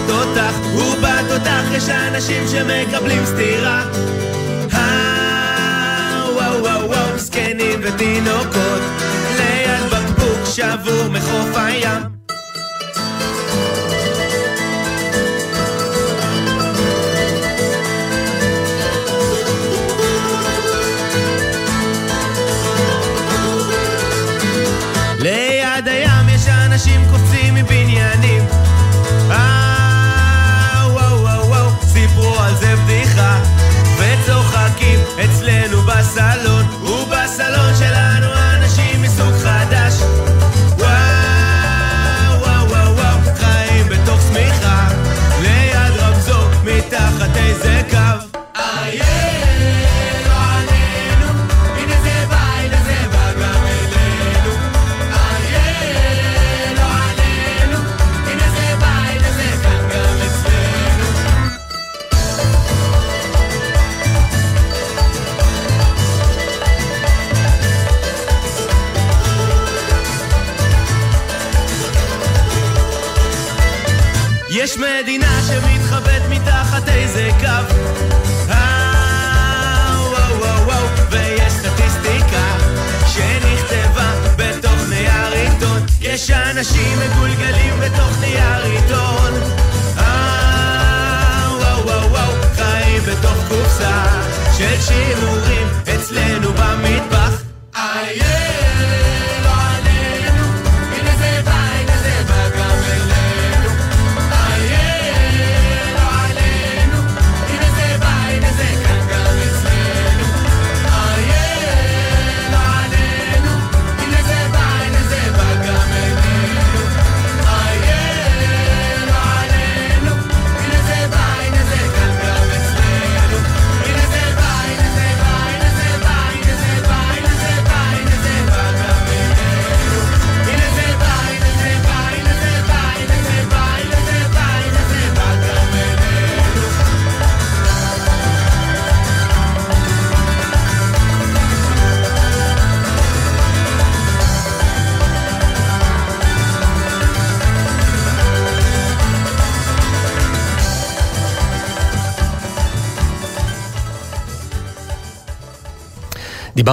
אנשים 2.07 2.47
שמקבלים 2.47 3.25
סטירה 3.25 3.83
ותינוקות 7.85 8.81
ליד 9.37 9.89
בקבוק 9.91 10.45
שבור 10.45 11.07
מחוף 11.09 11.55
הים. 11.55 12.01
אה, 29.31 29.55
אצלנו 35.25 35.81
בסלון 35.81 36.44
איזה 77.15 77.31
קו. 77.39 77.75
אה, 78.49 78.75
יש 86.01 86.31
אנשים 86.31 86.99
מגולגלים 86.99 87.73
בתוך 87.81 88.19
נייר 88.19 88.63
עיתון. 88.63 89.33
אה, 89.97 91.49
וואו 91.59 91.89
שימורים 94.81 95.67
אצלנו 95.95 96.49
במטבח 96.53 97.41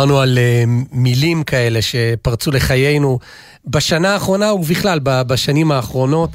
דיברנו 0.03 0.21
על 0.21 0.39
אה, 0.39 0.65
מילים 0.93 1.45
כאלה 1.45 1.83
שפרצו 1.83 2.51
לחיינו 2.51 3.19
בשנה 3.67 4.11
האחרונה 4.13 4.53
ובכלל 4.53 4.99
בשנים 5.03 5.73
האחרונות, 5.73 6.31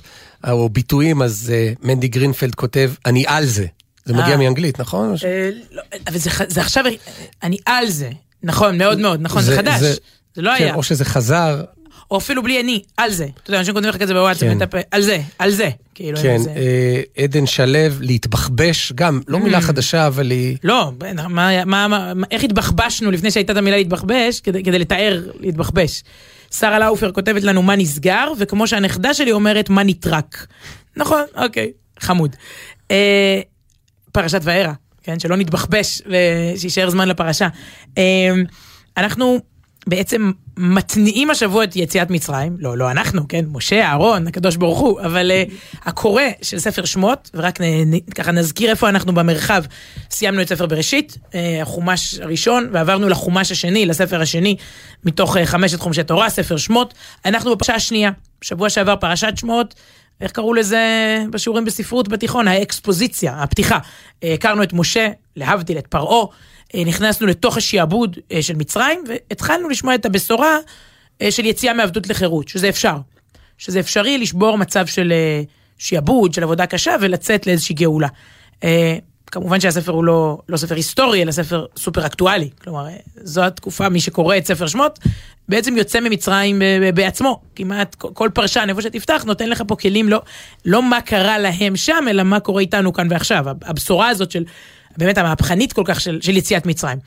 או 0.49 0.69
ביטויים, 0.69 1.21
אז 1.21 1.53
אה, 1.53 1.73
מנדי 1.83 2.07
גרינפלד 2.07 2.55
כותב, 2.55 2.91
אני 3.05 3.23
על 3.27 3.45
זה. 3.45 3.65
זה 4.05 4.13
מגיע 4.13 4.31
אה. 4.31 4.37
מאנגלית, 4.37 4.79
נכון? 4.79 5.15
לא, 5.71 5.81
אבל 6.07 6.17
זה 6.47 6.61
עכשיו, 6.61 6.83
אני 7.43 7.57
על 7.65 7.89
זה. 7.89 8.09
נכון, 8.43 8.77
מאוד 8.77 8.99
מאוד, 8.99 9.21
נכון, 9.21 9.41
זה 9.41 9.55
חדש. 9.55 9.81
זה 10.35 10.41
לא 10.41 10.51
כן, 10.57 10.63
היה. 10.63 10.75
או 10.75 10.83
שזה 10.83 11.05
חזר, 11.05 11.63
או 12.11 12.17
אפילו 12.17 12.43
בלי 12.43 12.59
אני, 12.61 12.81
על 12.97 13.11
זה. 13.11 13.27
אתה 13.43 13.49
יודע, 13.49 13.59
אנשים 13.59 13.73
כותבים 13.73 13.89
לך 13.89 13.97
כזה 13.97 14.13
בוואטסאפ, 14.13 14.71
כן. 14.71 14.79
על 14.91 15.01
זה, 15.01 15.19
על 15.39 15.51
זה. 15.51 15.69
כאילו, 15.95 16.17
כן, 16.21 16.37
זה- 16.37 16.49
אה, 16.55 17.23
עדן 17.23 17.45
שלו, 17.45 17.65
להתבחבש, 18.01 18.91
גם, 18.95 19.21
לא 19.27 19.39
מילה 19.39 19.61
חדשה, 19.61 20.07
אבל 20.07 20.31
היא... 20.31 20.57
לא, 20.63 20.91
מה, 21.29 21.65
מה, 21.65 21.87
מה, 21.87 22.13
איך 22.31 22.43
התבחבשנו 22.43 23.11
לפני 23.11 23.31
שהייתה 23.31 23.51
את 23.53 23.57
המילה 23.57 23.77
להתבחבש, 23.77 24.39
כדי, 24.39 24.63
כדי 24.63 24.79
לתאר 24.79 25.23
להתבחבש. 25.39 26.03
שרה 26.53 26.79
לאופר 26.79 27.11
כותבת 27.11 27.43
לנו 27.43 27.61
מה 27.61 27.75
נסגר, 27.75 28.27
וכמו 28.39 28.67
שהנכדה 28.67 29.13
שלי 29.13 29.31
אומרת, 29.31 29.69
מה 29.69 29.83
נטרק. 29.83 30.47
נכון, 30.97 31.23
אוקיי, 31.35 31.71
חמוד. 31.99 32.35
אה, 32.91 33.41
פרשת 34.11 34.41
וארא, 34.43 34.71
כן, 35.03 35.19
שלא 35.19 35.35
נתבחבש 35.37 36.01
ושישאר 36.55 36.89
זמן 36.89 37.07
לפרשה. 37.07 37.47
אה, 37.97 38.33
אנחנו 38.97 39.39
בעצם 39.87 40.31
מתניעים 40.57 41.29
השבוע 41.29 41.63
את 41.63 41.75
יציאת 41.75 42.09
מצרים, 42.09 42.57
לא, 42.59 42.77
לא 42.77 42.91
אנחנו, 42.91 43.27
כן, 43.27 43.45
משה, 43.51 43.85
אהרון, 43.85 44.27
הקדוש 44.27 44.55
ברוך 44.55 44.79
הוא, 44.79 45.01
אבל 45.01 45.31
uh, 45.31 45.51
הקורא 45.85 46.23
של 46.41 46.59
ספר 46.59 46.85
שמות, 46.85 47.29
ורק 47.33 47.61
נ, 47.61 47.63
נ, 47.93 47.99
ככה 47.99 48.31
נזכיר 48.31 48.69
איפה 48.69 48.89
אנחנו 48.89 49.13
במרחב, 49.13 49.63
סיימנו 50.11 50.41
את 50.41 50.49
ספר 50.49 50.65
בראשית, 50.65 51.17
uh, 51.17 51.35
החומש 51.61 52.19
הראשון, 52.19 52.69
ועברנו 52.71 53.09
לחומש 53.09 53.51
השני, 53.51 53.85
לספר 53.85 54.21
השני, 54.21 54.55
מתוך 55.03 55.37
uh, 55.37 55.39
חמשת 55.45 55.79
חומשי 55.79 56.03
תורה, 56.03 56.29
ספר 56.29 56.57
שמות. 56.57 56.93
אנחנו 57.25 57.55
בפרשה 57.55 57.75
השנייה, 57.75 58.11
שבוע 58.41 58.69
שעבר 58.69 58.95
פרשת 58.95 59.33
שמות, 59.35 59.75
איך 60.21 60.31
קראו 60.31 60.53
לזה 60.53 60.81
בשיעורים 61.31 61.65
בספרות 61.65 62.07
בתיכון? 62.07 62.47
האקספוזיציה, 62.47 63.43
הפתיחה. 63.43 63.77
הכרנו 64.23 64.63
את 64.63 64.73
משה, 64.73 65.09
להבדיל 65.35 65.77
את 65.77 65.87
פרעה, 65.87 66.25
נכנסנו 66.75 67.27
לתוך 67.27 67.57
השעבוד 67.57 68.17
אה, 68.31 68.41
של 68.41 68.55
מצרים, 68.55 69.03
והתחלנו 69.07 69.69
לשמוע 69.69 69.95
את 69.95 70.05
הבשורה 70.05 70.57
אה, 71.21 71.31
של 71.31 71.45
יציאה 71.45 71.73
מעבדות 71.73 72.07
לחירות, 72.09 72.47
שזה 72.47 72.69
אפשר. 72.69 72.97
שזה 73.57 73.79
אפשרי 73.79 74.17
לשבור 74.17 74.57
מצב 74.57 74.85
של 74.85 75.11
אה, 75.11 75.41
שעבוד, 75.77 76.33
של 76.33 76.43
עבודה 76.43 76.65
קשה, 76.65 76.95
ולצאת 77.01 77.47
לאיזושהי 77.47 77.75
גאולה. 77.75 78.07
אה, 78.63 78.97
כמובן 79.31 79.59
שהספר 79.59 79.91
הוא 79.91 80.03
לא, 80.03 80.37
לא 80.49 80.57
ספר 80.57 80.75
היסטורי, 80.75 81.21
אלא 81.21 81.31
ספר 81.31 81.65
סופר 81.77 82.05
אקטואלי. 82.05 82.49
כלומר, 82.63 82.87
אה, 82.87 82.95
זו 83.15 83.43
התקופה, 83.43 83.89
מי 83.89 83.99
שקורא 83.99 84.37
את 84.37 84.47
ספר 84.47 84.67
שמות, 84.67 84.99
בעצם 85.49 85.77
יוצא 85.77 85.99
ממצרים 85.99 86.61
בעצמו. 86.93 87.41
כמעט 87.55 87.95
כל 87.95 88.29
פרשן, 88.33 88.65
איפה 88.69 88.81
שתפתח, 88.81 89.23
נותן 89.25 89.49
לך 89.49 89.63
פה 89.67 89.75
כלים, 89.75 90.09
לא, 90.09 90.21
לא 90.65 90.83
מה 90.83 91.01
קרה 91.01 91.37
להם 91.37 91.75
שם, 91.75 92.05
אלא 92.09 92.23
מה 92.23 92.39
קורה 92.39 92.61
איתנו 92.61 92.93
כאן 92.93 93.07
ועכשיו. 93.09 93.45
הבשורה 93.61 94.09
הזאת 94.09 94.31
של, 94.31 94.43
באמת 94.97 95.17
המהפכנית 95.17 95.73
כל 95.73 95.83
כך 95.85 96.01
של, 96.01 96.19
של 96.21 96.37
יציאת 96.37 96.65
מצרים. 96.65 96.97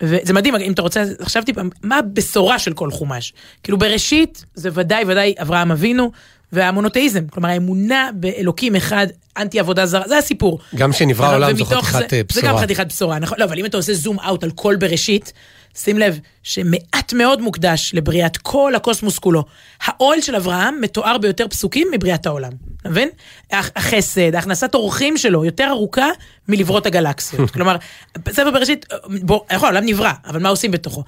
וזה 0.00 0.32
מדהים, 0.32 0.56
אם 0.56 0.72
אתה 0.72 0.82
רוצה, 0.82 1.04
עכשיו 1.18 1.42
טיפה, 1.42 1.60
מה 1.82 1.98
הבשורה 1.98 2.58
של 2.58 2.72
כל 2.72 2.90
חומש? 2.90 3.32
כאילו 3.62 3.78
בראשית, 3.78 4.44
זה 4.54 4.70
ודאי 4.72 5.04
ודאי 5.06 5.34
אברהם 5.38 5.72
אבינו 5.72 6.10
והמונותאיזם. 6.52 7.26
כלומר, 7.28 7.48
האמונה 7.48 8.10
באלוקים 8.14 8.76
אחד, 8.76 9.06
אנטי 9.36 9.60
עבודה 9.60 9.86
זרה, 9.86 10.08
זה 10.08 10.18
הסיפור. 10.18 10.58
גם 10.74 10.92
שנברא 10.92 11.26
העולם 11.26 11.56
זו 11.56 11.64
חתיכת 11.64 11.92
זה, 11.92 11.98
אה, 11.98 12.22
זה 12.32 12.40
גם 12.40 12.48
בשורה. 12.48 12.62
חתיכת 12.62 12.86
בשורה, 12.86 13.18
נכון? 13.18 13.38
לא, 13.38 13.44
אבל 13.44 13.58
אם 13.58 13.64
אתה 13.64 13.76
עושה 13.76 13.94
זום 13.94 14.20
אאוט 14.20 14.44
על 14.44 14.50
כל 14.50 14.76
בראשית, 14.76 15.32
שים 15.76 15.98
לב 15.98 16.18
שמעט 16.42 17.12
מאוד 17.12 17.40
מוקדש 17.40 17.90
לבריאת 17.94 18.36
כל 18.36 18.74
הקוסמוס 18.74 19.18
כולו. 19.18 19.44
האוהל 19.84 20.20
של 20.20 20.36
אברהם 20.36 20.80
מתואר 20.80 21.18
ביותר 21.18 21.48
פסוקים 21.48 21.88
מבריאת 21.92 22.26
העולם, 22.26 22.52
אתה 22.80 22.88
מבין? 22.88 23.08
הח- 23.50 23.70
החסד, 23.76 24.34
הכנסת 24.34 24.74
אורחים 24.74 25.16
שלו 25.16 25.44
יותר 25.44 25.66
ארוכה 25.70 26.06
מלברוא 26.48 26.78
את 26.78 26.86
הגלקסיות. 26.86 27.50
כלומר, 27.54 27.76
בספר 28.24 28.50
בראשית, 28.50 28.86
בוא, 29.22 29.40
נכון, 29.52 29.68
העולם 29.68 29.86
נברא, 29.86 30.12
אבל 30.26 30.40
מה 30.40 30.48
עושים 30.48 30.70
בתוכו? 30.70 31.04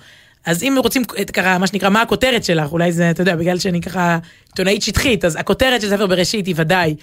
אז 0.46 0.62
אם 0.62 0.74
רוצים 0.82 1.04
ככה, 1.32 1.58
מה 1.58 1.66
שנקרא, 1.66 1.88
מה 1.88 2.02
הכותרת 2.02 2.44
שלך, 2.44 2.72
אולי 2.72 2.92
זה, 2.92 3.10
אתה 3.10 3.20
יודע, 3.22 3.36
בגלל 3.36 3.58
שאני 3.58 3.80
ככה 3.80 4.18
עיתונאית 4.48 4.82
שטחית, 4.82 5.24
אז 5.24 5.36
הכותרת 5.36 5.80
של 5.80 5.90
ספר 5.90 6.06
בראשית 6.06 6.46
היא 6.46 6.54
ודאי 6.58 6.94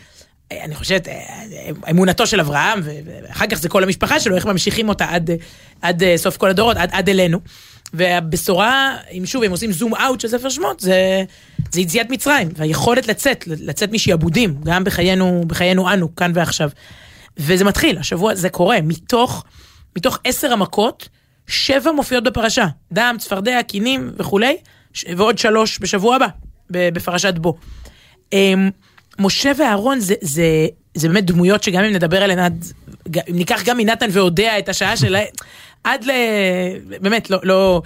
אני 0.51 0.75
חושבת, 0.75 1.07
אה, 1.07 1.43
אמונתו 1.91 2.27
של 2.27 2.39
אברהם, 2.39 2.81
ואחר 2.83 3.45
כך 3.47 3.57
זה 3.57 3.69
כל 3.69 3.83
המשפחה 3.83 4.19
שלו, 4.19 4.35
איך 4.35 4.45
ממשיכים 4.45 4.89
אותה 4.89 5.05
עד, 5.09 5.29
אה, 5.29 5.35
עד 5.81 6.03
אה, 6.03 6.17
סוף 6.17 6.37
כל 6.37 6.49
הדורות, 6.49 6.77
עד, 6.77 6.89
עד 6.91 7.09
אלינו. 7.09 7.39
והבשורה, 7.93 8.97
אם 9.17 9.25
שוב, 9.25 9.43
הם 9.43 9.51
עושים 9.51 9.71
זום 9.71 9.95
אאוט 9.95 10.19
של 10.19 10.27
ספר 10.27 10.49
שמות, 10.49 10.79
זה, 10.79 11.23
זה 11.71 11.81
יציאת 11.81 12.09
מצרים, 12.09 12.49
והיכולת 12.55 13.07
לצאת, 13.07 13.43
לצאת 13.47 13.91
משעבודים, 13.91 14.55
גם 14.63 14.83
בחיינו, 14.83 15.43
בחיינו 15.47 15.93
אנו, 15.93 16.15
כאן 16.15 16.31
ועכשיו. 16.35 16.69
וזה 17.37 17.63
מתחיל, 17.63 17.97
השבוע 17.97 18.35
זה 18.35 18.49
קורה, 18.49 18.77
מתוך, 18.83 19.43
מתוך 19.97 20.19
עשר 20.23 20.53
המכות, 20.53 21.09
שבע 21.47 21.91
מופיעות 21.91 22.23
בפרשה, 22.23 22.65
דם, 22.91 23.15
צפרדע, 23.19 23.63
קינים 23.63 24.11
וכולי, 24.17 24.57
ועוד 25.17 25.37
שלוש 25.37 25.79
בשבוע 25.81 26.15
הבא, 26.15 26.27
בפרשת 26.69 27.33
בו. 27.37 27.57
משה 29.19 29.51
ואהרון 29.57 29.99
זה, 29.99 30.13
זה, 30.21 30.67
זה 30.93 31.07
באמת 31.07 31.25
דמויות 31.25 31.63
שגם 31.63 31.83
אם 31.83 31.93
נדבר 31.93 32.23
עליהן 32.23 32.39
עד, 32.39 32.65
אם 33.29 33.35
ניקח 33.35 33.63
גם 33.65 33.77
מנתן 33.77 34.07
ואודיה 34.11 34.59
את 34.59 34.69
השעה 34.69 34.97
שלהם, 34.97 35.27
עד 35.83 36.05
ל... 36.05 36.11
באמת, 37.01 37.29
לא, 37.29 37.37
לא... 37.43 37.81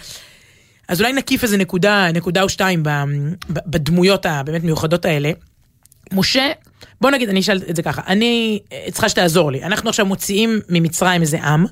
אז 0.87 1.01
אולי 1.01 1.13
נקיף 1.13 1.43
איזה 1.43 1.57
נקודה, 1.57 2.11
נקודה 2.13 2.41
או 2.41 2.49
שתיים 2.49 2.83
בדמויות 3.49 4.25
הבאמת 4.25 4.63
מיוחדות 4.63 5.05
האלה. 5.05 5.31
משה, 6.13 6.51
בוא 7.01 7.11
נגיד, 7.11 7.29
אני 7.29 7.39
אשאל 7.39 7.61
את 7.69 7.75
זה 7.75 7.81
ככה, 7.81 8.01
אני 8.07 8.59
צריכה 8.91 9.09
שתעזור 9.09 9.51
לי. 9.51 9.63
אנחנו 9.63 9.89
עכשיו 9.89 10.05
מוציאים 10.05 10.59
ממצרים 10.69 11.21
איזה 11.21 11.43
עם, 11.43 11.65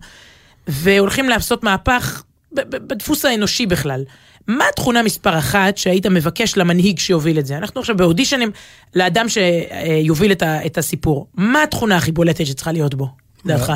והולכים 0.68 1.30
לעשות 1.30 1.64
מהפך 1.64 2.24
בדפוס 2.52 3.26
האנושי 3.26 3.66
בכלל. 3.66 4.04
מה 4.48 4.66
התכונה 4.74 5.04
מספר 5.04 5.38
אחת 5.38 5.78
שהיית 5.78 6.06
מבקש 6.06 6.58
למנהיג 6.58 7.00
שיוביל 7.00 7.40
את 7.40 7.46
זה? 7.46 7.58
אנחנו 7.58 7.82
עכשיו 7.82 7.98
באודישנים 7.98 8.52
לאדם 8.96 9.26
שיוביל 9.30 10.32
את, 10.32 10.42
ה- 10.42 10.66
את 10.66 10.78
הסיפור. 10.78 11.28
מה 11.36 11.64
התכונה 11.64 11.98
הכי 11.98 12.12
בולטת 12.12 12.46
שצריכה 12.46 12.72
להיות 12.72 12.96
בו, 12.96 13.10
לדעתך? 13.46 13.74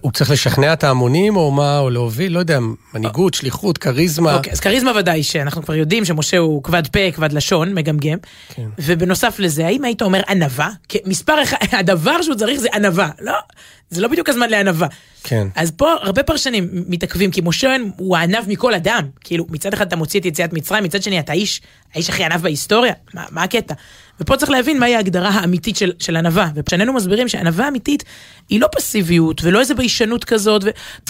הוא 0.00 0.12
צריך 0.12 0.30
לשכנע 0.30 0.72
את 0.72 0.84
ההמונים, 0.84 1.36
או 1.36 1.50
מה, 1.50 1.78
או 1.78 1.90
להוביל, 1.90 2.32
לא 2.32 2.38
יודע, 2.38 2.58
מנהיגות, 2.94 3.34
שליחות, 3.34 3.78
כריזמה. 3.78 4.34
אוקיי, 4.34 4.52
אז 4.52 4.60
כריזמה 4.60 4.92
ודאי 4.96 5.22
שאנחנו 5.22 5.62
כבר 5.62 5.74
יודעים 5.74 6.04
שמשה 6.04 6.38
הוא 6.38 6.62
כבד 6.62 6.86
פה, 6.86 7.10
כבד 7.14 7.32
לשון, 7.32 7.74
מגמגם. 7.74 8.18
כן. 8.48 8.68
ובנוסף 8.78 9.38
לזה, 9.38 9.66
האם 9.66 9.84
היית 9.84 10.02
אומר 10.02 10.20
ענווה? 10.28 10.70
כי 10.88 10.98
מספר 11.04 11.42
אחד, 11.42 11.56
הדבר 11.80 12.22
שהוא 12.22 12.34
צריך 12.34 12.60
זה 12.60 12.68
ענווה. 12.74 13.08
לא, 13.20 13.34
זה 13.90 14.00
לא 14.00 14.08
בדיוק 14.08 14.28
הזמן 14.28 14.50
לענווה. 14.50 14.88
כן. 15.22 15.48
אז 15.54 15.70
פה 15.70 15.92
הרבה 16.00 16.22
פרשנים 16.22 16.68
מתעכבים, 16.72 17.30
כי 17.30 17.40
משה 17.44 17.76
הוא 17.96 18.16
הענב 18.16 18.44
מכל 18.46 18.74
אדם. 18.74 19.02
כאילו, 19.20 19.46
מצד 19.48 19.74
אחד 19.74 19.86
אתה 19.86 19.96
מוציא 19.96 20.20
את 20.20 20.24
יציאת 20.26 20.52
מצרים, 20.52 20.84
מצד 20.84 21.02
שני 21.02 21.20
אתה 21.20 21.32
האיש, 21.32 21.60
האיש 21.94 22.10
הכי 22.10 22.24
ענב 22.24 22.42
בהיסטוריה. 22.42 22.92
מה, 23.14 23.24
מה 23.30 23.42
הקטע? 23.42 23.74
ופה 24.20 24.36
צריך 24.36 24.50
להבין 24.50 24.78
מהי 24.78 24.96
ההגדרה 24.96 25.28
האמיתית 25.28 25.76
של, 25.76 25.92
של 25.98 26.16
ענווה. 26.16 26.50
ופרשנינו 26.54 26.92
מסבירים 26.92 27.28
שענווה 27.28 27.68
אמיתית 27.68 28.04
היא 28.48 28.60
לא 28.60 28.68
פסיביות, 28.76 29.40
ולא 29.44 29.60
איזה 29.60 29.74
ביישנות 29.74 30.24
כזאת, 30.24 30.62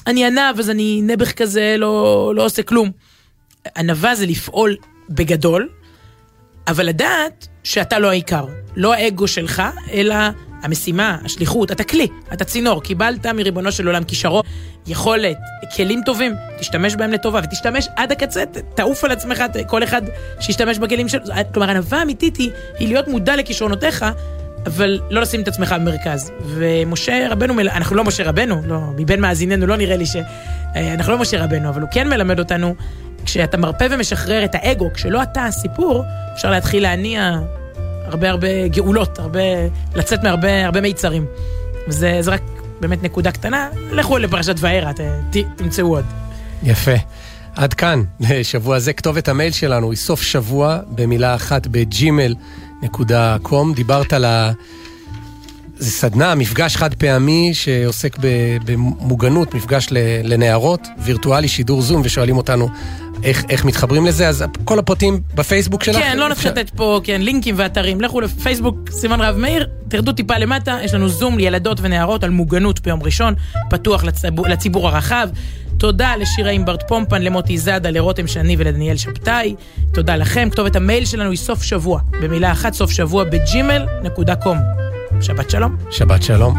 ואני 0.07 0.27
ענב 0.27 0.59
אז 0.59 0.71
אני 0.71 1.01
נעבך 1.03 1.33
כזה, 1.33 1.77
לא, 1.79 2.33
לא 2.37 2.45
עושה 2.45 2.63
כלום. 2.63 2.91
ענווה 3.77 4.15
זה 4.15 4.27
לפעול 4.27 4.77
בגדול, 5.11 5.69
אבל 6.69 6.87
לדעת 6.87 7.47
שאתה 7.65 7.99
לא 7.99 8.09
העיקר. 8.11 8.45
לא 8.77 8.95
האגו 8.95 9.29
שלך, 9.29 9.63
אלא 9.93 10.15
המשימה, 10.63 11.19
השליחות, 11.25 11.73
אתה 11.73 11.85
כלי, 11.85 12.09
אתה 12.33 12.45
צינור. 12.45 12.83
קיבלת 12.83 13.27
מריבונו 13.27 13.73
של 13.73 13.87
עולם 13.87 14.05
כישרון, 14.05 14.43
יכולת, 14.87 15.39
כלים 15.77 16.01
טובים, 16.07 16.35
תשתמש 16.59 16.97
בהם 16.97 17.13
לטובה, 17.13 17.41
ותשתמש 17.45 17.89
עד 17.97 18.13
הקצה, 18.13 18.45
תעוף 18.75 19.05
על 19.05 19.11
עצמך, 19.11 19.45
כל 19.67 19.85
אחד 19.85 20.03
שישתמש 20.41 20.79
בכלים 20.79 21.09
שלו. 21.09 21.23
כלומר, 21.55 21.71
ענווה 21.71 22.03
אמיתית 22.03 22.37
היא, 22.37 22.51
היא 22.79 22.89
להיות 22.89 23.09
מודע 23.09 23.37
לכישרונותיך, 23.37 24.05
אבל 24.67 25.01
לא 25.11 25.21
לשים 25.21 25.41
את 25.41 25.49
עצמך 25.49 25.75
במרכז. 25.81 26.33
ומשה 26.45 27.29
רבנו, 27.31 27.61
אנחנו 27.61 27.97
לא 27.97 28.05
משה 28.05 28.29
רבנו, 28.29 28.63
לא, 28.67 28.81
מבין 28.97 29.21
מאזיננו 29.21 29.67
לא 29.67 29.77
נראה 29.77 29.97
לי 29.97 30.07
ש... 30.07 30.17
אה, 30.77 30.95
אנחנו 30.95 31.13
לא 31.13 31.19
משה 31.19 31.45
רבנו, 31.45 31.69
אבל 31.69 31.81
הוא 31.81 31.89
כן 31.93 32.09
מלמד 32.09 32.39
אותנו, 32.39 32.75
כשאתה 33.25 33.57
מרפא 33.57 33.87
ומשחרר 33.91 34.45
את 34.45 34.55
האגו, 34.55 34.91
כשלא 34.95 35.23
אתה 35.23 35.45
הסיפור, 35.45 36.05
אפשר 36.35 36.51
להתחיל 36.51 36.83
להניע 36.83 37.39
הרבה 38.11 38.31
הרבה 38.31 38.69
גאולות, 38.69 39.19
הרבה, 39.19 39.41
לצאת 39.95 40.23
מהרבה 40.25 40.65
הרבה 40.67 40.81
מיצרים. 40.81 41.25
וזה 41.89 42.19
זה 42.21 42.31
רק 42.31 42.43
באמת 42.81 43.03
נקודה 43.03 43.31
קטנה, 43.33 43.69
לכו 43.91 44.19
לפרשת 44.19 44.59
ת- 45.33 45.57
תמצאו 45.57 45.87
עוד. 45.87 46.05
יפה. 46.63 46.95
עד 47.57 47.75
כאן, 47.75 48.03
שבוע 48.43 48.79
זה. 48.79 48.93
כתובת 48.93 49.29
המייל 49.29 49.53
שלנו 49.53 49.91
היא 49.91 49.99
סוף 49.99 50.23
שבוע, 50.23 50.79
במילה 50.89 51.35
אחת 51.35 51.67
בג'ימל 51.67 52.35
נקודה 52.83 53.37
קום. 53.43 53.75
דיברת 53.75 54.13
על 54.13 54.25
זה 55.79 55.91
סדנה, 55.91 56.35
מפגש 56.35 56.77
חד 56.77 56.95
פעמי 56.95 57.51
שעוסק 57.55 58.17
במוגנות, 58.65 59.55
מפגש 59.55 59.87
לנערות, 60.25 60.81
וירטואלי, 60.99 61.49
שידור 61.49 61.83
זום, 61.83 62.03
ושואלים 62.05 62.37
אותנו 62.37 62.69
איך, 63.25 63.45
איך 63.49 63.65
מתחברים 63.65 64.07
לזה, 64.07 64.29
אז 64.29 64.45
כל 64.65 64.79
הפרטים 64.79 65.21
בפייסבוק 65.35 65.83
שלך. 65.85 65.97
כן, 65.97 66.19
לא 66.19 66.33
אפשר- 66.33 66.51
נפשטט 66.51 66.71
פה, 66.77 67.01
כן, 67.05 67.21
לינקים 67.23 67.55
ואתרים. 67.59 68.01
לכו 68.01 68.21
לפייסבוק, 68.21 68.77
סימן 68.91 69.21
רהב 69.21 69.37
מאיר, 69.37 69.67
תרדו 69.89 70.13
טיפה 70.13 70.39
למטה, 70.39 70.79
יש 70.83 70.95
לנו 70.95 71.09
זום 71.09 71.39
לילדות 71.39 71.79
ונערות 71.83 72.25
על 72.25 72.31
מוגנות 72.31 72.81
ביום 72.81 73.03
ראשון, 73.03 73.35
פתוח 73.71 74.05
לציבור, 74.05 74.49
לציבור 74.49 74.89
הרחב. 74.89 75.29
תודה 75.79 76.17
לשירה 76.17 76.51
אימברט 76.51 76.89
פומפן, 76.89 77.23
למוטי 77.23 77.59
זאדה, 77.59 77.91
לרותם 77.91 78.27
שני 78.27 78.57
ולדניאל 78.59 78.97
שבתאי. 78.97 79.55
תודה 79.93 80.17
לכם. 80.17 80.49
כתובת 80.53 80.77
המייל 80.77 81.05
שלנו 81.05 81.31
היא 81.31 81.39
סוף 81.39 81.63
שבוע, 81.63 82.01
במילה 82.23 82.53
אחת, 82.53 82.73
סוף 82.73 82.91
שבוע, 82.91 83.25
בג'ימל 83.25 83.87
נקודה 84.03 84.37
קום. 84.37 84.59
שבת 85.21 85.51
שלום. 85.51 85.77
שבת 85.91 86.23
שלום. 86.23 86.55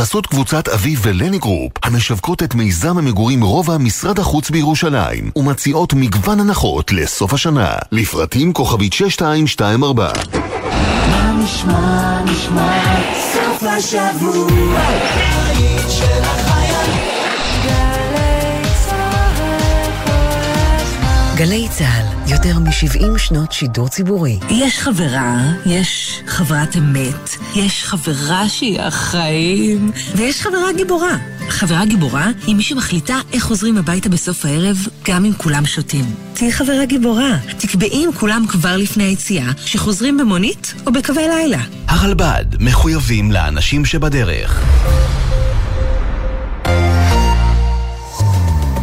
בחסות 0.00 0.26
קבוצת 0.26 0.68
אביב 0.68 1.00
ולני 1.02 1.38
גרופ, 1.38 1.72
המשווקות 1.82 2.42
את 2.42 2.54
מיזם 2.54 2.98
המגורים 2.98 3.44
רובע 3.44 3.78
משרד 3.78 4.18
החוץ 4.18 4.50
בירושלים, 4.50 5.30
ומציעות 5.36 5.94
מגוון 5.94 6.40
הנחות 6.40 6.92
לסוף 6.92 7.34
השנה. 7.34 7.74
לפרטים 7.92 8.52
כוכבית 8.52 8.92
6224. 8.92 10.12
מה 11.10 11.32
נשמע, 11.44 12.22
נשמע, 12.24 12.82
סוף 13.32 13.62
השבוע, 13.62 14.80
הבית 15.46 15.90
של 15.90 16.22
החיילים. 16.22 17.20
גלי 21.40 21.68
צה"ל, 21.70 22.32
יותר 22.32 22.58
מ-70 22.58 23.18
שנות 23.18 23.52
שידור 23.52 23.88
ציבורי. 23.88 24.38
יש 24.50 24.78
חברה, 24.78 25.36
יש 25.66 26.20
חברת 26.26 26.76
אמת, 26.76 27.36
יש 27.54 27.84
חברה 27.84 28.48
שהיא 28.48 28.80
החיים, 28.80 29.90
ויש 30.16 30.42
חברה 30.42 30.72
גיבורה. 30.76 31.16
חברה 31.48 31.86
גיבורה 31.86 32.26
היא 32.46 32.56
מי 32.56 32.62
שמחליטה 32.62 33.20
איך 33.32 33.44
חוזרים 33.44 33.78
הביתה 33.78 34.08
בסוף 34.08 34.44
הערב, 34.44 34.76
גם 35.08 35.24
אם 35.24 35.32
כולם 35.36 35.66
שותים. 35.66 36.04
תהיי 36.34 36.52
חברה 36.52 36.84
גיבורה. 36.84 37.38
תקבעי 37.58 38.04
עם 38.04 38.12
כולם 38.12 38.44
כבר 38.48 38.76
לפני 38.76 39.04
היציאה, 39.04 39.50
שחוזרים 39.66 40.18
במונית 40.18 40.74
או 40.86 40.92
בקווי 40.92 41.28
לילה. 41.28 41.60
הרלב"ד 41.88 42.44
מחויבים 42.60 43.32
לאנשים 43.32 43.84
שבדרך. 43.84 44.64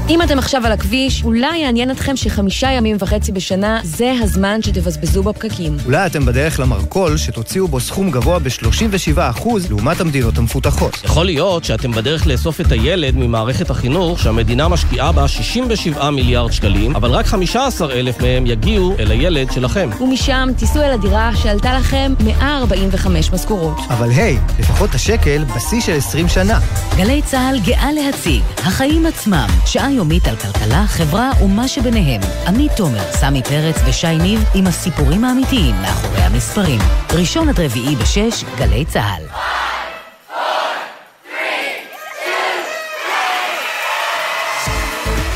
אם 0.09 0.21
אתם 0.21 0.39
עכשיו 0.39 0.65
על 0.65 0.71
הכביש, 0.71 1.23
אולי 1.23 1.57
יעניין 1.57 1.91
אתכם 1.91 2.15
שחמישה 2.15 2.71
ימים 2.71 2.97
וחצי 2.99 3.31
בשנה 3.31 3.79
זה 3.83 4.13
הזמן 4.21 4.61
שתבזבזו 4.61 5.23
בפקקים. 5.23 5.77
אולי 5.85 6.05
אתם 6.05 6.25
בדרך 6.25 6.59
למרכול 6.59 7.17
שתוציאו 7.17 7.67
בו 7.67 7.79
סכום 7.79 8.11
גבוה 8.11 8.39
ב-37% 8.39 9.47
לעומת 9.69 10.01
המדינות 10.01 10.37
המפותחות. 10.37 11.01
יכול 11.03 11.25
להיות 11.25 11.63
שאתם 11.63 11.91
בדרך 11.91 12.27
לאסוף 12.27 12.61
את 12.61 12.71
הילד 12.71 13.15
ממערכת 13.15 13.69
החינוך 13.69 14.19
שהמדינה 14.19 14.67
משקיעה 14.67 15.11
בה 15.11 15.27
67 15.27 16.09
מיליארד 16.09 16.51
שקלים, 16.51 16.95
אבל 16.95 17.09
רק 17.09 17.25
15 17.25 17.93
אלף 17.93 18.21
מהם 18.21 18.45
יגיעו 18.45 18.95
אל 18.99 19.11
הילד 19.11 19.51
שלכם. 19.51 19.89
ומשם 20.01 20.49
תיסעו 20.57 20.83
אל 20.83 20.91
הדירה 20.91 21.35
שעלתה 21.35 21.73
לכם 21.73 22.13
145 22.23 23.31
משכורות. 23.31 23.77
אבל 23.89 24.09
היי, 24.09 24.37
לפחות 24.59 24.95
השקל 24.95 25.43
בשיא 25.55 25.81
של 25.81 25.93
20 25.93 26.27
שנה. 26.27 26.59
גלי 26.97 27.21
צה"ל 27.21 27.59
גאה 27.59 27.91
להציג 27.91 28.41
החיים 28.57 29.05
עצמם, 29.05 29.47
שעה 29.65 29.96
יומית 29.97 30.27
על 30.27 30.35
כלכלה, 30.35 30.85
חברה 30.87 31.31
ומה 31.41 31.67
שביניהם. 31.67 32.21
עמית 32.47 32.71
תומר, 32.71 33.11
סמי 33.11 33.43
פרץ 33.43 33.75
ושי 33.85 34.17
ניב 34.17 34.43
עם 34.55 34.67
הסיפורים 34.67 35.23
האמיתיים 35.23 35.75
מאחורי 35.81 36.21
המספרים. 36.21 36.79
ראשון 37.13 37.49
עד 37.49 37.59
רביעי 37.59 37.95
בשש, 37.95 38.43
גלי 38.57 38.85
צה"ל. 38.85 39.23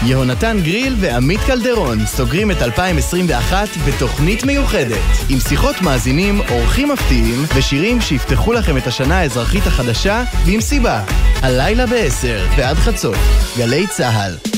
יהונתן 0.05 0.57
גריל 0.63 0.95
ועמית 0.99 1.39
קלדרון 1.47 2.05
סוגרים 2.05 2.51
את 2.51 2.61
2021 2.61 3.67
בתוכנית 3.87 4.43
מיוחדת 4.43 5.01
עם 5.29 5.39
שיחות 5.39 5.81
מאזינים, 5.81 6.41
אורחים 6.49 6.89
מפתיעים 6.89 7.43
ושירים 7.55 8.01
שיפתחו 8.01 8.53
לכם 8.53 8.77
את 8.77 8.87
השנה 8.87 9.19
האזרחית 9.19 9.67
החדשה 9.67 10.23
ועם 10.45 10.61
סיבה. 10.61 11.03
הלילה 11.41 11.85
ב-10 11.85 12.57
ועד 12.57 12.77
חצות, 12.77 13.17
גלי 13.57 13.87
צה"ל. 13.87 14.50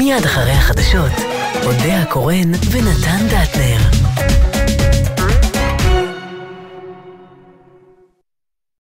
מיד 0.00 0.24
אחרי 0.24 0.52
החדשות, 0.52 1.12
אודה 1.64 2.02
הקורן 2.02 2.50
ונתן 2.70 3.26
דטנר. 3.26 3.79